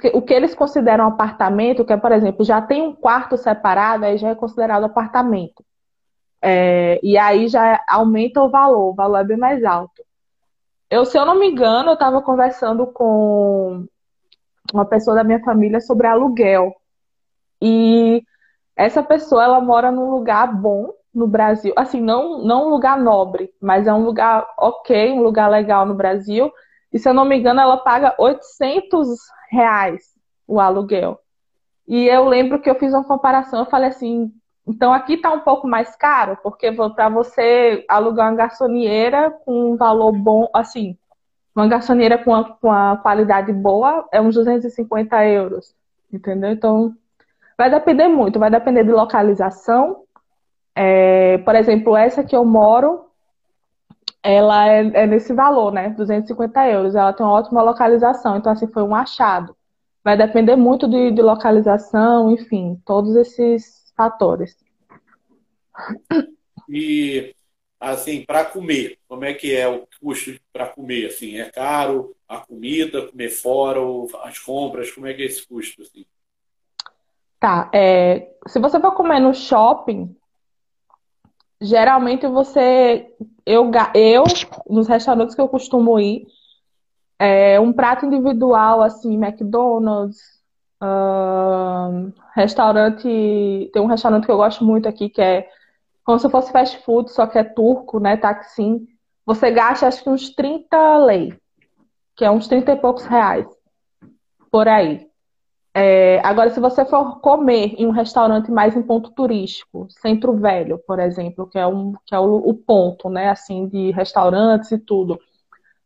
que, 0.00 0.08
o 0.14 0.22
que 0.22 0.34
eles 0.34 0.54
consideram 0.54 1.06
apartamento, 1.06 1.84
que 1.84 1.92
é, 1.92 1.96
por 1.96 2.12
exemplo, 2.12 2.44
já 2.44 2.62
tem 2.62 2.82
um 2.82 2.94
quarto 2.94 3.36
separado, 3.36 4.04
aí 4.04 4.16
já 4.16 4.30
é 4.30 4.34
considerado 4.34 4.84
apartamento. 4.84 5.64
É, 6.40 7.00
e 7.02 7.18
aí 7.18 7.48
já 7.48 7.82
aumenta 7.88 8.42
o 8.42 8.48
valor, 8.48 8.90
o 8.90 8.94
valor 8.94 9.18
é 9.18 9.24
bem 9.24 9.36
mais 9.36 9.64
alto. 9.64 10.04
Eu, 10.88 11.04
se 11.04 11.18
eu 11.18 11.26
não 11.26 11.38
me 11.38 11.50
engano, 11.50 11.90
eu 11.90 11.94
estava 11.94 12.22
conversando 12.22 12.86
com 12.86 13.86
uma 14.72 14.84
pessoa 14.84 15.16
da 15.16 15.24
minha 15.24 15.40
família 15.40 15.80
sobre 15.80 16.06
aluguel. 16.06 16.74
E 17.60 18.22
essa 18.76 19.02
pessoa, 19.02 19.44
ela 19.44 19.60
mora 19.60 19.90
num 19.90 20.10
lugar 20.10 20.54
bom 20.54 20.92
no 21.14 21.26
Brasil. 21.26 21.72
Assim, 21.76 22.00
não, 22.00 22.42
não 22.42 22.66
um 22.66 22.70
lugar 22.70 22.98
nobre, 22.98 23.50
mas 23.60 23.86
é 23.86 23.92
um 23.92 24.04
lugar 24.04 24.46
ok, 24.58 25.12
um 25.12 25.22
lugar 25.22 25.50
legal 25.50 25.86
no 25.86 25.94
Brasil. 25.94 26.52
E 26.92 26.98
se 26.98 27.08
eu 27.08 27.14
não 27.14 27.24
me 27.24 27.38
engano, 27.38 27.60
ela 27.60 27.78
paga 27.78 28.14
800 28.18 29.08
reais 29.50 30.02
o 30.46 30.60
aluguel. 30.60 31.18
E 31.88 32.06
eu 32.06 32.28
lembro 32.28 32.60
que 32.60 32.68
eu 32.68 32.78
fiz 32.78 32.92
uma 32.92 33.04
comparação, 33.04 33.60
eu 33.60 33.66
falei 33.66 33.88
assim, 33.88 34.32
então 34.66 34.92
aqui 34.92 35.16
tá 35.16 35.32
um 35.32 35.40
pouco 35.40 35.68
mais 35.68 35.94
caro, 35.96 36.36
porque 36.42 36.72
para 36.72 37.08
você 37.08 37.84
alugar 37.88 38.28
uma 38.28 38.36
garçonieira 38.36 39.30
com 39.44 39.72
um 39.72 39.76
valor 39.76 40.12
bom, 40.12 40.48
assim, 40.52 40.98
uma 41.60 41.68
garçoneira 41.68 42.18
com 42.18 42.30
uma, 42.30 42.44
com 42.44 42.68
uma 42.68 42.96
qualidade 42.98 43.52
boa 43.52 44.06
é 44.12 44.20
uns 44.20 44.34
250 44.34 45.24
euros, 45.26 45.74
entendeu? 46.12 46.50
Então, 46.50 46.94
vai 47.56 47.70
depender 47.70 48.08
muito, 48.08 48.38
vai 48.38 48.50
depender 48.50 48.84
de 48.84 48.92
localização. 48.92 50.04
É, 50.74 51.38
por 51.38 51.54
exemplo, 51.54 51.96
essa 51.96 52.22
que 52.22 52.36
eu 52.36 52.44
moro 52.44 53.06
ela 54.26 54.68
é, 54.68 55.02
é, 55.02 55.06
nesse 55.06 55.32
valor, 55.32 55.72
né? 55.72 55.90
250 55.90 56.68
euros. 56.68 56.96
Ela 56.96 57.12
tem 57.12 57.24
uma 57.24 57.32
ótima 57.32 57.62
localização, 57.62 58.36
então 58.36 58.50
assim 58.50 58.66
foi 58.66 58.82
um 58.82 58.94
achado. 58.94 59.56
Vai 60.02 60.16
depender 60.16 60.56
muito 60.56 60.88
de, 60.88 61.12
de 61.12 61.22
localização, 61.22 62.32
enfim, 62.32 62.80
todos 62.84 63.14
esses 63.14 63.92
fatores. 63.96 64.56
E 66.68 67.35
assim, 67.80 68.24
para 68.24 68.44
comer, 68.44 68.98
como 69.08 69.24
é 69.24 69.34
que 69.34 69.54
é 69.54 69.68
o 69.68 69.86
custo 70.00 70.38
para 70.52 70.66
comer? 70.66 71.06
Assim, 71.06 71.38
é 71.38 71.50
caro 71.50 72.14
a 72.28 72.38
comida, 72.38 73.06
comer 73.06 73.30
fora, 73.30 73.80
as 74.24 74.38
compras, 74.38 74.90
como 74.90 75.06
é 75.06 75.14
que 75.14 75.22
é 75.22 75.26
esse 75.26 75.46
custo? 75.46 75.82
Assim? 75.82 76.04
Tá, 77.38 77.70
é, 77.72 78.34
se 78.46 78.58
você 78.58 78.80
for 78.80 78.92
comer 78.92 79.20
no 79.20 79.34
shopping, 79.34 80.16
geralmente 81.60 82.26
você, 82.26 83.06
eu, 83.44 83.70
eu 83.94 84.24
nos 84.68 84.88
restaurantes 84.88 85.34
que 85.34 85.40
eu 85.40 85.48
costumo 85.48 85.98
ir, 86.00 86.26
é, 87.18 87.58
um 87.60 87.72
prato 87.72 88.06
individual, 88.06 88.82
assim, 88.82 89.14
McDonald's, 89.14 90.36
uh, 90.82 92.12
restaurante, 92.34 93.70
tem 93.72 93.82
um 93.82 93.86
restaurante 93.86 94.26
que 94.26 94.30
eu 94.30 94.36
gosto 94.36 94.64
muito 94.64 94.88
aqui, 94.88 95.08
que 95.08 95.20
é 95.20 95.48
como 96.06 96.20
se 96.20 96.30
fosse 96.30 96.52
fast 96.52 96.78
food, 96.84 97.10
só 97.10 97.26
que 97.26 97.36
é 97.36 97.42
turco, 97.42 97.98
né, 97.98 98.16
Taksim, 98.16 98.86
você 99.26 99.50
gasta 99.50 99.88
acho 99.88 100.04
que 100.04 100.08
uns 100.08 100.30
30 100.30 100.98
lei, 100.98 101.36
que 102.14 102.24
é 102.24 102.30
uns 102.30 102.46
30 102.46 102.72
e 102.72 102.76
poucos 102.76 103.04
reais, 103.04 103.44
por 104.48 104.68
aí. 104.68 105.04
É, 105.74 106.20
agora, 106.24 106.48
se 106.48 106.60
você 106.60 106.84
for 106.84 107.20
comer 107.20 107.74
em 107.76 107.86
um 107.86 107.90
restaurante 107.90 108.50
mais 108.52 108.76
em 108.76 108.82
ponto 108.82 109.10
turístico, 109.10 109.88
Centro 109.90 110.32
Velho, 110.34 110.78
por 110.86 111.00
exemplo, 111.00 111.46
que 111.48 111.58
é, 111.58 111.66
um, 111.66 111.92
que 112.06 112.14
é 112.14 112.18
o, 112.18 112.36
o 112.36 112.54
ponto, 112.54 113.10
né, 113.10 113.28
assim, 113.28 113.66
de 113.66 113.90
restaurantes 113.90 114.70
e 114.70 114.78
tudo. 114.78 115.18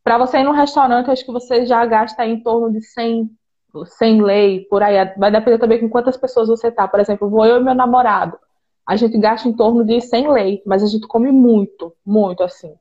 Para 0.04 0.18
você 0.18 0.38
ir 0.38 0.44
num 0.44 0.52
restaurante, 0.52 1.10
acho 1.10 1.24
que 1.24 1.32
você 1.32 1.64
já 1.64 1.84
gasta 1.86 2.26
em 2.26 2.40
torno 2.40 2.70
de 2.70 2.82
100, 2.82 3.30
100 3.86 4.22
lei, 4.22 4.60
por 4.66 4.82
aí. 4.82 4.96
Vai 5.16 5.32
depender 5.32 5.58
também 5.58 5.80
com 5.80 5.88
quantas 5.88 6.16
pessoas 6.16 6.48
você 6.48 6.70
tá. 6.70 6.86
Por 6.86 7.00
exemplo, 7.00 7.28
vou 7.28 7.44
eu 7.44 7.56
e 7.56 7.64
meu 7.64 7.74
namorado. 7.74 8.38
A 8.90 8.96
gente 8.96 9.16
gasta 9.18 9.48
em 9.48 9.52
torno 9.52 9.84
de 9.84 10.00
100 10.00 10.32
lei, 10.32 10.62
mas 10.66 10.82
a 10.82 10.86
gente 10.88 11.06
come 11.06 11.30
muito, 11.30 11.94
muito 12.04 12.42
assim. 12.42 12.74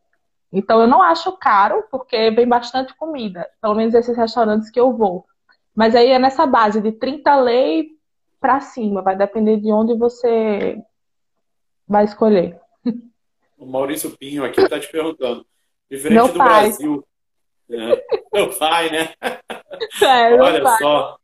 Então 0.52 0.82
eu 0.82 0.88
não 0.88 1.04
acho 1.04 1.38
caro, 1.38 1.84
porque 1.92 2.32
vem 2.32 2.48
bastante 2.48 2.96
comida. 2.96 3.48
Pelo 3.62 3.76
menos 3.76 3.94
esses 3.94 4.18
restaurantes 4.18 4.72
que 4.72 4.80
eu 4.80 4.92
vou. 4.92 5.24
Mas 5.76 5.96
aí 5.96 6.10
é 6.10 6.18
nessa 6.18 6.48
base 6.48 6.82
de 6.82 6.94
30 6.94 7.36
lei 7.36 7.90
para 8.42 8.60
cima, 8.60 9.04
vai 9.04 9.16
depender 9.16 9.58
de 9.58 9.72
onde 9.72 9.94
você 9.94 10.82
vai 11.88 12.06
escolher. 12.06 12.60
O 13.56 13.68
Maurício 13.68 14.10
Pinho 14.18 14.44
aqui 14.44 14.62
está 14.62 14.80
te 14.80 14.92
perguntando. 14.92 15.46
Diferente 15.92 16.16
meu 16.16 16.28
do 16.34 16.40
pai. 16.40 16.70
Brasil. 16.70 17.06
É, 17.70 18.06
meu 18.34 18.50
pai, 18.58 18.90
né? 18.90 19.14
É, 20.02 20.34
Olha 20.34 20.62
pai. 20.62 20.78
só. 20.80 21.18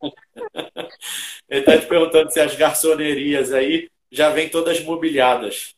Ele 1.49 1.59
está 1.59 1.77
te 1.77 1.87
perguntando 1.87 2.31
se 2.31 2.39
as 2.39 2.55
garçonerias 2.55 3.51
aí 3.51 3.89
já 4.11 4.29
vêm 4.29 4.49
todas 4.49 4.83
mobiliadas. 4.83 5.75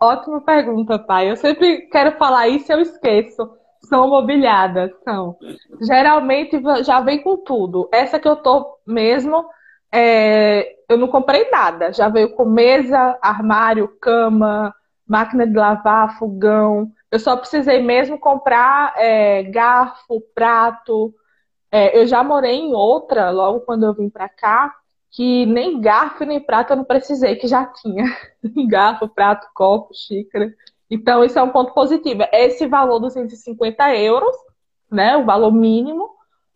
Ótima 0.00 0.40
pergunta, 0.40 0.98
pai. 0.98 1.30
Eu 1.30 1.36
sempre 1.36 1.88
quero 1.88 2.16
falar 2.18 2.48
isso 2.48 2.70
e 2.70 2.74
eu 2.74 2.80
esqueço 2.80 3.58
são 3.88 4.08
mobiliadas, 4.08 4.90
são. 5.04 5.36
Geralmente 5.80 6.60
já 6.84 7.00
vem 7.00 7.22
com 7.22 7.36
tudo. 7.36 7.88
Essa 7.92 8.18
que 8.18 8.28
eu 8.28 8.36
tô 8.36 8.78
mesmo, 8.86 9.44
é, 9.92 10.76
eu 10.88 10.98
não 10.98 11.08
comprei 11.08 11.50
nada. 11.50 11.92
Já 11.92 12.08
veio 12.08 12.34
com 12.34 12.44
mesa, 12.44 13.18
armário, 13.22 13.88
cama, 14.00 14.74
máquina 15.06 15.46
de 15.46 15.56
lavar, 15.56 16.18
fogão. 16.18 16.90
Eu 17.10 17.18
só 17.18 17.36
precisei 17.36 17.82
mesmo 17.82 18.18
comprar 18.18 18.94
é, 18.96 19.42
garfo, 19.44 20.20
prato. 20.34 21.14
É, 21.70 21.98
eu 21.98 22.06
já 22.06 22.22
morei 22.22 22.56
em 22.56 22.74
outra, 22.74 23.30
logo 23.30 23.60
quando 23.60 23.84
eu 23.84 23.94
vim 23.94 24.08
para 24.08 24.28
cá, 24.28 24.74
que 25.10 25.46
nem 25.46 25.80
garfo 25.80 26.24
nem 26.24 26.40
prato 26.40 26.72
eu 26.72 26.76
não 26.76 26.84
precisei, 26.84 27.36
que 27.36 27.46
já 27.46 27.66
tinha. 27.66 28.04
garfo, 28.68 29.08
prato, 29.08 29.46
copo, 29.54 29.94
xícara. 29.94 30.54
Então, 30.90 31.24
isso 31.24 31.38
é 31.38 31.42
um 31.42 31.50
ponto 31.50 31.72
positivo. 31.74 32.22
Esse 32.32 32.66
valor 32.66 32.98
dos 32.98 33.12
150 33.12 33.94
euros, 33.96 34.34
né? 34.90 35.16
O 35.16 35.24
valor 35.24 35.52
mínimo, 35.52 36.10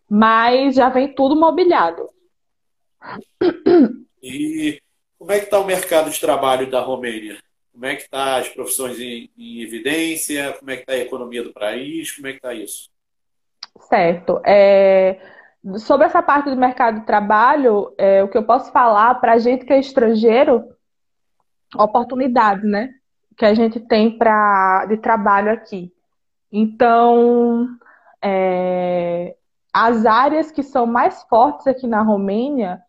mas 0.09 0.75
já 0.75 0.89
vem 0.89 1.13
tudo 1.13 1.35
mobiliado. 1.35 2.09
E 4.21 4.79
como 5.17 5.31
é 5.31 5.39
que 5.39 5.45
está 5.45 5.59
o 5.59 5.65
mercado 5.65 6.09
de 6.09 6.19
trabalho 6.19 6.69
da 6.69 6.79
Romênia? 6.79 7.37
Como 7.71 7.85
é 7.85 7.95
que 7.95 8.03
está 8.03 8.37
as 8.37 8.49
profissões 8.49 8.99
em, 8.99 9.29
em, 9.37 9.61
evidência? 9.61 10.53
Como 10.53 10.69
é 10.69 10.75
que 10.75 10.83
está 10.83 10.93
a 10.93 10.97
economia 10.97 11.43
do 11.43 11.51
país? 11.51 12.11
Como 12.11 12.27
é 12.27 12.31
que 12.31 12.37
está 12.37 12.53
isso? 12.53 12.89
Certo. 13.89 14.39
É... 14.45 15.19
Sobre 15.77 16.05
essa 16.05 16.21
parte 16.21 16.49
do 16.49 16.57
mercado 16.57 16.99
de 16.99 17.05
trabalho, 17.05 17.93
é, 17.97 18.23
o 18.23 18.27
que 18.27 18.37
eu 18.37 18.43
posso 18.43 18.71
falar 18.71 19.15
para 19.15 19.33
a 19.33 19.37
gente 19.37 19.65
que 19.65 19.71
é 19.71 19.79
estrangeiro, 19.79 20.63
oportunidades, 21.75 22.69
né? 22.69 22.93
que 23.35 23.45
a 23.45 23.53
gente 23.53 23.79
tem 23.79 24.17
pra, 24.17 24.85
de 24.85 24.97
trabalho 24.97 25.51
aqui. 25.51 25.91
Então, 26.51 27.67
é, 28.21 29.35
as 29.73 30.05
áreas 30.05 30.51
que 30.51 30.61
são 30.61 30.85
mais 30.85 31.23
fortes 31.23 31.67
aqui 31.67 31.87
na 31.87 32.01
Romênia, 32.01 32.81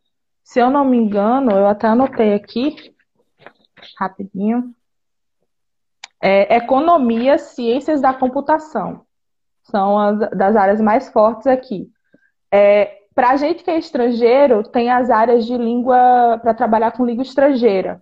se 0.42 0.60
eu 0.60 0.70
não 0.70 0.84
me 0.84 0.96
engano, 0.96 1.52
eu 1.52 1.66
até 1.66 1.88
anotei 1.88 2.34
aqui, 2.34 2.94
rapidinho, 3.98 4.74
é 6.20 6.56
economia, 6.56 7.38
ciências 7.38 8.00
da 8.00 8.12
computação. 8.12 9.04
São 9.62 9.98
as 9.98 10.18
das 10.30 10.56
áreas 10.56 10.80
mais 10.80 11.08
fortes 11.10 11.46
aqui. 11.46 11.90
É, 12.54 12.98
para 13.14 13.30
a 13.30 13.36
gente 13.36 13.64
que 13.64 13.70
é 13.70 13.78
estrangeiro, 13.78 14.62
tem 14.62 14.90
as 14.90 15.10
áreas 15.10 15.44
de 15.44 15.56
língua 15.56 16.38
para 16.40 16.54
trabalhar 16.54 16.92
com 16.92 17.04
língua 17.04 17.22
estrangeira 17.22 18.00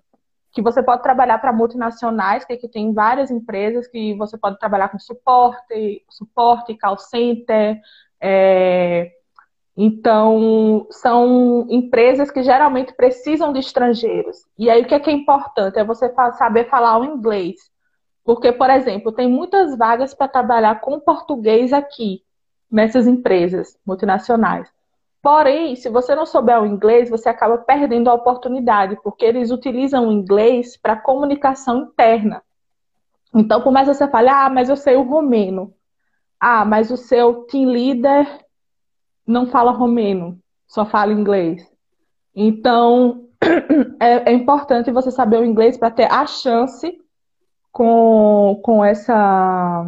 que 0.53 0.61
você 0.61 0.83
pode 0.83 1.03
trabalhar 1.03 1.39
para 1.39 1.53
multinacionais, 1.53 2.45
que 2.45 2.69
tem 2.69 2.93
várias 2.93 3.31
empresas 3.31 3.89
que 3.89 4.15
você 4.15 4.37
pode 4.37 4.59
trabalhar 4.59 4.91
com 4.91 4.99
suporte, 4.99 6.05
suporte, 6.11 6.77
call 6.77 6.99
center. 6.99 7.81
É... 8.21 9.11
Então, 9.75 10.87
são 10.91 11.67
empresas 11.71 12.31
que 12.31 12.43
geralmente 12.43 12.93
precisam 12.93 13.51
de 13.51 13.61
estrangeiros. 13.61 14.45
E 14.59 14.69
aí, 14.69 14.83
o 14.83 14.87
que 14.87 14.95
é, 14.95 15.01
que 15.01 15.09
é 15.09 15.15
importante? 15.15 15.79
É 15.79 15.85
você 15.85 16.13
saber 16.37 16.69
falar 16.69 16.99
o 16.99 17.05
inglês. 17.07 17.57
Porque, 18.23 18.53
por 18.53 18.69
exemplo, 18.69 19.11
tem 19.11 19.27
muitas 19.27 19.77
vagas 19.77 20.13
para 20.13 20.29
trabalhar 20.29 20.81
com 20.83 21.01
português 21.01 21.73
aqui, 21.73 22.23
nessas 22.73 23.07
empresas 23.07 23.79
multinacionais. 23.87 24.73
Porém, 25.21 25.77
se 25.77 25.89
você 25.89 26.15
não 26.15 26.27
souber 26.27 26.61
o 26.61 26.67
inglês, 26.67 27.11
você 27.11 27.29
acaba 27.29 27.59
perdendo 27.59 28.09
a 28.09 28.15
oportunidade, 28.15 28.99
porque 29.05 29.25
eles 29.25 29.51
utilizam 29.51 30.09
o 30.09 30.13
inglês 30.13 30.77
para 30.77 30.97
comunicação 30.97 31.83
interna. 31.83 32.43
Então, 33.33 33.61
por 33.63 33.73
mais 33.73 33.87
você 33.87 34.09
fale, 34.09 34.29
ah, 34.29 34.51
mas 34.51 34.69
eu 34.69 34.77
sei 34.77 34.97
o 34.97 35.03
romeno. 35.03 35.73
Ah, 36.41 36.65
mas 36.65 36.91
o 36.91 36.97
seu 36.97 37.45
team 37.45 37.71
leader 37.71 38.27
não 39.25 39.47
fala 39.47 39.71
romeno, 39.71 40.39
só 40.67 40.85
fala 40.85 41.13
inglês. 41.13 41.65
Então, 42.35 43.29
é, 44.01 44.31
é 44.31 44.33
importante 44.33 44.91
você 44.91 45.11
saber 45.11 45.39
o 45.39 45.45
inglês 45.45 45.77
para 45.77 45.91
ter 45.91 46.11
a 46.11 46.27
chance 46.27 46.99
com, 47.71 48.61
com 48.65 48.85
essa 48.85 49.87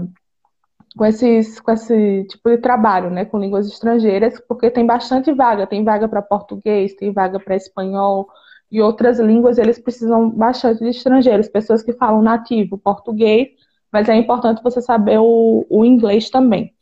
com, 0.96 1.04
esses, 1.04 1.60
com 1.60 1.72
esse 1.72 2.24
tipo 2.24 2.50
de 2.50 2.58
trabalho, 2.58 3.10
né, 3.10 3.24
com 3.24 3.38
línguas 3.38 3.66
estrangeiras, 3.66 4.40
porque 4.48 4.70
tem 4.70 4.86
bastante 4.86 5.32
vaga, 5.32 5.66
tem 5.66 5.82
vaga 5.84 6.08
para 6.08 6.22
português, 6.22 6.94
tem 6.94 7.12
vaga 7.12 7.40
para 7.40 7.56
espanhol 7.56 8.28
e 8.70 8.80
outras 8.80 9.18
línguas, 9.18 9.58
eles 9.58 9.78
precisam 9.78 10.30
bastante 10.30 10.80
de 10.80 10.88
estrangeiros, 10.88 11.48
pessoas 11.48 11.82
que 11.82 11.92
falam 11.92 12.22
nativo 12.22 12.78
português, 12.78 13.48
mas 13.92 14.08
é 14.08 14.14
importante 14.14 14.62
você 14.62 14.80
saber 14.80 15.18
o, 15.18 15.66
o 15.68 15.84
inglês 15.84 16.30
também. 16.30 16.74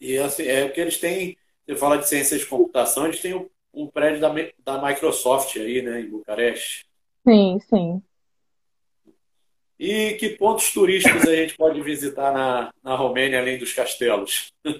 E 0.00 0.18
assim, 0.18 0.44
é 0.44 0.64
o 0.64 0.72
que 0.72 0.80
eles 0.80 0.98
têm, 0.98 1.36
você 1.66 1.76
fala 1.76 1.98
de 1.98 2.08
ciências 2.08 2.40
de 2.40 2.46
computação, 2.46 3.06
eles 3.06 3.20
têm 3.20 3.34
um, 3.34 3.48
um 3.74 3.86
prédio 3.86 4.20
da, 4.20 4.32
da 4.64 4.86
Microsoft 4.86 5.56
aí, 5.56 5.82
né, 5.82 6.00
em 6.00 6.10
Bucareste. 6.10 6.86
Sim, 7.26 7.58
sim. 7.68 8.02
E 9.78 10.14
que 10.14 10.30
pontos 10.30 10.72
turísticos 10.72 11.22
a 11.28 11.34
gente 11.34 11.56
pode 11.56 11.80
visitar 11.82 12.32
na, 12.32 12.70
na 12.82 12.94
Romênia, 12.94 13.40
além 13.40 13.58
dos 13.58 13.72
castelos? 13.72 14.52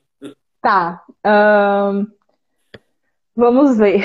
Tá. 0.59 1.05
Um, 1.25 2.09
vamos 3.37 3.79
ver. 3.79 4.05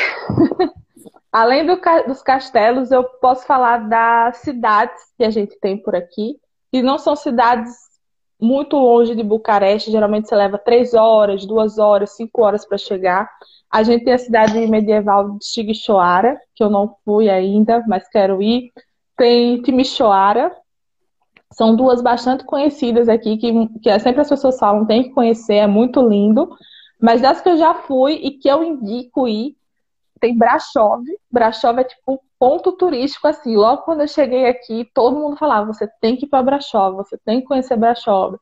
além 1.31 1.65
do, 1.65 1.81
dos 2.05 2.21
castelos, 2.21 2.91
eu 2.91 3.03
posso 3.03 3.47
falar 3.47 3.89
das 3.89 4.37
cidades 4.37 5.01
que 5.17 5.23
a 5.23 5.31
gente 5.31 5.59
tem 5.59 5.75
por 5.75 5.95
aqui. 5.95 6.39
E 6.71 6.83
não 6.83 6.99
são 6.99 7.15
cidades 7.15 7.75
muito 8.39 8.75
longe 8.75 9.15
de 9.15 9.23
Bucareste. 9.23 9.89
Geralmente 9.89 10.27
você 10.27 10.35
leva 10.35 10.59
três 10.59 10.93
horas, 10.93 11.45
duas 11.45 11.79
horas, 11.79 12.15
cinco 12.15 12.43
horas 12.43 12.63
para 12.63 12.77
chegar. 12.77 13.27
A 13.71 13.83
gente 13.83 14.03
tem 14.03 14.13
a 14.13 14.19
cidade 14.19 14.67
medieval 14.67 15.31
de 15.31 15.39
Timișoara, 15.39 16.39
que 16.53 16.63
eu 16.63 16.69
não 16.69 16.95
fui 17.03 17.29
ainda, 17.29 17.83
mas 17.87 18.07
quero 18.07 18.41
ir. 18.41 18.71
Tem 19.17 19.61
Timișoara, 19.61 20.51
São 21.51 21.75
duas 21.75 22.01
bastante 22.01 22.45
conhecidas 22.45 23.09
aqui, 23.09 23.37
que, 23.37 23.67
que 23.79 23.99
sempre 23.99 24.21
as 24.21 24.29
pessoas 24.29 24.57
falam, 24.57 24.85
tem 24.85 25.03
que 25.03 25.09
conhecer, 25.09 25.55
é 25.55 25.67
muito 25.67 26.01
lindo. 26.01 26.49
Mas 26.99 27.21
das 27.21 27.41
que 27.41 27.49
eu 27.49 27.57
já 27.57 27.73
fui 27.73 28.13
e 28.13 28.31
que 28.31 28.47
eu 28.47 28.63
indico 28.63 29.27
ir, 29.27 29.55
tem 30.19 30.37
Brasov. 30.37 31.03
Brasov 31.29 31.79
é 31.79 31.83
tipo 31.83 32.23
ponto 32.39 32.71
turístico, 32.73 33.27
assim. 33.27 33.55
Logo 33.55 33.81
quando 33.81 34.01
eu 34.01 34.07
cheguei 34.07 34.47
aqui, 34.47 34.89
todo 34.93 35.17
mundo 35.17 35.35
falava: 35.35 35.73
você 35.73 35.87
tem 35.99 36.15
que 36.15 36.25
ir 36.25 36.29
para 36.29 36.43
Brasov, 36.43 36.95
você 36.95 37.17
tem 37.17 37.41
que 37.41 37.47
conhecer 37.47 37.75
Brasov. 37.75 38.37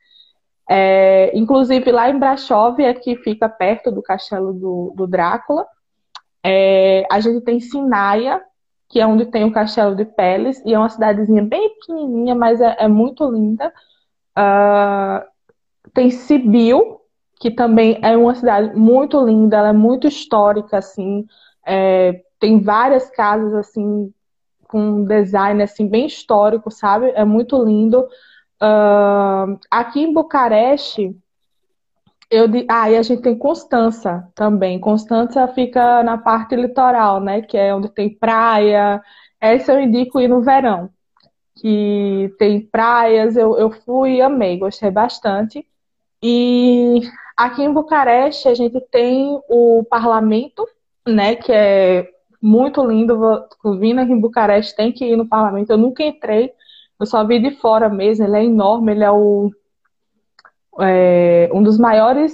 É, 0.70 1.36
inclusive 1.36 1.91
lá 1.91 2.10
em 2.10 2.20
Brasov, 2.20 2.80
aqui 2.86 3.16
fica 3.16 3.49
perto 3.49 3.91
do 3.91 4.03
castelo 4.03 4.53
do, 4.53 4.93
do 4.95 5.07
Drácula. 5.07 5.66
É, 6.43 7.07
a 7.12 7.20
gente 7.20 7.41
tem 7.43 7.60
Sinaia, 7.60 8.41
que 8.90 9.00
é 9.00 9.06
onde 9.06 9.26
tem 9.28 9.44
o 9.46 9.52
castelo 9.52 9.96
de 9.96 10.04
Peles, 10.04 10.62
e 10.66 10.74
é 10.74 10.80
uma 10.80 10.90
cidadezinha 10.90 11.44
bem 11.44 11.70
pequenininha, 11.76 12.36
mas 12.36 12.60
é, 12.60 12.76
é 12.80 12.88
muito 12.88 13.30
linda. 13.30 13.72
Uh, 14.38 15.24
tem 15.94 16.10
Sibiu, 16.10 17.00
que 17.40 17.52
também 17.52 18.00
é 18.02 18.18
uma 18.18 18.36
cidade 18.36 18.76
muito 18.76 19.24
linda, 19.24 19.58
ela 19.58 19.70
é 19.70 19.74
muito 19.74 20.08
histórica, 20.08 20.78
assim. 20.78 21.26
É, 21.66 22.22
tem 22.40 22.60
várias 22.60 23.10
casas, 23.12 23.54
assim, 23.54 24.12
com 24.68 25.06
design, 25.06 25.62
assim, 25.62 25.88
bem 25.88 26.06
histórico, 26.06 26.72
sabe? 26.72 27.12
É 27.16 27.24
muito 27.24 27.64
lindo. 27.64 28.02
Uh, 28.62 29.58
aqui 29.72 30.02
em 30.02 30.14
Bucareste, 30.14 31.16
eu 32.30 32.46
ah, 32.70 32.92
e 32.92 32.98
a 32.98 33.02
gente 33.02 33.22
tem 33.22 33.38
Constança 33.38 34.28
também. 34.36 34.80
Constança 34.80 35.48
fica 35.50 36.04
na 36.04 36.18
parte 36.18 36.56
litoral, 36.56 37.20
né? 37.20 37.42
Que 37.42 37.58
é 37.58 37.74
onde 37.74 37.90
tem 37.90 38.10
praia. 38.16 39.02
Essa 39.42 39.74
eu 39.74 39.82
indico 39.82 40.20
ir 40.20 40.28
no 40.28 40.42
verão. 40.42 40.90
Que 41.56 42.34
tem 42.38 42.62
praias, 42.62 43.36
eu, 43.36 43.58
eu 43.58 43.72
fui 43.72 44.18
e 44.18 44.22
amei, 44.22 44.58
gostei 44.58 44.92
bastante. 44.92 45.66
E 46.22 47.02
aqui 47.38 47.64
em 47.64 47.74
Bucareste 47.74 48.48
a 48.48 48.54
gente 48.54 48.80
tem 48.92 49.40
o 49.50 49.84
parlamento, 49.90 50.68
né? 51.08 51.36
Que 51.36 51.52
é 51.52 52.10
muito 52.42 52.86
lindo. 52.86 53.20
Vindo 53.80 54.02
aqui 54.02 54.12
em 54.14 54.20
Bucareste 54.22 54.76
tem 54.76 54.92
que 54.92 55.06
ir 55.06 55.18
no 55.18 55.28
parlamento. 55.28 55.72
Eu 55.72 55.78
nunca 55.78 56.04
entrei, 56.04 56.52
eu 57.00 57.06
só 57.06 57.26
vi 57.26 57.40
de 57.40 57.52
fora 57.58 57.90
mesmo. 57.90 58.26
Ele 58.26 58.38
é 58.38 58.44
enorme, 58.46 58.92
ele 58.92 59.04
é 59.04 59.12
o 59.12 59.52
é, 60.82 61.50
um 61.54 61.62
dos 61.62 61.78
maiores 61.78 62.34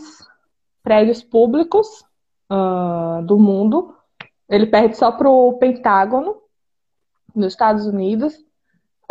prédios 0.83 1.23
públicos 1.23 2.03
uh, 2.51 3.23
do 3.23 3.39
mundo. 3.39 3.95
Ele 4.47 4.67
perde 4.67 4.97
só 4.97 5.11
para 5.11 5.29
o 5.29 5.53
Pentágono, 5.53 6.37
nos 7.35 7.47
Estados 7.47 7.85
Unidos. 7.87 8.33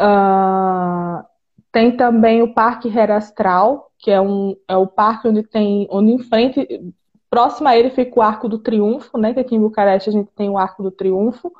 Uh, 0.01 1.25
tem 1.73 1.97
também 1.97 2.43
o 2.43 2.55
Parque 2.55 2.89
Herastral, 2.89 3.91
que 3.99 4.11
é, 4.11 4.21
um, 4.21 4.57
é 4.69 4.77
o 4.77 4.87
parque 4.87 5.29
onde 5.29 5.43
tem, 5.43 5.89
onde 5.91 6.13
em 6.13 6.19
frente, 6.19 6.93
próximo 7.29 7.69
a 7.69 7.77
ele 7.77 7.91
fica 7.91 8.19
o 8.19 8.23
Arco 8.23 8.49
do 8.49 8.59
Triunfo, 8.59 9.19
né? 9.19 9.35
Que 9.35 9.41
aqui 9.41 9.57
em 9.57 9.61
Bucareste 9.61 10.09
a 10.09 10.13
gente 10.13 10.31
tem 10.37 10.49
o 10.49 10.57
Arco 10.57 10.83
do 10.83 10.91
Triunfo. 10.91 11.53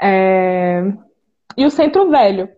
É, 0.00 0.82
e 1.56 1.64
o 1.66 1.70
Centro 1.70 2.10
Velho, 2.10 2.48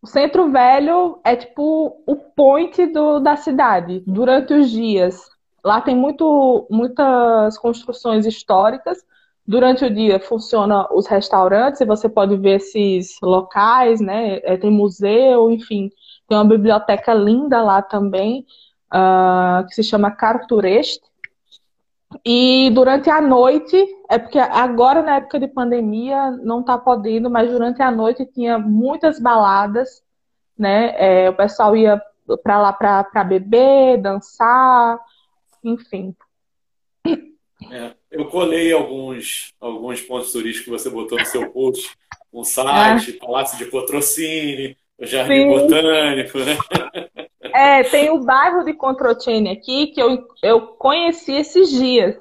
o 0.00 0.06
centro 0.06 0.50
velho 0.50 1.20
é 1.24 1.34
tipo 1.34 2.02
o 2.06 2.16
point 2.16 2.86
do, 2.86 3.18
da 3.18 3.36
cidade 3.36 4.02
durante 4.06 4.54
os 4.54 4.70
dias. 4.70 5.28
Lá 5.64 5.80
tem 5.80 5.96
muito, 5.96 6.66
muitas 6.70 7.58
construções 7.58 8.24
históricas. 8.24 8.98
Durante 9.46 9.84
o 9.84 9.92
dia 9.92 10.20
funcionam 10.20 10.86
os 10.92 11.06
restaurantes 11.06 11.80
e 11.80 11.86
você 11.86 12.08
pode 12.08 12.36
ver 12.36 12.56
esses 12.56 13.16
locais, 13.22 14.00
né? 14.00 14.40
É, 14.44 14.56
tem 14.56 14.70
museu, 14.70 15.50
enfim. 15.50 15.90
Tem 16.28 16.36
uma 16.38 16.44
biblioteca 16.44 17.14
linda 17.14 17.62
lá 17.62 17.82
também, 17.82 18.46
uh, 18.94 19.66
que 19.66 19.74
se 19.74 19.82
chama 19.82 20.10
Cartureste. 20.10 21.07
E 22.24 22.70
durante 22.70 23.10
a 23.10 23.20
noite, 23.20 23.76
é 24.08 24.18
porque 24.18 24.38
agora 24.38 25.02
na 25.02 25.16
época 25.16 25.38
de 25.38 25.46
pandemia 25.46 26.30
não 26.30 26.60
está 26.60 26.78
podendo, 26.78 27.30
mas 27.30 27.50
durante 27.50 27.82
a 27.82 27.90
noite 27.90 28.24
tinha 28.26 28.58
muitas 28.58 29.20
baladas, 29.20 30.02
né? 30.56 30.94
É, 30.96 31.30
o 31.30 31.36
pessoal 31.36 31.76
ia 31.76 32.02
para 32.42 32.60
lá 32.60 32.72
para 32.72 33.24
beber, 33.24 34.00
dançar, 34.00 34.98
enfim. 35.62 36.14
É, 37.70 37.94
eu 38.10 38.26
colei 38.26 38.72
alguns, 38.72 39.52
alguns 39.60 40.00
pontos 40.00 40.32
turísticos 40.32 40.64
que 40.64 40.70
você 40.70 40.90
botou 40.90 41.18
no 41.18 41.26
seu 41.26 41.50
post, 41.50 41.96
um 42.32 42.44
site, 42.44 43.16
é. 43.16 43.18
Palácio 43.18 43.58
de 43.58 43.70
Cotrocine, 43.70 44.76
o 44.98 45.06
Jardim 45.06 45.34
Sim. 45.34 45.48
Botânico, 45.48 46.38
né? 46.38 46.56
É, 47.40 47.82
tem 47.84 48.10
o 48.10 48.24
bairro 48.24 48.64
de 48.64 48.72
Controcene 48.72 49.50
aqui 49.50 49.88
que 49.88 50.00
eu, 50.00 50.26
eu 50.42 50.60
conheci 50.60 51.32
esses 51.32 51.70
dias. 51.70 52.16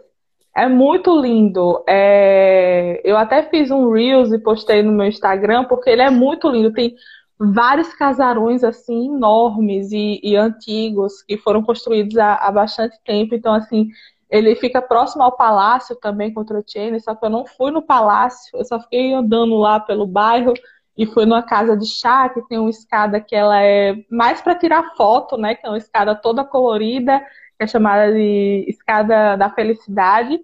É 0.55 0.67
muito 0.67 1.19
lindo. 1.19 1.83
É, 1.87 3.01
eu 3.03 3.17
até 3.17 3.43
fiz 3.43 3.69
um 3.69 3.91
Reels 3.91 4.31
e 4.31 4.39
postei 4.39 4.81
no 4.81 4.91
meu 4.91 5.07
Instagram, 5.07 5.65
porque 5.65 5.89
ele 5.89 6.01
é 6.01 6.09
muito 6.09 6.49
lindo. 6.49 6.73
Tem 6.73 6.95
vários 7.39 7.93
casarões 7.93 8.63
assim 8.63 9.07
enormes 9.07 9.91
e, 9.91 10.19
e 10.23 10.35
antigos 10.35 11.21
que 11.21 11.37
foram 11.37 11.61
construídos 11.61 12.17
há, 12.17 12.35
há, 12.35 12.51
bastante 12.51 12.97
tempo. 13.05 13.35
Então, 13.35 13.53
assim, 13.53 13.89
ele 14.29 14.55
fica 14.55 14.81
próximo 14.81 15.23
ao 15.23 15.35
palácio 15.35 15.95
também, 15.95 16.33
Controcene, 16.33 16.99
só 16.99 17.13
que 17.13 17.25
eu 17.25 17.29
não 17.29 17.45
fui 17.45 17.71
no 17.71 17.81
palácio, 17.81 18.57
eu 18.57 18.65
só 18.65 18.79
fiquei 18.79 19.13
andando 19.13 19.55
lá 19.55 19.79
pelo 19.79 20.07
bairro 20.07 20.53
e 20.97 21.05
fui 21.05 21.25
numa 21.25 21.43
casa 21.43 21.77
de 21.77 21.85
chá 21.85 22.27
que 22.27 22.41
tem 22.47 22.57
uma 22.57 22.69
escada 22.69 23.21
que 23.21 23.35
ela 23.35 23.61
é 23.61 23.95
mais 24.09 24.41
para 24.41 24.55
tirar 24.55 24.95
foto, 24.95 25.37
né? 25.37 25.53
Que 25.53 25.65
é 25.65 25.69
uma 25.69 25.77
escada 25.77 26.15
toda 26.15 26.43
colorida, 26.43 27.19
que 27.57 27.63
é 27.63 27.67
chamada 27.67 28.11
de 28.11 28.65
escada 28.67 29.35
da 29.35 29.49
felicidade. 29.49 30.39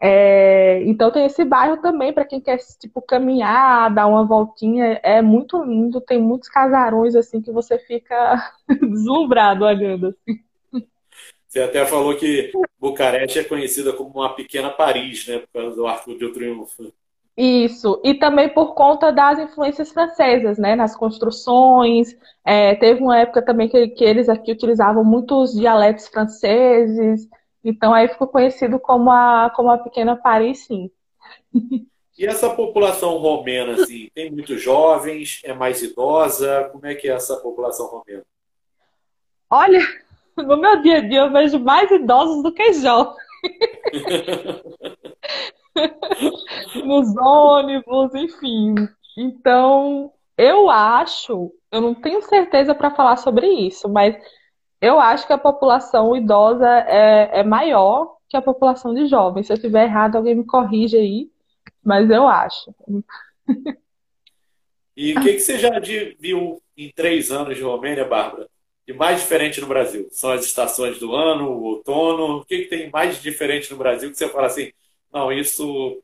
É, 0.00 0.82
então 0.84 1.10
tem 1.10 1.26
esse 1.26 1.44
bairro 1.44 1.76
também 1.78 2.12
para 2.12 2.24
quem 2.24 2.40
quer 2.40 2.58
tipo 2.80 3.00
caminhar, 3.02 3.92
dar 3.92 4.06
uma 4.06 4.24
voltinha, 4.24 4.98
é 5.02 5.20
muito 5.20 5.62
lindo. 5.62 6.00
Tem 6.00 6.20
muitos 6.20 6.48
casarões 6.48 7.14
assim 7.14 7.42
que 7.42 7.52
você 7.52 7.78
fica 7.78 8.52
deslumbrado 8.80 9.66
olhando. 9.66 10.08
Assim. 10.08 10.40
Você 11.46 11.60
até 11.60 11.84
falou 11.84 12.16
que 12.16 12.50
Bucareste 12.80 13.38
é 13.38 13.44
conhecida 13.44 13.92
como 13.92 14.10
uma 14.14 14.34
pequena 14.34 14.70
Paris, 14.70 15.28
né? 15.28 15.40
Por 15.40 15.60
causa 15.60 15.76
do 15.76 15.86
Arco 15.86 16.18
de 16.18 16.32
Triunfo. 16.32 16.92
Isso, 17.36 18.00
e 18.04 18.14
também 18.14 18.48
por 18.48 18.74
conta 18.74 19.10
das 19.10 19.40
influências 19.40 19.90
francesas, 19.90 20.56
né, 20.56 20.76
nas 20.76 20.94
construções. 20.94 22.16
É, 22.44 22.76
teve 22.76 23.02
uma 23.02 23.18
época 23.18 23.42
também 23.42 23.68
que, 23.68 23.88
que 23.88 24.04
eles 24.04 24.28
aqui 24.28 24.52
utilizavam 24.52 25.02
muitos 25.02 25.52
dialetos 25.52 26.06
franceses, 26.06 27.28
então 27.64 27.92
aí 27.92 28.06
ficou 28.06 28.28
conhecido 28.28 28.78
como 28.78 29.10
a, 29.10 29.50
como 29.54 29.70
a 29.70 29.78
Pequena 29.78 30.16
Paris, 30.16 30.66
sim. 30.66 30.90
E 32.16 32.24
essa 32.24 32.48
população 32.48 33.18
romena, 33.18 33.72
assim, 33.72 34.08
tem 34.14 34.30
muitos 34.30 34.62
jovens, 34.62 35.40
é 35.42 35.52
mais 35.52 35.82
idosa? 35.82 36.68
Como 36.70 36.86
é 36.86 36.94
que 36.94 37.08
é 37.08 37.12
essa 37.12 37.38
população 37.38 37.86
romena? 37.86 38.22
Olha, 39.50 39.80
no 40.36 40.56
meu 40.56 40.80
dia 40.80 40.98
a 40.98 41.00
dia 41.00 41.22
eu 41.22 41.32
vejo 41.32 41.58
mais 41.58 41.90
idosos 41.90 42.40
do 42.40 42.52
que 42.52 42.72
jovens. 42.74 43.16
nos 46.84 47.16
ônibus, 47.16 48.14
enfim. 48.14 48.74
Então, 49.16 50.12
eu 50.36 50.70
acho, 50.70 51.52
eu 51.70 51.80
não 51.80 51.94
tenho 51.94 52.22
certeza 52.22 52.74
para 52.74 52.90
falar 52.90 53.16
sobre 53.16 53.46
isso, 53.46 53.88
mas 53.88 54.16
eu 54.80 54.98
acho 55.00 55.26
que 55.26 55.32
a 55.32 55.38
população 55.38 56.16
idosa 56.16 56.68
é, 56.68 57.40
é 57.40 57.42
maior 57.44 58.16
que 58.28 58.36
a 58.36 58.42
população 58.42 58.94
de 58.94 59.06
jovens. 59.06 59.46
Se 59.46 59.52
eu 59.52 59.56
estiver 59.56 59.84
errado, 59.84 60.16
alguém 60.16 60.34
me 60.34 60.44
corrige 60.44 60.96
aí, 60.96 61.30
mas 61.82 62.10
eu 62.10 62.26
acho. 62.26 62.74
E 64.96 65.12
o 65.12 65.20
que, 65.20 65.32
que 65.32 65.40
você 65.40 65.58
já 65.58 65.80
viu 66.20 66.62
em 66.76 66.88
três 66.94 67.32
anos 67.32 67.56
de 67.56 67.62
Romênia, 67.64 68.04
Bárbara? 68.04 68.48
De 68.86 68.92
mais 68.92 69.20
diferente 69.20 69.60
no 69.60 69.66
Brasil? 69.66 70.06
São 70.12 70.30
as 70.30 70.44
estações 70.44 71.00
do 71.00 71.14
ano, 71.16 71.50
o 71.50 71.64
outono? 71.64 72.38
O 72.38 72.44
que, 72.44 72.58
que 72.58 72.68
tem 72.68 72.90
mais 72.90 73.20
diferente 73.20 73.72
no 73.72 73.76
Brasil 73.76 74.08
que 74.08 74.16
você 74.16 74.28
fala 74.28 74.46
assim, 74.46 74.72
não, 75.14 75.32
isso 75.32 76.02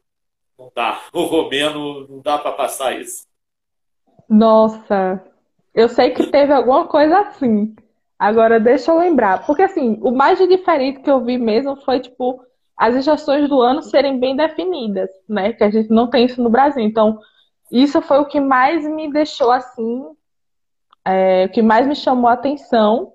não 0.59 0.71
dá. 0.75 1.03
O 1.13 1.25
romeno 1.25 2.07
não 2.09 2.21
dá 2.21 2.39
para 2.39 2.53
passar 2.53 2.99
isso. 2.99 3.27
Nossa, 4.29 5.23
eu 5.75 5.89
sei 5.89 6.11
que 6.11 6.29
teve 6.29 6.53
alguma 6.53 6.87
coisa 6.87 7.19
assim. 7.19 7.75
Agora 8.17 8.61
deixa 8.61 8.93
eu 8.93 8.99
lembrar, 8.99 9.45
porque 9.47 9.63
assim, 9.63 9.99
o 10.03 10.13
mais 10.13 10.39
diferente 10.39 11.01
que 11.01 11.11
eu 11.11 11.25
vi 11.25 11.39
mesmo 11.39 11.75
foi 11.77 12.01
tipo 12.01 12.45
as 12.77 12.95
estações 12.95 13.49
do 13.49 13.61
ano 13.61 13.83
serem 13.83 14.19
bem 14.19 14.37
definidas, 14.37 15.11
né? 15.29 15.53
Que 15.53 15.65
a 15.65 15.71
gente 15.71 15.91
não 15.91 16.09
tem 16.09 16.27
isso 16.27 16.43
no 16.43 16.49
Brasil. 16.49 16.83
Então, 16.83 17.19
isso 17.71 18.01
foi 18.01 18.19
o 18.19 18.27
que 18.27 18.41
mais 18.41 18.87
me 18.87 19.13
deixou 19.13 19.51
assim, 19.51 20.03
é, 21.05 21.45
o 21.47 21.49
que 21.51 21.61
mais 21.61 21.87
me 21.87 21.95
chamou 21.95 22.29
a 22.29 22.35
atenção 22.35 23.13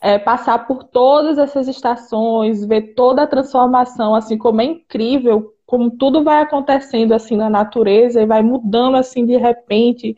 é, 0.00 0.18
passar 0.18 0.66
por 0.66 0.84
todas 0.84 1.38
essas 1.38 1.68
estações, 1.68 2.64
ver 2.64 2.94
toda 2.94 3.22
a 3.22 3.26
transformação, 3.26 4.14
assim 4.14 4.38
como 4.38 4.60
é 4.60 4.64
incrível, 4.64 5.54
como 5.66 5.90
tudo 5.90 6.24
vai 6.24 6.42
acontecendo 6.42 7.12
assim 7.12 7.36
na 7.36 7.50
natureza 7.50 8.20
e 8.20 8.26
vai 8.26 8.42
mudando 8.42 8.96
assim 8.96 9.26
de 9.26 9.36
repente, 9.36 10.16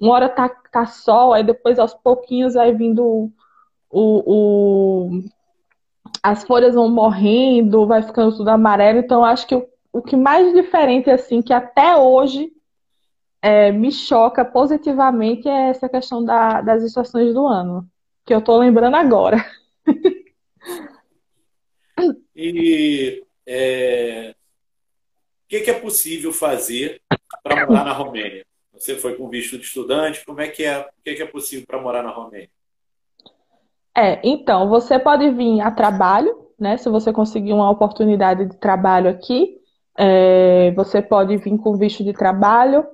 uma 0.00 0.14
hora 0.14 0.28
tá, 0.28 0.48
tá 0.48 0.86
sol, 0.86 1.32
aí 1.32 1.42
depois 1.42 1.78
aos 1.78 1.94
pouquinhos 1.94 2.54
vai 2.54 2.72
vindo 2.72 3.32
o, 3.90 4.22
o, 5.10 5.22
as 6.22 6.44
folhas 6.44 6.74
vão 6.74 6.88
morrendo, 6.88 7.86
vai 7.86 8.02
ficando 8.02 8.36
tudo 8.36 8.48
amarelo. 8.48 8.98
Então, 8.98 9.24
acho 9.24 9.46
que 9.46 9.54
o, 9.54 9.66
o 9.92 10.02
que 10.02 10.16
mais 10.16 10.52
diferente, 10.52 11.10
assim, 11.10 11.40
que 11.42 11.52
até 11.52 11.96
hoje 11.96 12.52
é, 13.40 13.70
me 13.72 13.92
choca 13.92 14.44
positivamente 14.44 15.48
é 15.48 15.70
essa 15.70 15.88
questão 15.88 16.24
da, 16.24 16.60
das 16.60 16.82
estações 16.82 17.32
do 17.32 17.46
ano, 17.46 17.88
que 18.26 18.34
eu 18.34 18.42
tô 18.42 18.58
lembrando 18.58 18.96
agora. 18.96 19.44
E 22.38 23.24
é, 23.46 24.34
o 25.46 25.48
que, 25.48 25.60
que, 25.60 25.70
é 25.70 25.80
possível 25.80 26.30
fazer 26.30 27.00
para 27.42 27.66
morar 27.66 27.84
na 27.84 27.92
Romênia? 27.94 28.44
Você 28.74 28.96
foi 28.96 29.14
com 29.14 29.30
visto 29.30 29.56
de 29.56 29.64
estudante, 29.64 30.22
como 30.26 30.42
é 30.42 30.48
que 30.48 30.62
é? 30.62 30.80
O 30.80 31.02
que, 31.02 31.14
que 31.14 31.22
é 31.22 31.26
possível 31.26 31.64
para 31.66 31.80
morar 31.80 32.02
na 32.02 32.10
Romênia? 32.10 32.50
É, 33.96 34.20
então, 34.22 34.68
você 34.68 34.98
pode 34.98 35.30
vir 35.30 35.62
a 35.62 35.70
trabalho, 35.70 36.50
né? 36.60 36.76
Se 36.76 36.90
você 36.90 37.10
conseguir 37.10 37.54
uma 37.54 37.70
oportunidade 37.70 38.44
de 38.44 38.58
trabalho 38.58 39.08
aqui, 39.08 39.56
é, 39.96 40.72
você 40.72 41.00
pode 41.00 41.38
vir 41.38 41.56
com 41.56 41.78
visto 41.78 42.04
de 42.04 42.12
trabalho. 42.12 42.86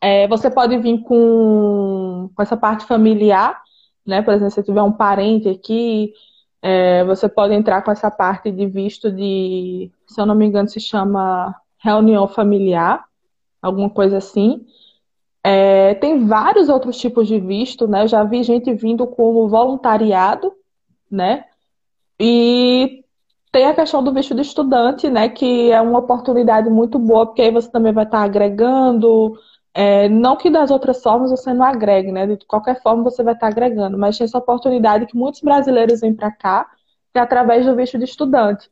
É, 0.00 0.26
você 0.26 0.50
pode 0.50 0.76
vir 0.78 1.00
com, 1.02 2.28
com 2.34 2.42
essa 2.42 2.56
parte 2.56 2.84
familiar, 2.86 3.62
né? 4.06 4.22
Por 4.22 4.34
exemplo, 4.34 4.52
se 4.52 4.62
tiver 4.62 4.82
um 4.82 4.92
parente 4.92 5.48
aqui, 5.48 6.12
é, 6.60 7.04
você 7.04 7.28
pode 7.28 7.54
entrar 7.54 7.82
com 7.82 7.90
essa 7.90 8.10
parte 8.10 8.50
de 8.50 8.66
visto 8.66 9.10
de, 9.10 9.90
se 10.06 10.20
eu 10.20 10.26
não 10.26 10.34
me 10.34 10.46
engano, 10.46 10.68
se 10.68 10.80
chama 10.80 11.54
reunião 11.78 12.28
familiar, 12.28 13.04
alguma 13.60 13.90
coisa 13.90 14.18
assim. 14.18 14.64
É, 15.44 15.94
tem 15.94 16.24
vários 16.26 16.68
outros 16.68 16.96
tipos 16.98 17.26
de 17.26 17.40
visto, 17.40 17.88
né? 17.88 18.04
Eu 18.04 18.08
já 18.08 18.22
vi 18.22 18.42
gente 18.44 18.72
vindo 18.74 19.06
como 19.06 19.48
voluntariado, 19.48 20.52
né? 21.10 21.44
E 22.18 23.04
tem 23.50 23.66
a 23.66 23.74
questão 23.74 24.02
do 24.02 24.12
visto 24.12 24.34
de 24.34 24.42
estudante, 24.42 25.10
né? 25.10 25.28
Que 25.28 25.72
é 25.72 25.80
uma 25.80 25.98
oportunidade 25.98 26.70
muito 26.70 26.98
boa, 26.98 27.26
porque 27.26 27.42
aí 27.42 27.50
você 27.50 27.70
também 27.70 27.92
vai 27.92 28.04
estar 28.04 28.22
agregando. 28.22 29.36
É, 29.74 30.08
não 30.08 30.36
que 30.36 30.50
das 30.50 30.70
outras 30.70 31.02
formas 31.02 31.30
você 31.30 31.52
não 31.54 31.64
agregue, 31.64 32.12
né? 32.12 32.26
De 32.26 32.44
qualquer 32.46 32.82
forma 32.82 33.02
você 33.02 33.22
vai 33.22 33.34
estar 33.34 33.48
agregando, 33.48 33.96
mas 33.98 34.18
tem 34.18 34.24
essa 34.24 34.38
oportunidade 34.38 35.06
que 35.06 35.16
muitos 35.16 35.40
brasileiros 35.40 36.00
vêm 36.00 36.14
para 36.14 36.30
cá, 36.30 36.70
é 37.14 37.20
através 37.20 37.64
do 37.66 37.74
visto 37.76 37.98
de 37.98 38.04
estudante. 38.04 38.70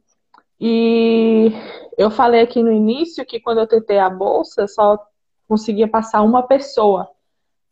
E 0.61 1.53
eu 1.97 2.11
falei 2.11 2.43
aqui 2.43 2.63
no 2.63 2.71
início 2.71 3.25
que 3.25 3.41
quando 3.41 3.61
eu 3.61 3.67
tentei 3.67 3.99
a 3.99 4.11
bolsa, 4.11 4.67
só 4.67 4.99
conseguia 5.49 5.89
passar 5.89 6.23
uma 6.23 6.43
pessoa. 6.43 7.09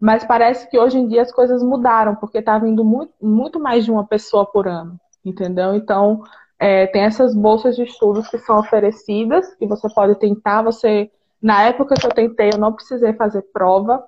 Mas 0.01 0.25
parece 0.25 0.69
que 0.71 0.79
hoje 0.79 0.99
em 0.99 1.09
dia 1.09 1.23
as 1.23 1.33
coisas 1.33 1.63
mudaram, 1.63 2.15
porque 2.17 2.39
está 2.39 2.59
vindo 2.59 2.85
muito, 2.85 3.13
muito 3.21 3.61
mais 3.61 3.85
de 3.85 3.91
uma 3.91 4.07
pessoa 4.07 4.47
por 4.47 4.67
ano, 4.69 4.99
entendeu? 5.25 5.75
Então, 5.75 6.23
é, 6.59 6.87
tem 6.87 7.03
essas 7.03 7.35
bolsas 7.35 7.77
de 7.77 7.85
estudos 7.85 8.29
que 8.29 8.39
são 8.39 8.59
oferecidas, 8.59 9.55
que 9.57 9.67
você 9.67 9.89
pode 9.93 10.15
tentar. 10.17 10.63
Você, 10.63 11.11
na 11.41 11.63
época 11.63 11.95
que 11.95 12.07
eu 12.07 12.11
tentei, 12.11 12.51
eu 12.53 12.59
não 12.59 12.73
precisei 12.73 13.13
fazer 13.13 13.43
prova. 13.53 14.05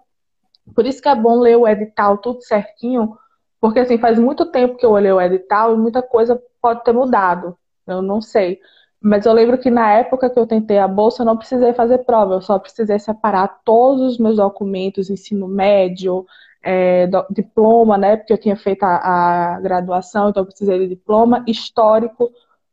Por 0.75 0.87
isso 0.87 1.01
que 1.03 1.09
é 1.09 1.15
bom 1.15 1.39
ler 1.41 1.57
o 1.57 1.67
edital 1.67 2.19
tudo 2.19 2.43
certinho, 2.43 3.17
porque 3.61 3.81
assim, 3.81 3.99
faz 3.99 4.19
muito 4.19 4.47
tempo 4.47 4.77
que 4.77 4.87
eu 4.87 4.91
olhei 4.91 5.13
o 5.13 5.21
edital 5.21 5.75
e 5.75 5.79
muita 5.79 6.03
coisa 6.03 6.41
pode 6.61 6.85
ter 6.85 6.93
mudado. 6.93 7.57
Eu 7.87 8.03
não 8.03 8.21
sei. 8.21 8.61
Mas 9.01 9.25
eu 9.25 9.33
lembro 9.33 9.59
que 9.59 9.71
na 9.71 9.91
época 9.93 10.29
que 10.29 10.39
eu 10.39 10.47
tentei 10.47 10.79
a 10.79 10.87
bolsa, 10.87 11.23
eu 11.23 11.27
não 11.27 11.37
precisei 11.37 11.73
fazer 11.73 11.99
prova, 11.99 12.35
eu 12.35 12.43
só 12.43 12.59
precisei 12.59 12.99
separar 12.99 13.61
todos 13.65 14.13
os 14.13 14.19
meus 14.19 14.37
documentos, 14.37 15.09
ensino 15.09 15.49
médio, 15.49 16.27
é, 16.63 17.07
do, 17.07 17.25
diploma, 17.31 17.97
né? 17.97 18.17
Porque 18.17 18.33
eu 18.33 18.39
tinha 18.39 18.57
feito 18.57 18.83
a, 18.85 19.55
a, 19.57 19.61
graduação, 19.61 20.29
então 20.29 20.43
eu 20.43 20.47
precisei 20.47 20.79
de 20.81 20.89
diploma, 20.89 21.43
histórico, 21.47 22.31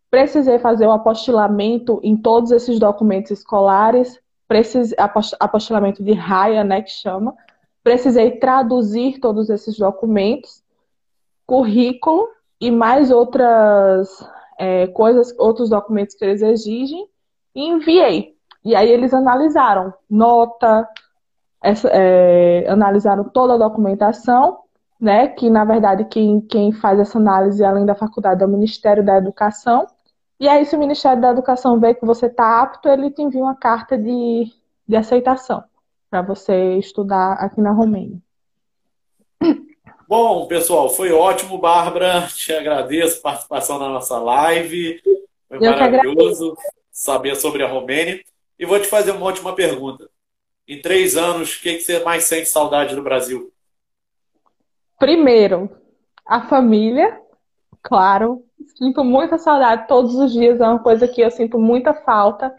precisei 0.09 0.59
fazer 0.59 0.85
o 0.87 0.91
apostilamento 0.91 1.99
em 2.03 2.17
todos 2.17 2.51
esses 2.51 2.79
documentos 2.79 3.31
escolares, 3.31 4.19
precisei, 4.47 4.97
apostilamento 5.39 6.03
de 6.03 6.13
raia, 6.13 6.63
né? 6.63 6.81
Que 6.81 6.91
chama. 6.91 7.35
Precisei 7.83 8.31
traduzir 8.39 9.19
todos 9.19 9.49
esses 9.49 9.77
documentos, 9.77 10.63
currículo 11.45 12.27
e 12.59 12.71
mais 12.71 13.11
outras 13.11 14.09
é, 14.57 14.87
coisas, 14.87 15.33
outros 15.37 15.69
documentos 15.69 16.15
que 16.15 16.25
eles 16.25 16.41
exigem 16.41 17.07
e 17.55 17.67
enviei. 17.67 18.35
E 18.63 18.75
aí 18.75 18.89
eles 18.89 19.13
analisaram 19.13 19.93
nota, 20.09 20.87
essa, 21.63 21.89
é, 21.89 22.67
analisaram 22.67 23.23
toda 23.25 23.53
a 23.53 23.57
documentação, 23.57 24.59
né? 24.99 25.27
Que 25.29 25.49
na 25.49 25.63
verdade 25.63 26.05
quem, 26.05 26.41
quem 26.41 26.71
faz 26.71 26.99
essa 26.99 27.17
análise 27.17 27.63
além 27.63 27.85
da 27.85 27.95
faculdade 27.95 28.43
é 28.43 28.45
o 28.45 28.49
Ministério 28.49 29.05
da 29.05 29.17
Educação. 29.17 29.87
E 30.39 30.47
aí, 30.47 30.65
se 30.65 30.75
o 30.75 30.79
Ministério 30.79 31.21
da 31.21 31.31
Educação 31.31 31.79
vê 31.79 31.95
que 31.95 32.05
você 32.05 32.27
está 32.27 32.61
apto, 32.61 32.87
ele 32.87 33.09
te 33.09 33.21
envia 33.21 33.41
uma 33.41 33.55
carta 33.55 33.97
de, 33.97 34.51
de 34.87 34.95
aceitação 34.95 35.63
para 36.09 36.21
você 36.21 36.75
estudar 36.77 37.33
aqui 37.33 37.59
na 37.59 37.71
Romênia. 37.71 38.19
Bom, 40.07 40.47
pessoal, 40.47 40.89
foi 40.89 41.11
ótimo, 41.11 41.57
Bárbara. 41.57 42.27
Te 42.27 42.53
agradeço 42.53 43.19
a 43.19 43.23
participação 43.23 43.77
na 43.77 43.89
nossa 43.89 44.17
live. 44.19 45.01
Foi 45.49 45.57
Eu 45.57 45.71
maravilhoso 45.71 46.55
saber 46.91 47.35
sobre 47.35 47.63
a 47.63 47.67
Romênia. 47.67 48.23
E 48.57 48.65
vou 48.65 48.79
te 48.79 48.87
fazer 48.87 49.11
uma 49.11 49.25
última 49.25 49.53
pergunta. 49.53 50.09
Em 50.67 50.81
três 50.81 51.17
anos, 51.17 51.55
o 51.55 51.61
que, 51.61 51.75
que 51.75 51.81
você 51.81 51.99
mais 52.03 52.23
sente 52.23 52.47
saudade 52.47 52.95
do 52.95 53.03
Brasil? 53.03 53.51
Primeiro, 54.97 55.69
a 56.25 56.47
família, 56.47 57.21
claro. 57.87 58.43
Sinto 58.77 59.03
muita 59.03 59.37
saudade 59.37 59.87
todos 59.87 60.13
os 60.15 60.33
dias, 60.33 60.59
é 60.59 60.67
uma 60.67 60.79
coisa 60.79 61.07
que 61.07 61.21
eu 61.21 61.31
sinto 61.31 61.57
muita 61.57 61.93
falta, 61.93 62.53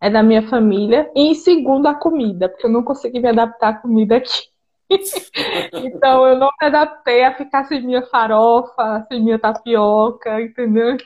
é 0.00 0.10
da 0.10 0.22
minha 0.22 0.46
família. 0.48 1.10
E 1.14 1.22
em 1.22 1.34
segundo, 1.34 1.86
a 1.86 1.94
comida, 1.94 2.48
porque 2.48 2.66
eu 2.66 2.70
não 2.70 2.82
consegui 2.82 3.18
me 3.18 3.28
adaptar 3.28 3.68
à 3.68 3.74
comida 3.78 4.16
aqui. 4.16 4.42
então 5.72 6.26
eu 6.26 6.38
não 6.38 6.50
me 6.60 6.66
adaptei 6.66 7.24
a 7.24 7.34
ficar 7.34 7.64
sem 7.64 7.82
minha 7.82 8.02
farofa, 8.02 9.04
sem 9.08 9.22
minha 9.22 9.38
tapioca, 9.38 10.40
entendeu? 10.42 10.96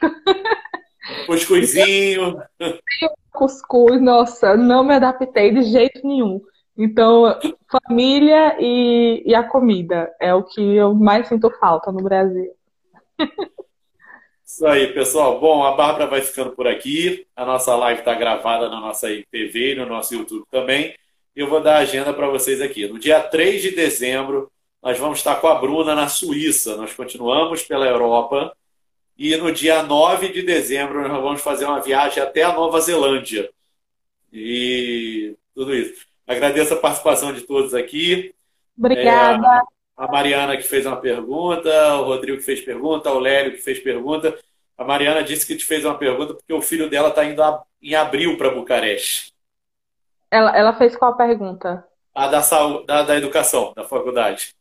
Cuscuzinho. 1.26 2.42
Cuscuz, 3.32 4.00
nossa, 4.00 4.56
não 4.56 4.82
me 4.82 4.94
adaptei 4.94 5.52
de 5.52 5.62
jeito 5.62 6.04
nenhum. 6.04 6.40
Então, 6.76 7.38
família 7.70 8.56
e, 8.58 9.22
e 9.24 9.34
a 9.34 9.44
comida 9.44 10.12
é 10.20 10.34
o 10.34 10.42
que 10.42 10.60
eu 10.76 10.94
mais 10.94 11.28
sinto 11.28 11.48
falta 11.58 11.92
no 11.92 12.02
Brasil. 12.02 12.52
Isso 14.48 14.66
aí, 14.66 14.94
pessoal. 14.94 15.38
Bom, 15.38 15.62
a 15.62 15.72
Bárbara 15.72 16.06
vai 16.06 16.22
ficando 16.22 16.52
por 16.52 16.66
aqui. 16.66 17.26
A 17.36 17.44
nossa 17.44 17.76
live 17.76 18.00
está 18.00 18.14
gravada 18.14 18.66
na 18.70 18.80
nossa 18.80 19.06
TV 19.30 19.72
e 19.72 19.74
no 19.74 19.84
nosso 19.84 20.14
YouTube 20.14 20.46
também 20.50 20.96
eu 21.36 21.46
vou 21.46 21.60
dar 21.60 21.76
a 21.76 21.80
agenda 21.80 22.14
para 22.14 22.30
vocês 22.30 22.62
aqui. 22.62 22.88
No 22.88 22.98
dia 22.98 23.20
3 23.20 23.60
de 23.60 23.72
dezembro, 23.72 24.50
nós 24.82 24.98
vamos 24.98 25.18
estar 25.18 25.36
com 25.36 25.48
a 25.48 25.54
Bruna 25.54 25.94
na 25.94 26.08
Suíça. 26.08 26.76
Nós 26.78 26.94
continuamos 26.94 27.62
pela 27.62 27.86
Europa. 27.86 28.56
E 29.18 29.36
no 29.36 29.52
dia 29.52 29.82
9 29.82 30.30
de 30.30 30.42
dezembro, 30.42 31.06
nós 31.06 31.22
vamos 31.22 31.42
fazer 31.42 31.66
uma 31.66 31.82
viagem 31.82 32.22
até 32.22 32.42
a 32.42 32.52
Nova 32.52 32.80
Zelândia. 32.80 33.50
E 34.32 35.36
tudo 35.54 35.74
isso. 35.74 36.06
Agradeço 36.26 36.72
a 36.72 36.78
participação 36.78 37.34
de 37.34 37.42
todos 37.42 37.74
aqui. 37.74 38.34
Obrigada. 38.78 39.46
É, 39.46 39.77
a 39.98 40.06
Mariana 40.06 40.56
que 40.56 40.62
fez 40.62 40.86
uma 40.86 40.96
pergunta, 40.96 41.68
o 41.96 42.04
Rodrigo 42.04 42.38
que 42.38 42.44
fez 42.44 42.60
pergunta, 42.60 43.10
o 43.10 43.18
Lélio 43.18 43.50
que 43.50 43.58
fez 43.58 43.80
pergunta. 43.80 44.38
A 44.76 44.84
Mariana 44.84 45.24
disse 45.24 45.44
que 45.44 45.56
te 45.56 45.64
fez 45.64 45.84
uma 45.84 45.98
pergunta 45.98 46.34
porque 46.34 46.52
o 46.52 46.62
filho 46.62 46.88
dela 46.88 47.08
está 47.08 47.24
indo 47.24 47.42
em 47.82 47.96
abril 47.96 48.38
para 48.38 48.50
Bucareste. 48.50 49.32
Ela, 50.30 50.56
ela 50.56 50.72
fez 50.72 50.96
qual 50.96 51.16
pergunta? 51.16 51.84
A 52.14 52.28
da, 52.28 52.40
saúde, 52.40 52.86
da, 52.86 53.02
da 53.02 53.16
educação, 53.16 53.72
da 53.74 53.82
faculdade. 53.82 54.54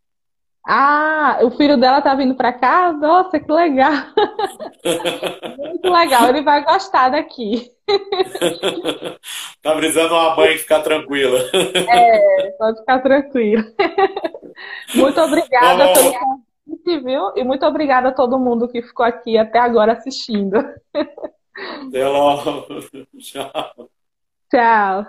Ah, 0.69 1.39
o 1.43 1.51
filho 1.51 1.77
dela 1.77 2.01
tá 2.01 2.13
vindo 2.13 2.35
para 2.35 2.51
cá? 2.51 2.91
Nossa, 2.91 3.39
que 3.39 3.49
legal! 3.49 3.93
Muito 5.57 5.89
legal, 5.89 6.27
ele 6.27 6.41
vai 6.41 6.61
gostar 6.61 7.07
daqui. 7.07 7.71
tá 9.63 9.73
brisando 9.75 10.13
uma 10.13 10.35
mãe 10.35 10.57
ficar 10.57 10.81
tranquila. 10.81 11.39
É, 11.53 12.51
pode 12.57 12.79
ficar 12.79 12.99
tranquilo. 12.99 13.63
Muito 14.93 15.21
obrigada 15.21 15.87
tá 15.87 15.93
pelo 15.93 16.13
convite, 16.13 16.99
viu? 17.01 17.31
E 17.37 17.45
muito 17.45 17.65
obrigada 17.65 18.09
a 18.09 18.13
todo 18.13 18.37
mundo 18.37 18.67
que 18.67 18.81
ficou 18.81 19.05
aqui 19.05 19.37
até 19.37 19.59
agora 19.59 19.93
assistindo. 19.93 20.57
Até 21.87 22.05
logo. 22.05 22.65
Tchau. 23.17 23.89
Tchau. 24.51 25.05